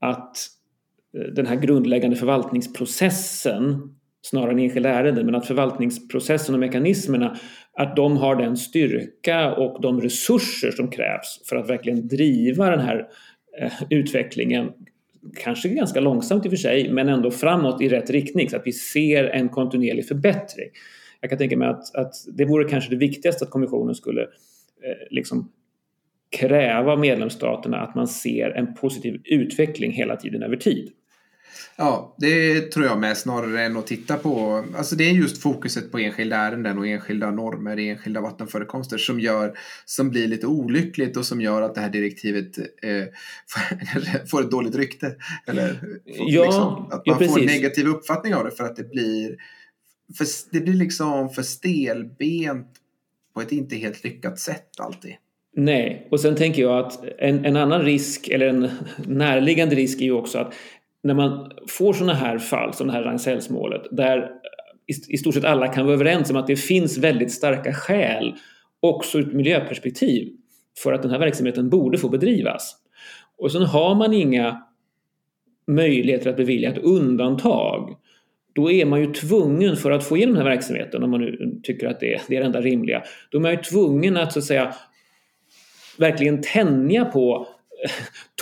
att 0.00 0.36
den 1.34 1.46
här 1.46 1.56
grundläggande 1.56 2.16
förvaltningsprocessen 2.16 3.94
snarare 4.22 4.50
än 4.50 4.58
enskilda 4.58 4.88
ärenden, 4.88 5.26
men 5.26 5.34
att 5.34 5.46
förvaltningsprocessen 5.46 6.54
och 6.54 6.60
mekanismerna 6.60 7.38
att 7.72 7.96
de 7.96 8.16
har 8.16 8.36
den 8.36 8.56
styrka 8.56 9.54
och 9.54 9.82
de 9.82 10.00
resurser 10.00 10.70
som 10.70 10.90
krävs 10.90 11.42
för 11.48 11.56
att 11.56 11.70
verkligen 11.70 12.08
driva 12.08 12.70
den 12.70 12.80
här 12.80 13.08
eh, 13.60 13.72
utvecklingen 13.90 14.72
kanske 15.36 15.68
ganska 15.68 16.00
långsamt 16.00 16.44
i 16.46 16.48
och 16.48 16.52
för 16.52 16.56
sig, 16.56 16.92
men 16.92 17.08
ändå 17.08 17.30
framåt 17.30 17.82
i 17.82 17.88
rätt 17.88 18.10
riktning 18.10 18.50
så 18.50 18.56
att 18.56 18.66
vi 18.66 18.72
ser 18.72 19.24
en 19.24 19.48
kontinuerlig 19.48 20.08
förbättring. 20.08 20.68
Jag 21.20 21.30
kan 21.30 21.38
tänka 21.38 21.56
mig 21.56 21.68
att, 21.68 21.94
att 21.94 22.12
det 22.36 22.44
vore 22.44 22.68
kanske 22.68 22.90
det 22.90 22.96
viktigaste 22.96 23.44
att 23.44 23.50
kommissionen 23.50 23.94
skulle 23.94 24.22
eh, 24.22 24.28
liksom 25.10 25.52
kräva 26.36 26.92
av 26.92 26.98
medlemsstaterna 26.98 27.80
att 27.80 27.94
man 27.94 28.08
ser 28.08 28.50
en 28.50 28.74
positiv 28.74 29.20
utveckling 29.24 29.92
hela 29.92 30.16
tiden 30.16 30.42
över 30.42 30.56
tid. 30.56 30.92
Ja, 31.76 32.14
det 32.18 32.60
tror 32.60 32.86
jag 32.86 32.98
med 32.98 33.16
snarare 33.16 33.62
än 33.62 33.76
att 33.76 33.86
titta 33.86 34.16
på, 34.16 34.64
alltså 34.76 34.96
det 34.96 35.04
är 35.04 35.12
just 35.12 35.42
fokuset 35.42 35.92
på 35.92 35.98
enskilda 35.98 36.36
ärenden 36.36 36.78
och 36.78 36.86
enskilda 36.86 37.30
normer 37.30 37.78
i 37.78 37.88
enskilda 37.88 38.20
vattenförekomster 38.20 38.98
som 38.98 39.20
gör, 39.20 39.58
som 39.84 40.10
blir 40.10 40.28
lite 40.28 40.46
olyckligt 40.46 41.16
och 41.16 41.26
som 41.26 41.40
gör 41.40 41.62
att 41.62 41.74
det 41.74 41.80
här 41.80 41.90
direktivet 41.90 42.58
eh, 42.58 43.04
får 44.30 44.40
ett 44.40 44.50
dåligt 44.50 44.74
rykte. 44.74 45.14
Eller 45.46 45.80
ja, 46.04 46.44
liksom, 46.44 46.86
att 46.90 47.06
man 47.06 47.16
ja, 47.20 47.28
får 47.28 47.40
en 47.40 47.46
negativ 47.46 47.86
uppfattning 47.86 48.34
av 48.34 48.44
det 48.44 48.50
för 48.50 48.64
att 48.64 48.76
det 48.76 48.90
blir 48.90 49.36
för, 50.18 50.26
det 50.50 50.60
blir 50.60 50.74
liksom 50.74 51.30
för 51.30 51.42
stelbent 51.42 52.68
på 53.34 53.40
ett 53.40 53.52
inte 53.52 53.76
helt 53.76 54.04
lyckat 54.04 54.38
sätt 54.38 54.80
alltid. 54.80 55.14
Nej, 55.56 56.08
och 56.10 56.20
sen 56.20 56.36
tänker 56.36 56.62
jag 56.62 56.86
att 56.86 57.04
en, 57.18 57.44
en 57.44 57.56
annan 57.56 57.82
risk, 57.82 58.28
eller 58.28 58.46
en 58.46 58.70
närliggande 59.06 59.76
risk 59.76 60.00
är 60.00 60.04
ju 60.04 60.12
också 60.12 60.38
att 60.38 60.54
när 61.02 61.14
man 61.14 61.52
får 61.68 61.92
sådana 61.92 62.14
här 62.14 62.38
fall, 62.38 62.74
som 62.74 62.86
det 62.86 62.92
här 62.92 63.02
Ragn-Sells-målet, 63.02 63.82
där 63.90 64.18
eh, 64.18 64.24
i, 64.86 65.14
i 65.14 65.18
stort 65.18 65.34
sett 65.34 65.44
alla 65.44 65.68
kan 65.68 65.84
vara 65.86 65.94
överens 65.94 66.30
om 66.30 66.36
att 66.36 66.46
det 66.46 66.56
finns 66.56 66.98
väldigt 66.98 67.32
starka 67.32 67.72
skäl, 67.72 68.34
också 68.80 69.18
ur 69.18 69.28
ett 69.28 69.34
miljöperspektiv, 69.34 70.32
för 70.82 70.92
att 70.92 71.02
den 71.02 71.10
här 71.10 71.18
verksamheten 71.18 71.70
borde 71.70 71.98
få 71.98 72.08
bedrivas. 72.08 72.76
Och 73.38 73.52
sen 73.52 73.62
har 73.62 73.94
man 73.94 74.12
inga 74.12 74.62
möjligheter 75.66 76.30
att 76.30 76.36
bevilja 76.36 76.70
ett 76.70 76.78
undantag. 76.78 77.96
Då 78.52 78.70
är 78.70 78.84
man 78.84 79.00
ju 79.00 79.12
tvungen, 79.12 79.76
för 79.76 79.90
att 79.90 80.04
få 80.04 80.16
igenom 80.16 80.34
den 80.34 80.46
här 80.46 80.50
verksamheten, 80.50 81.02
om 81.02 81.10
man 81.10 81.20
nu 81.20 81.60
tycker 81.62 81.88
att 81.88 82.00
det 82.00 82.14
är 82.14 82.20
det, 82.28 82.36
enda 82.36 82.60
rimliga, 82.60 83.02
då 83.30 83.38
är 83.38 83.42
man 83.42 83.50
ju 83.50 83.56
tvungen 83.56 84.16
att 84.16 84.32
så 84.32 84.38
att 84.38 84.44
säga 84.44 84.74
verkligen 85.98 86.42
tänja 86.42 87.04
på 87.04 87.46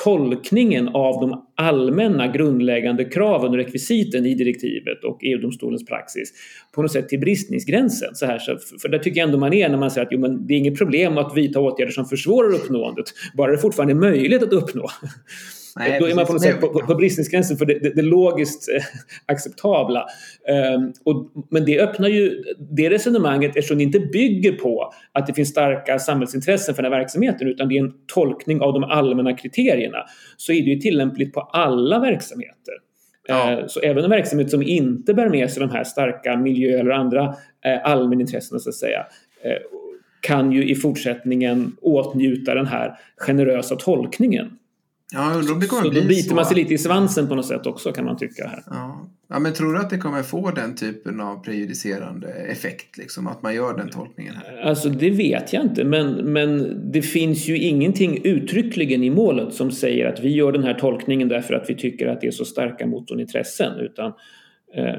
tolkningen 0.05 0.89
av 0.89 1.20
de 1.20 1.47
allmänna 1.55 2.28
grundläggande 2.28 3.05
kraven 3.05 3.51
och 3.51 3.57
rekvisiten 3.57 4.26
i 4.26 4.34
direktivet 4.34 5.05
och 5.05 5.18
EU-domstolens 5.22 5.86
praxis 5.86 6.32
på 6.74 6.82
något 6.82 6.93
sätt 6.93 7.09
till 7.09 7.20
bristningsgränsen. 7.20 8.14
Så 8.14 8.26
här, 8.26 8.39
för 8.82 8.89
där 8.89 8.99
tycker 8.99 9.20
jag 9.20 9.26
ändå 9.26 9.39
man 9.39 9.53
är 9.53 9.68
när 9.68 9.78
man 9.78 9.91
säger 9.91 10.07
att 10.07 10.12
jo, 10.12 10.20
men 10.20 10.47
det 10.47 10.55
är 10.55 10.59
inget 10.59 10.78
problem 10.78 11.18
att 11.18 11.36
vidta 11.36 11.61
åtgärder 11.61 11.93
som 11.93 12.05
försvårar 12.05 12.55
uppnåendet, 12.55 13.07
bara 13.34 13.53
det 13.53 13.59
fortfarande 13.59 13.93
är 13.93 14.11
möjligt 14.11 14.43
att 14.43 14.53
uppnå. 14.53 14.89
Nej, 15.76 16.00
Då 16.00 16.06
är 16.06 16.14
man 16.14 16.26
på 16.26 16.32
något 16.32 16.42
sätt 16.42 16.60
på, 16.60 16.68
på, 16.68 16.86
på 16.86 16.94
bristningsgränsen 16.94 17.56
för 17.56 17.66
det, 17.66 17.78
det, 17.78 17.90
det 17.94 18.02
logiskt 18.02 18.68
eh, 18.68 18.82
acceptabla. 19.26 20.06
Um, 20.76 20.92
och, 21.04 21.30
men 21.50 21.64
det 21.64 21.80
öppnar 21.80 22.08
ju 22.08 22.42
det 22.58 22.90
resonemanget 22.90 23.56
eftersom 23.56 23.78
det 23.78 23.84
inte 23.84 24.00
bygger 24.00 24.52
på 24.52 24.92
att 25.12 25.26
det 25.26 25.34
finns 25.34 25.48
starka 25.48 25.98
samhällsintressen 25.98 26.74
för 26.74 26.82
den 26.82 26.92
här 26.92 26.98
verksamheten 26.98 27.48
utan 27.48 27.68
det 27.68 27.78
är 27.78 27.80
en 27.80 27.92
tolkning 28.06 28.60
av 28.60 28.72
de 28.72 28.84
allmänna 28.84 29.36
kriterierna 29.36 29.98
så 30.36 30.52
är 30.52 30.62
det 30.62 30.70
ju 30.70 30.80
tillämpligt 30.80 31.32
på 31.32 31.40
alla 31.40 31.98
verksamheter. 31.98 32.74
Ja. 33.28 33.58
Uh, 33.58 33.66
så 33.66 33.80
även 33.80 34.04
en 34.04 34.10
verksamhet 34.10 34.50
som 34.50 34.62
inte 34.62 35.14
bär 35.14 35.28
med 35.28 35.50
sig 35.50 35.60
de 35.60 35.70
här 35.70 35.84
starka 35.84 36.36
miljö 36.36 36.78
eller 36.78 36.90
andra 36.90 37.26
uh, 37.28 37.34
allmänintressena 37.84 38.58
så 38.58 38.68
att 38.68 38.74
säga 38.74 38.98
uh, 39.46 39.78
kan 40.20 40.52
ju 40.52 40.70
i 40.70 40.74
fortsättningen 40.74 41.76
åtnjuta 41.80 42.54
den 42.54 42.66
här 42.66 42.98
generösa 43.16 43.76
tolkningen. 43.76 44.57
Ja, 45.12 45.32
undrar 45.34 45.52
om 45.52 45.61
det 45.61 45.66
kommer 45.66 45.82
så 45.82 45.90
bli 45.90 46.00
då 46.00 46.09
biter 46.09 46.34
man 46.34 46.44
sig 46.44 46.56
lite 46.56 46.74
i 46.74 46.78
svansen 46.78 47.28
på 47.28 47.34
något 47.34 47.46
sätt 47.46 47.66
också 47.66 47.92
kan 47.92 48.04
man 48.04 48.16
tycka. 48.16 48.48
Här. 48.48 48.62
Ja. 48.66 49.09
ja, 49.28 49.38
men 49.38 49.52
tror 49.52 49.72
du 49.72 49.78
att 49.78 49.90
det 49.90 49.98
kommer 49.98 50.22
få 50.22 50.50
den 50.50 50.74
typen 50.74 51.20
av 51.20 51.44
prejudicerande 51.44 52.28
effekt? 52.28 52.98
Liksom, 52.98 53.26
att 53.26 53.42
man 53.42 53.54
gör 53.54 53.76
den 53.76 53.90
tolkningen 53.90 54.34
här? 54.34 54.62
Alltså 54.62 54.88
det 54.88 55.11
vet 55.11 55.52
jag 55.52 55.62
inte, 55.62 55.84
men, 55.84 56.12
men 56.12 56.80
det 56.92 57.02
finns 57.02 57.48
ju 57.48 57.59
ingenting 57.59 58.24
uttryckligen 58.24 59.04
i 59.04 59.11
målet 59.11 59.54
som 59.54 59.70
säger 59.70 60.06
att 60.06 60.20
vi 60.20 60.28
gör 60.28 60.52
den 60.52 60.64
här 60.64 60.74
tolkningen 60.74 61.28
därför 61.28 61.54
att 61.54 61.70
vi 61.70 61.74
tycker 61.74 62.06
att 62.06 62.20
det 62.20 62.26
är 62.26 62.30
så 62.30 62.44
starka 62.44 62.86
motorintressen. 62.86 63.80
Utan 63.80 64.12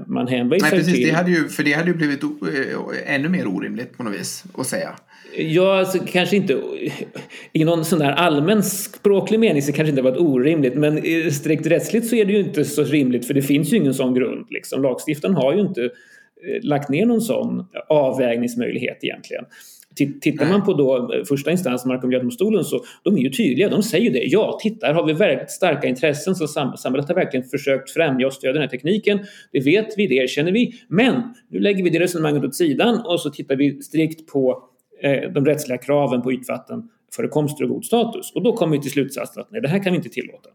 man 0.07 0.27
hänvisar 0.27 0.67
Nej, 0.67 0.79
precis, 0.79 0.93
till... 0.93 1.07
Det 1.07 1.13
hade 1.13 1.31
ju, 1.31 1.47
för 1.47 1.63
det 1.63 1.73
hade 1.73 1.87
ju 1.87 1.97
blivit 1.97 2.23
eh, 2.23 3.15
ännu 3.15 3.29
mer 3.29 3.47
orimligt 3.47 3.97
på 3.97 4.03
något 4.03 4.13
vis 4.13 4.43
att 4.57 4.67
säga. 4.67 4.95
Ja, 5.37 5.79
alltså, 5.79 5.99
kanske 6.07 6.35
inte 6.35 6.61
i 7.53 7.65
någon 7.65 7.85
sån 7.85 7.99
där 7.99 8.11
allmän 8.11 8.63
språklig 8.63 9.39
mening 9.39 9.61
så 9.61 9.71
kanske 9.71 9.89
inte 9.89 10.01
varit 10.01 10.17
orimligt 10.17 10.75
men 10.75 11.01
strikt 11.31 11.67
rättsligt 11.67 12.07
så 12.07 12.15
är 12.15 12.25
det 12.25 12.33
ju 12.33 12.39
inte 12.39 12.65
så 12.65 12.83
rimligt 12.83 13.27
för 13.27 13.33
det 13.33 13.41
finns 13.41 13.73
ju 13.73 13.77
ingen 13.77 13.93
sån 13.93 14.13
grund. 14.13 14.47
Liksom. 14.49 14.81
Lagstiftaren 14.81 15.35
har 15.35 15.53
ju 15.53 15.61
inte 15.61 15.83
eh, 15.83 15.89
lagt 16.63 16.89
ner 16.89 17.05
någon 17.05 17.21
sån 17.21 17.65
avvägningsmöjlighet 17.89 18.97
egentligen. 19.01 19.45
Tittar 20.21 20.49
man 20.49 20.65
på 20.65 20.73
då 20.73 21.13
eh, 21.13 21.23
första 21.23 21.51
instans, 21.51 21.85
Mark 21.85 22.03
och 22.03 22.09
miljödomstolen, 22.09 22.63
så 22.63 22.83
de 23.03 23.17
är 23.17 23.21
ju 23.21 23.29
tydliga. 23.29 23.69
De 23.69 23.83
säger 23.83 24.11
det. 24.11 24.23
Ja, 24.23 24.59
titta, 24.61 24.87
här 24.87 24.93
har 24.93 25.05
vi 25.05 25.13
väldigt 25.13 25.51
starka 25.51 25.87
intressen 25.87 26.35
så 26.35 26.47
samhället 26.47 27.07
har 27.07 27.15
verkligen 27.15 27.45
försökt 27.45 27.91
främja 27.91 28.27
och 28.27 28.33
stödja 28.33 28.53
den 28.53 28.61
här 28.61 28.69
tekniken. 28.69 29.19
Det 29.51 29.59
vet 29.59 29.87
vi, 29.97 30.07
det 30.07 30.15
erkänner 30.15 30.51
vi. 30.51 30.73
Men 30.87 31.23
nu 31.49 31.59
lägger 31.59 31.83
vi 31.83 31.89
det 31.89 31.99
resonemanget 31.99 32.43
åt 32.43 32.55
sidan 32.55 33.01
och 33.05 33.21
så 33.21 33.29
tittar 33.29 33.55
vi 33.55 33.81
strikt 33.81 34.27
på 34.31 34.69
Eh, 35.01 35.31
de 35.31 35.45
rättsliga 35.45 35.77
kraven 35.77 36.21
på 36.21 36.33
ytvattenförekomster 36.33 37.63
och 37.63 37.69
god 37.69 37.85
status. 37.85 38.31
Och 38.35 38.43
då 38.43 38.57
kommer 38.57 38.77
vi 38.77 38.81
till 38.81 38.91
slutsatsen 38.91 39.41
att 39.41 39.51
nej, 39.51 39.61
det 39.61 39.67
här 39.67 39.83
kan 39.83 39.91
vi 39.91 39.97
inte 39.97 40.09
tillåta. 40.09 40.49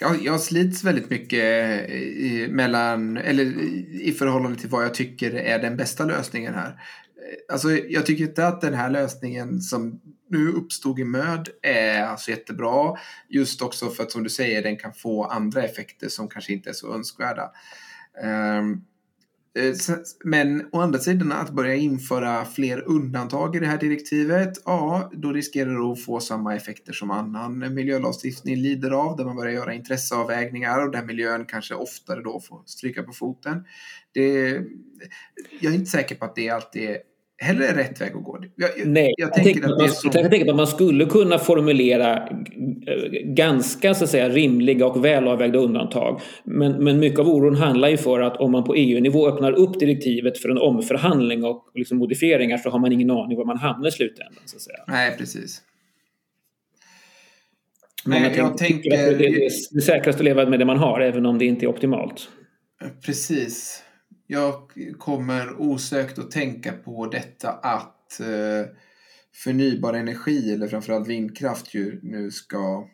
Jag, 0.00 0.16
jag 0.22 0.40
slits 0.40 0.84
väldigt 0.84 1.10
mycket 1.10 1.44
i, 1.90 2.46
mellan, 2.50 3.16
eller 3.16 3.44
i 4.02 4.12
förhållande 4.12 4.58
till 4.58 4.68
vad 4.68 4.84
jag 4.84 4.94
tycker 4.94 5.34
är 5.34 5.58
den 5.58 5.76
bästa 5.76 6.04
lösningen 6.04 6.54
här. 6.54 6.72
Eh, 7.18 7.52
alltså, 7.52 7.70
jag 7.70 8.06
tycker 8.06 8.24
inte 8.24 8.46
att 8.46 8.60
den 8.60 8.74
här 8.74 8.90
lösningen 8.90 9.60
som 9.60 10.00
nu 10.30 10.48
uppstod 10.48 10.98
i 10.98 11.04
MÖD 11.04 11.48
är 11.62 12.02
alltså 12.02 12.30
jättebra. 12.30 12.98
Just 13.28 13.62
också 13.62 13.90
för 13.90 14.02
att 14.02 14.12
som 14.12 14.22
du 14.22 14.30
säger, 14.30 14.62
den 14.62 14.76
kan 14.76 14.94
få 14.94 15.24
andra 15.24 15.62
effekter 15.62 16.08
som 16.08 16.28
kanske 16.28 16.52
inte 16.52 16.70
är 16.70 16.74
så 16.74 16.94
önskvärda. 16.94 17.50
Um, 18.22 18.84
Eh, 19.58 19.74
men 20.24 20.68
å 20.72 20.80
andra 20.80 20.98
sidan 20.98 21.32
att 21.32 21.50
börja 21.50 21.74
införa 21.74 22.44
fler 22.44 22.88
undantag 22.88 23.56
i 23.56 23.58
det 23.58 23.66
här 23.66 23.78
direktivet, 23.78 24.62
ja, 24.64 25.10
då 25.12 25.32
riskerar 25.32 25.70
det 25.70 25.92
att 25.92 26.04
få 26.04 26.20
samma 26.20 26.56
effekter 26.56 26.92
som 26.92 27.10
annan 27.10 27.74
miljölagstiftning 27.74 28.56
lider 28.56 28.90
av, 28.90 29.16
där 29.16 29.24
man 29.24 29.36
börjar 29.36 29.52
göra 29.52 29.74
intresseavvägningar 29.74 30.86
och 30.86 30.92
där 30.92 31.02
miljön 31.02 31.44
kanske 31.44 31.74
oftare 31.74 32.22
då 32.22 32.40
får 32.40 32.62
stryka 32.66 33.02
på 33.02 33.12
foten. 33.12 33.64
Det, 34.12 34.48
jag 35.60 35.72
är 35.72 35.76
inte 35.76 35.90
säker 35.90 36.14
på 36.14 36.24
att 36.24 36.34
det 36.34 36.50
alltid 36.50 36.82
är 36.82 36.98
heller 37.38 37.64
är 37.64 37.74
rätt 37.74 38.00
väg 38.00 38.16
att 38.16 38.24
gå. 38.24 38.38
Jag, 38.56 38.70
Nej, 38.86 39.14
jag, 39.16 39.34
tänker, 39.34 39.50
jag 39.50 39.60
tänker 39.60 39.72
att, 39.72 39.80
man, 39.80 39.88
som... 39.88 40.10
jag 40.14 40.30
tänker 40.30 40.50
att 40.50 40.56
man 40.56 40.66
skulle 40.66 41.04
kunna 41.04 41.38
formulera 41.38 42.28
ganska 43.24 43.94
så 43.94 44.04
att 44.04 44.10
säga, 44.10 44.28
rimliga 44.28 44.86
och 44.86 45.04
välavvägda 45.04 45.58
undantag. 45.58 46.20
Men, 46.44 46.84
men 46.84 46.98
mycket 46.98 47.18
av 47.18 47.28
oron 47.28 47.56
handlar 47.56 47.88
ju 47.88 47.96
för 47.96 48.20
att 48.20 48.36
om 48.36 48.52
man 48.52 48.64
på 48.64 48.74
EU-nivå 48.74 49.28
öppnar 49.28 49.52
upp 49.52 49.80
direktivet 49.80 50.38
för 50.38 50.48
en 50.48 50.58
omförhandling 50.58 51.44
och 51.44 51.70
liksom 51.74 51.98
modifieringar 51.98 52.56
så 52.56 52.70
har 52.70 52.78
man 52.78 52.92
ingen 52.92 53.10
aning 53.10 53.38
var 53.38 53.44
man 53.44 53.58
hamnar 53.58 53.88
i 53.88 53.92
slutändan. 53.92 54.42
Så 54.44 54.56
att 54.56 54.62
säga. 54.62 54.84
Nej, 54.86 55.16
precis. 55.18 55.62
Men 58.04 58.22
jag, 58.22 58.36
jag 58.36 58.58
tänker... 58.58 58.92
Att 58.92 59.18
det, 59.18 59.26
är 59.26 59.50
det 59.74 59.80
säkraste 59.80 60.20
att 60.20 60.24
leva 60.24 60.46
med 60.46 60.58
det 60.58 60.64
man 60.64 60.78
har, 60.78 61.00
även 61.00 61.26
om 61.26 61.38
det 61.38 61.44
inte 61.44 61.66
är 61.66 61.68
optimalt. 61.68 62.28
Precis. 63.06 63.82
Jag 64.30 64.72
kommer 64.98 65.60
osökt 65.60 66.18
att 66.18 66.30
tänka 66.30 66.72
på 66.72 67.06
detta 67.06 67.50
att 67.50 68.20
eh, 68.20 68.72
förnybar 69.34 69.94
energi, 69.94 70.52
eller 70.52 70.68
framförallt 70.68 71.08
vindkraft, 71.08 71.74
ju 71.74 72.00
nu 72.02 72.30
ska 72.30 72.88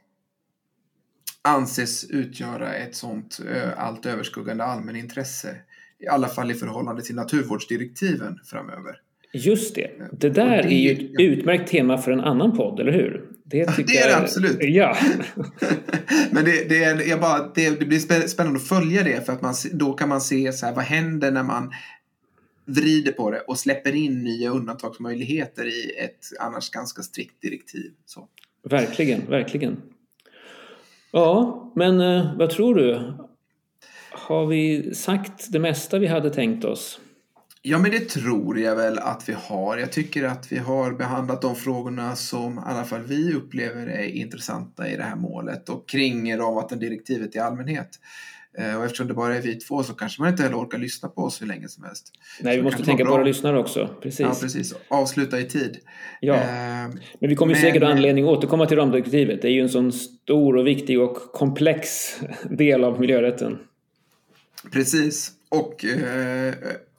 anses 1.43 2.11
utgöra 2.11 2.75
ett 2.75 2.95
sånt 2.95 3.41
eh, 3.51 3.85
allt 3.85 4.07
överskuggande 4.07 4.65
allmänintresse. 4.65 5.57
I 5.99 6.07
alla 6.07 6.29
fall 6.29 6.51
i 6.51 6.55
förhållande 6.55 7.03
till 7.03 7.15
naturvårdsdirektiven 7.15 8.39
framöver. 8.45 9.01
Just 9.33 9.75
det. 9.75 9.91
Det 10.13 10.31
där 10.31 10.67
är 10.67 10.79
ju 10.79 10.91
ett 10.91 11.21
utmärkt 11.21 11.71
tema 11.71 11.99
för 11.99 12.13
en 12.13 12.21
annan 12.21 12.57
podd, 12.57 12.81
eller 12.81 12.93
hur? 12.93 13.34
Det, 13.47 13.87
det 13.87 13.99
är 13.99 14.09
det 14.09 14.17
absolut. 14.17 14.57
Ja. 14.61 14.97
Men 16.31 16.45
det, 16.45 16.69
det, 16.69 16.85
är, 16.85 17.09
jag 17.09 17.21
bara, 17.21 17.51
det, 17.55 17.71
det 17.81 17.87
blir 17.87 18.29
spännande 18.29 18.59
att 18.59 18.69
följa 18.69 19.03
det 19.03 19.27
för 19.27 19.33
att 19.33 19.43
man, 19.43 19.55
då 19.73 19.93
kan 19.93 20.09
man 20.09 20.21
se 20.21 20.53
så 20.53 20.67
här, 20.67 20.75
vad 20.75 20.85
händer 20.85 21.31
när 21.31 21.43
man 21.43 21.73
vrider 22.65 23.13
på 23.13 23.31
det 23.31 23.41
och 23.41 23.59
släpper 23.59 23.95
in 23.95 24.25
nya 24.25 24.51
undantagsmöjligheter 24.51 25.67
i 25.67 25.99
ett 25.99 26.41
annars 26.41 26.71
ganska 26.71 27.03
strikt 27.03 27.43
direktiv. 27.43 27.93
Så. 28.07 28.29
Verkligen, 28.63 29.27
verkligen. 29.27 29.83
Ja, 31.11 31.73
men 31.77 32.01
eh, 32.01 32.37
vad 32.37 32.51
tror 32.51 32.75
du? 32.75 33.13
Har 34.11 34.47
vi 34.47 34.95
sagt 34.95 35.53
det 35.53 35.59
mesta 35.59 35.99
vi 35.99 36.07
hade 36.07 36.31
tänkt 36.31 36.65
oss? 36.65 37.01
Ja, 37.67 37.79
men 37.79 37.91
det 37.91 38.09
tror 38.09 38.59
jag 38.59 38.77
väl 38.77 38.99
att 38.99 39.29
vi 39.29 39.33
har. 39.33 39.79
Jag 39.79 39.93
tycker 39.93 40.25
att 40.25 40.53
vi 40.53 40.59
har 40.59 40.93
behandlat 40.93 41.43
de 41.43 41.57
frågorna 41.57 42.17
som 42.17 42.59
i 42.59 42.61
alla 42.65 42.85
fall 42.85 43.03
vi 43.03 43.35
upplever 43.35 43.87
är 43.87 44.05
intressanta 44.05 44.89
i 44.89 44.97
det 44.97 45.03
här 45.03 45.17
målet 45.17 45.69
och 45.69 45.89
kring 45.89 46.37
ramvattendirektivet 46.37 47.37
i 47.37 47.39
allmänhet. 47.39 47.89
Eh, 48.59 48.77
och 48.77 48.85
eftersom 48.85 49.09
det 49.09 49.15
bara 49.15 49.37
är 49.37 49.41
vi 49.41 49.55
två 49.55 49.83
så 49.83 49.95
kanske 49.95 50.23
man 50.23 50.31
inte 50.31 50.43
heller 50.43 50.57
orkar 50.57 50.79
lyssna 50.79 51.09
på 51.09 51.23
oss 51.23 51.43
hur 51.43 51.47
länge 51.47 51.69
som 51.69 51.85
helst. 51.85 52.13
Nej, 52.41 52.57
vi 52.57 52.61
så 52.61 52.65
måste 52.65 52.85
tänka 52.85 53.05
på 53.05 53.11
våra 53.11 53.25
lyssnare 53.25 53.59
också. 53.59 53.91
Precis. 54.03 54.21
Ja, 54.21 54.35
precis. 54.41 54.75
Avsluta 54.89 55.41
i 55.41 55.45
tid. 55.45 55.79
Ja. 56.21 56.35
Eh, 56.35 56.41
men 57.19 57.31
vi 57.31 57.37
kommer 57.37 57.55
men... 57.55 57.63
säkert 57.63 57.83
ha 57.83 57.91
anledning 57.91 58.25
att 58.25 58.31
återkomma 58.31 58.67
till 58.67 58.77
ramdirektivet. 58.77 59.43
Det 59.43 59.49
är 59.49 59.53
ju 59.53 59.61
en 59.61 59.69
sån 59.69 59.93
stor 59.93 60.57
och 60.57 60.67
viktig 60.67 61.01
och 61.01 61.17
komplex 61.33 61.89
del 62.51 62.85
av 62.85 63.01
miljörätten. 63.01 63.59
Precis. 64.73 65.33
Och 65.49 65.85
eh, 65.85 66.55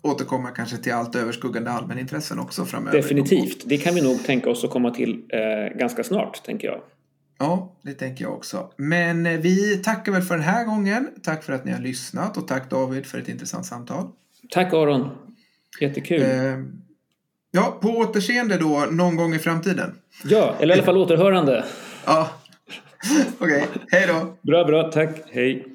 återkomma 0.05 0.49
kanske 0.49 0.77
till 0.77 0.93
allt 0.93 1.15
överskuggande 1.15 1.71
allmänintressen 1.71 2.39
också 2.39 2.65
framöver. 2.65 2.97
Definitivt. 2.97 3.63
Det 3.65 3.77
kan 3.77 3.95
vi 3.95 4.01
nog 4.01 4.23
tänka 4.23 4.49
oss 4.49 4.63
att 4.63 4.69
komma 4.69 4.91
till 4.91 5.23
eh, 5.29 5.77
ganska 5.77 6.03
snart, 6.03 6.43
tänker 6.43 6.67
jag. 6.67 6.81
Ja, 7.37 7.75
det 7.81 7.93
tänker 7.93 8.23
jag 8.23 8.33
också. 8.33 8.69
Men 8.77 9.25
eh, 9.25 9.39
vi 9.39 9.77
tackar 9.77 10.11
väl 10.11 10.21
för 10.21 10.35
den 10.35 10.43
här 10.43 10.65
gången. 10.65 11.09
Tack 11.23 11.43
för 11.43 11.53
att 11.53 11.65
ni 11.65 11.71
har 11.71 11.79
lyssnat 11.79 12.37
och 12.37 12.47
tack 12.47 12.69
David 12.69 13.05
för 13.05 13.17
ett 13.17 13.29
intressant 13.29 13.65
samtal. 13.65 14.03
Tack 14.49 14.73
Aron. 14.73 15.09
Jättekul. 15.81 16.21
Eh, 16.21 16.29
ja, 17.51 17.77
på 17.81 17.89
återseende 17.89 18.57
då 18.57 18.85
någon 18.91 19.15
gång 19.15 19.33
i 19.33 19.39
framtiden. 19.39 19.95
Ja, 20.23 20.55
eller 20.59 20.75
i 20.75 20.77
alla 20.77 20.85
fall 20.85 20.97
återhörande. 20.97 21.65
Ja, 22.05 22.29
okej. 23.39 23.63
Okay. 23.63 23.81
Hej 23.91 24.07
då. 24.07 24.37
Bra, 24.41 24.65
bra. 24.65 24.91
Tack. 24.91 25.09
Hej. 25.31 25.74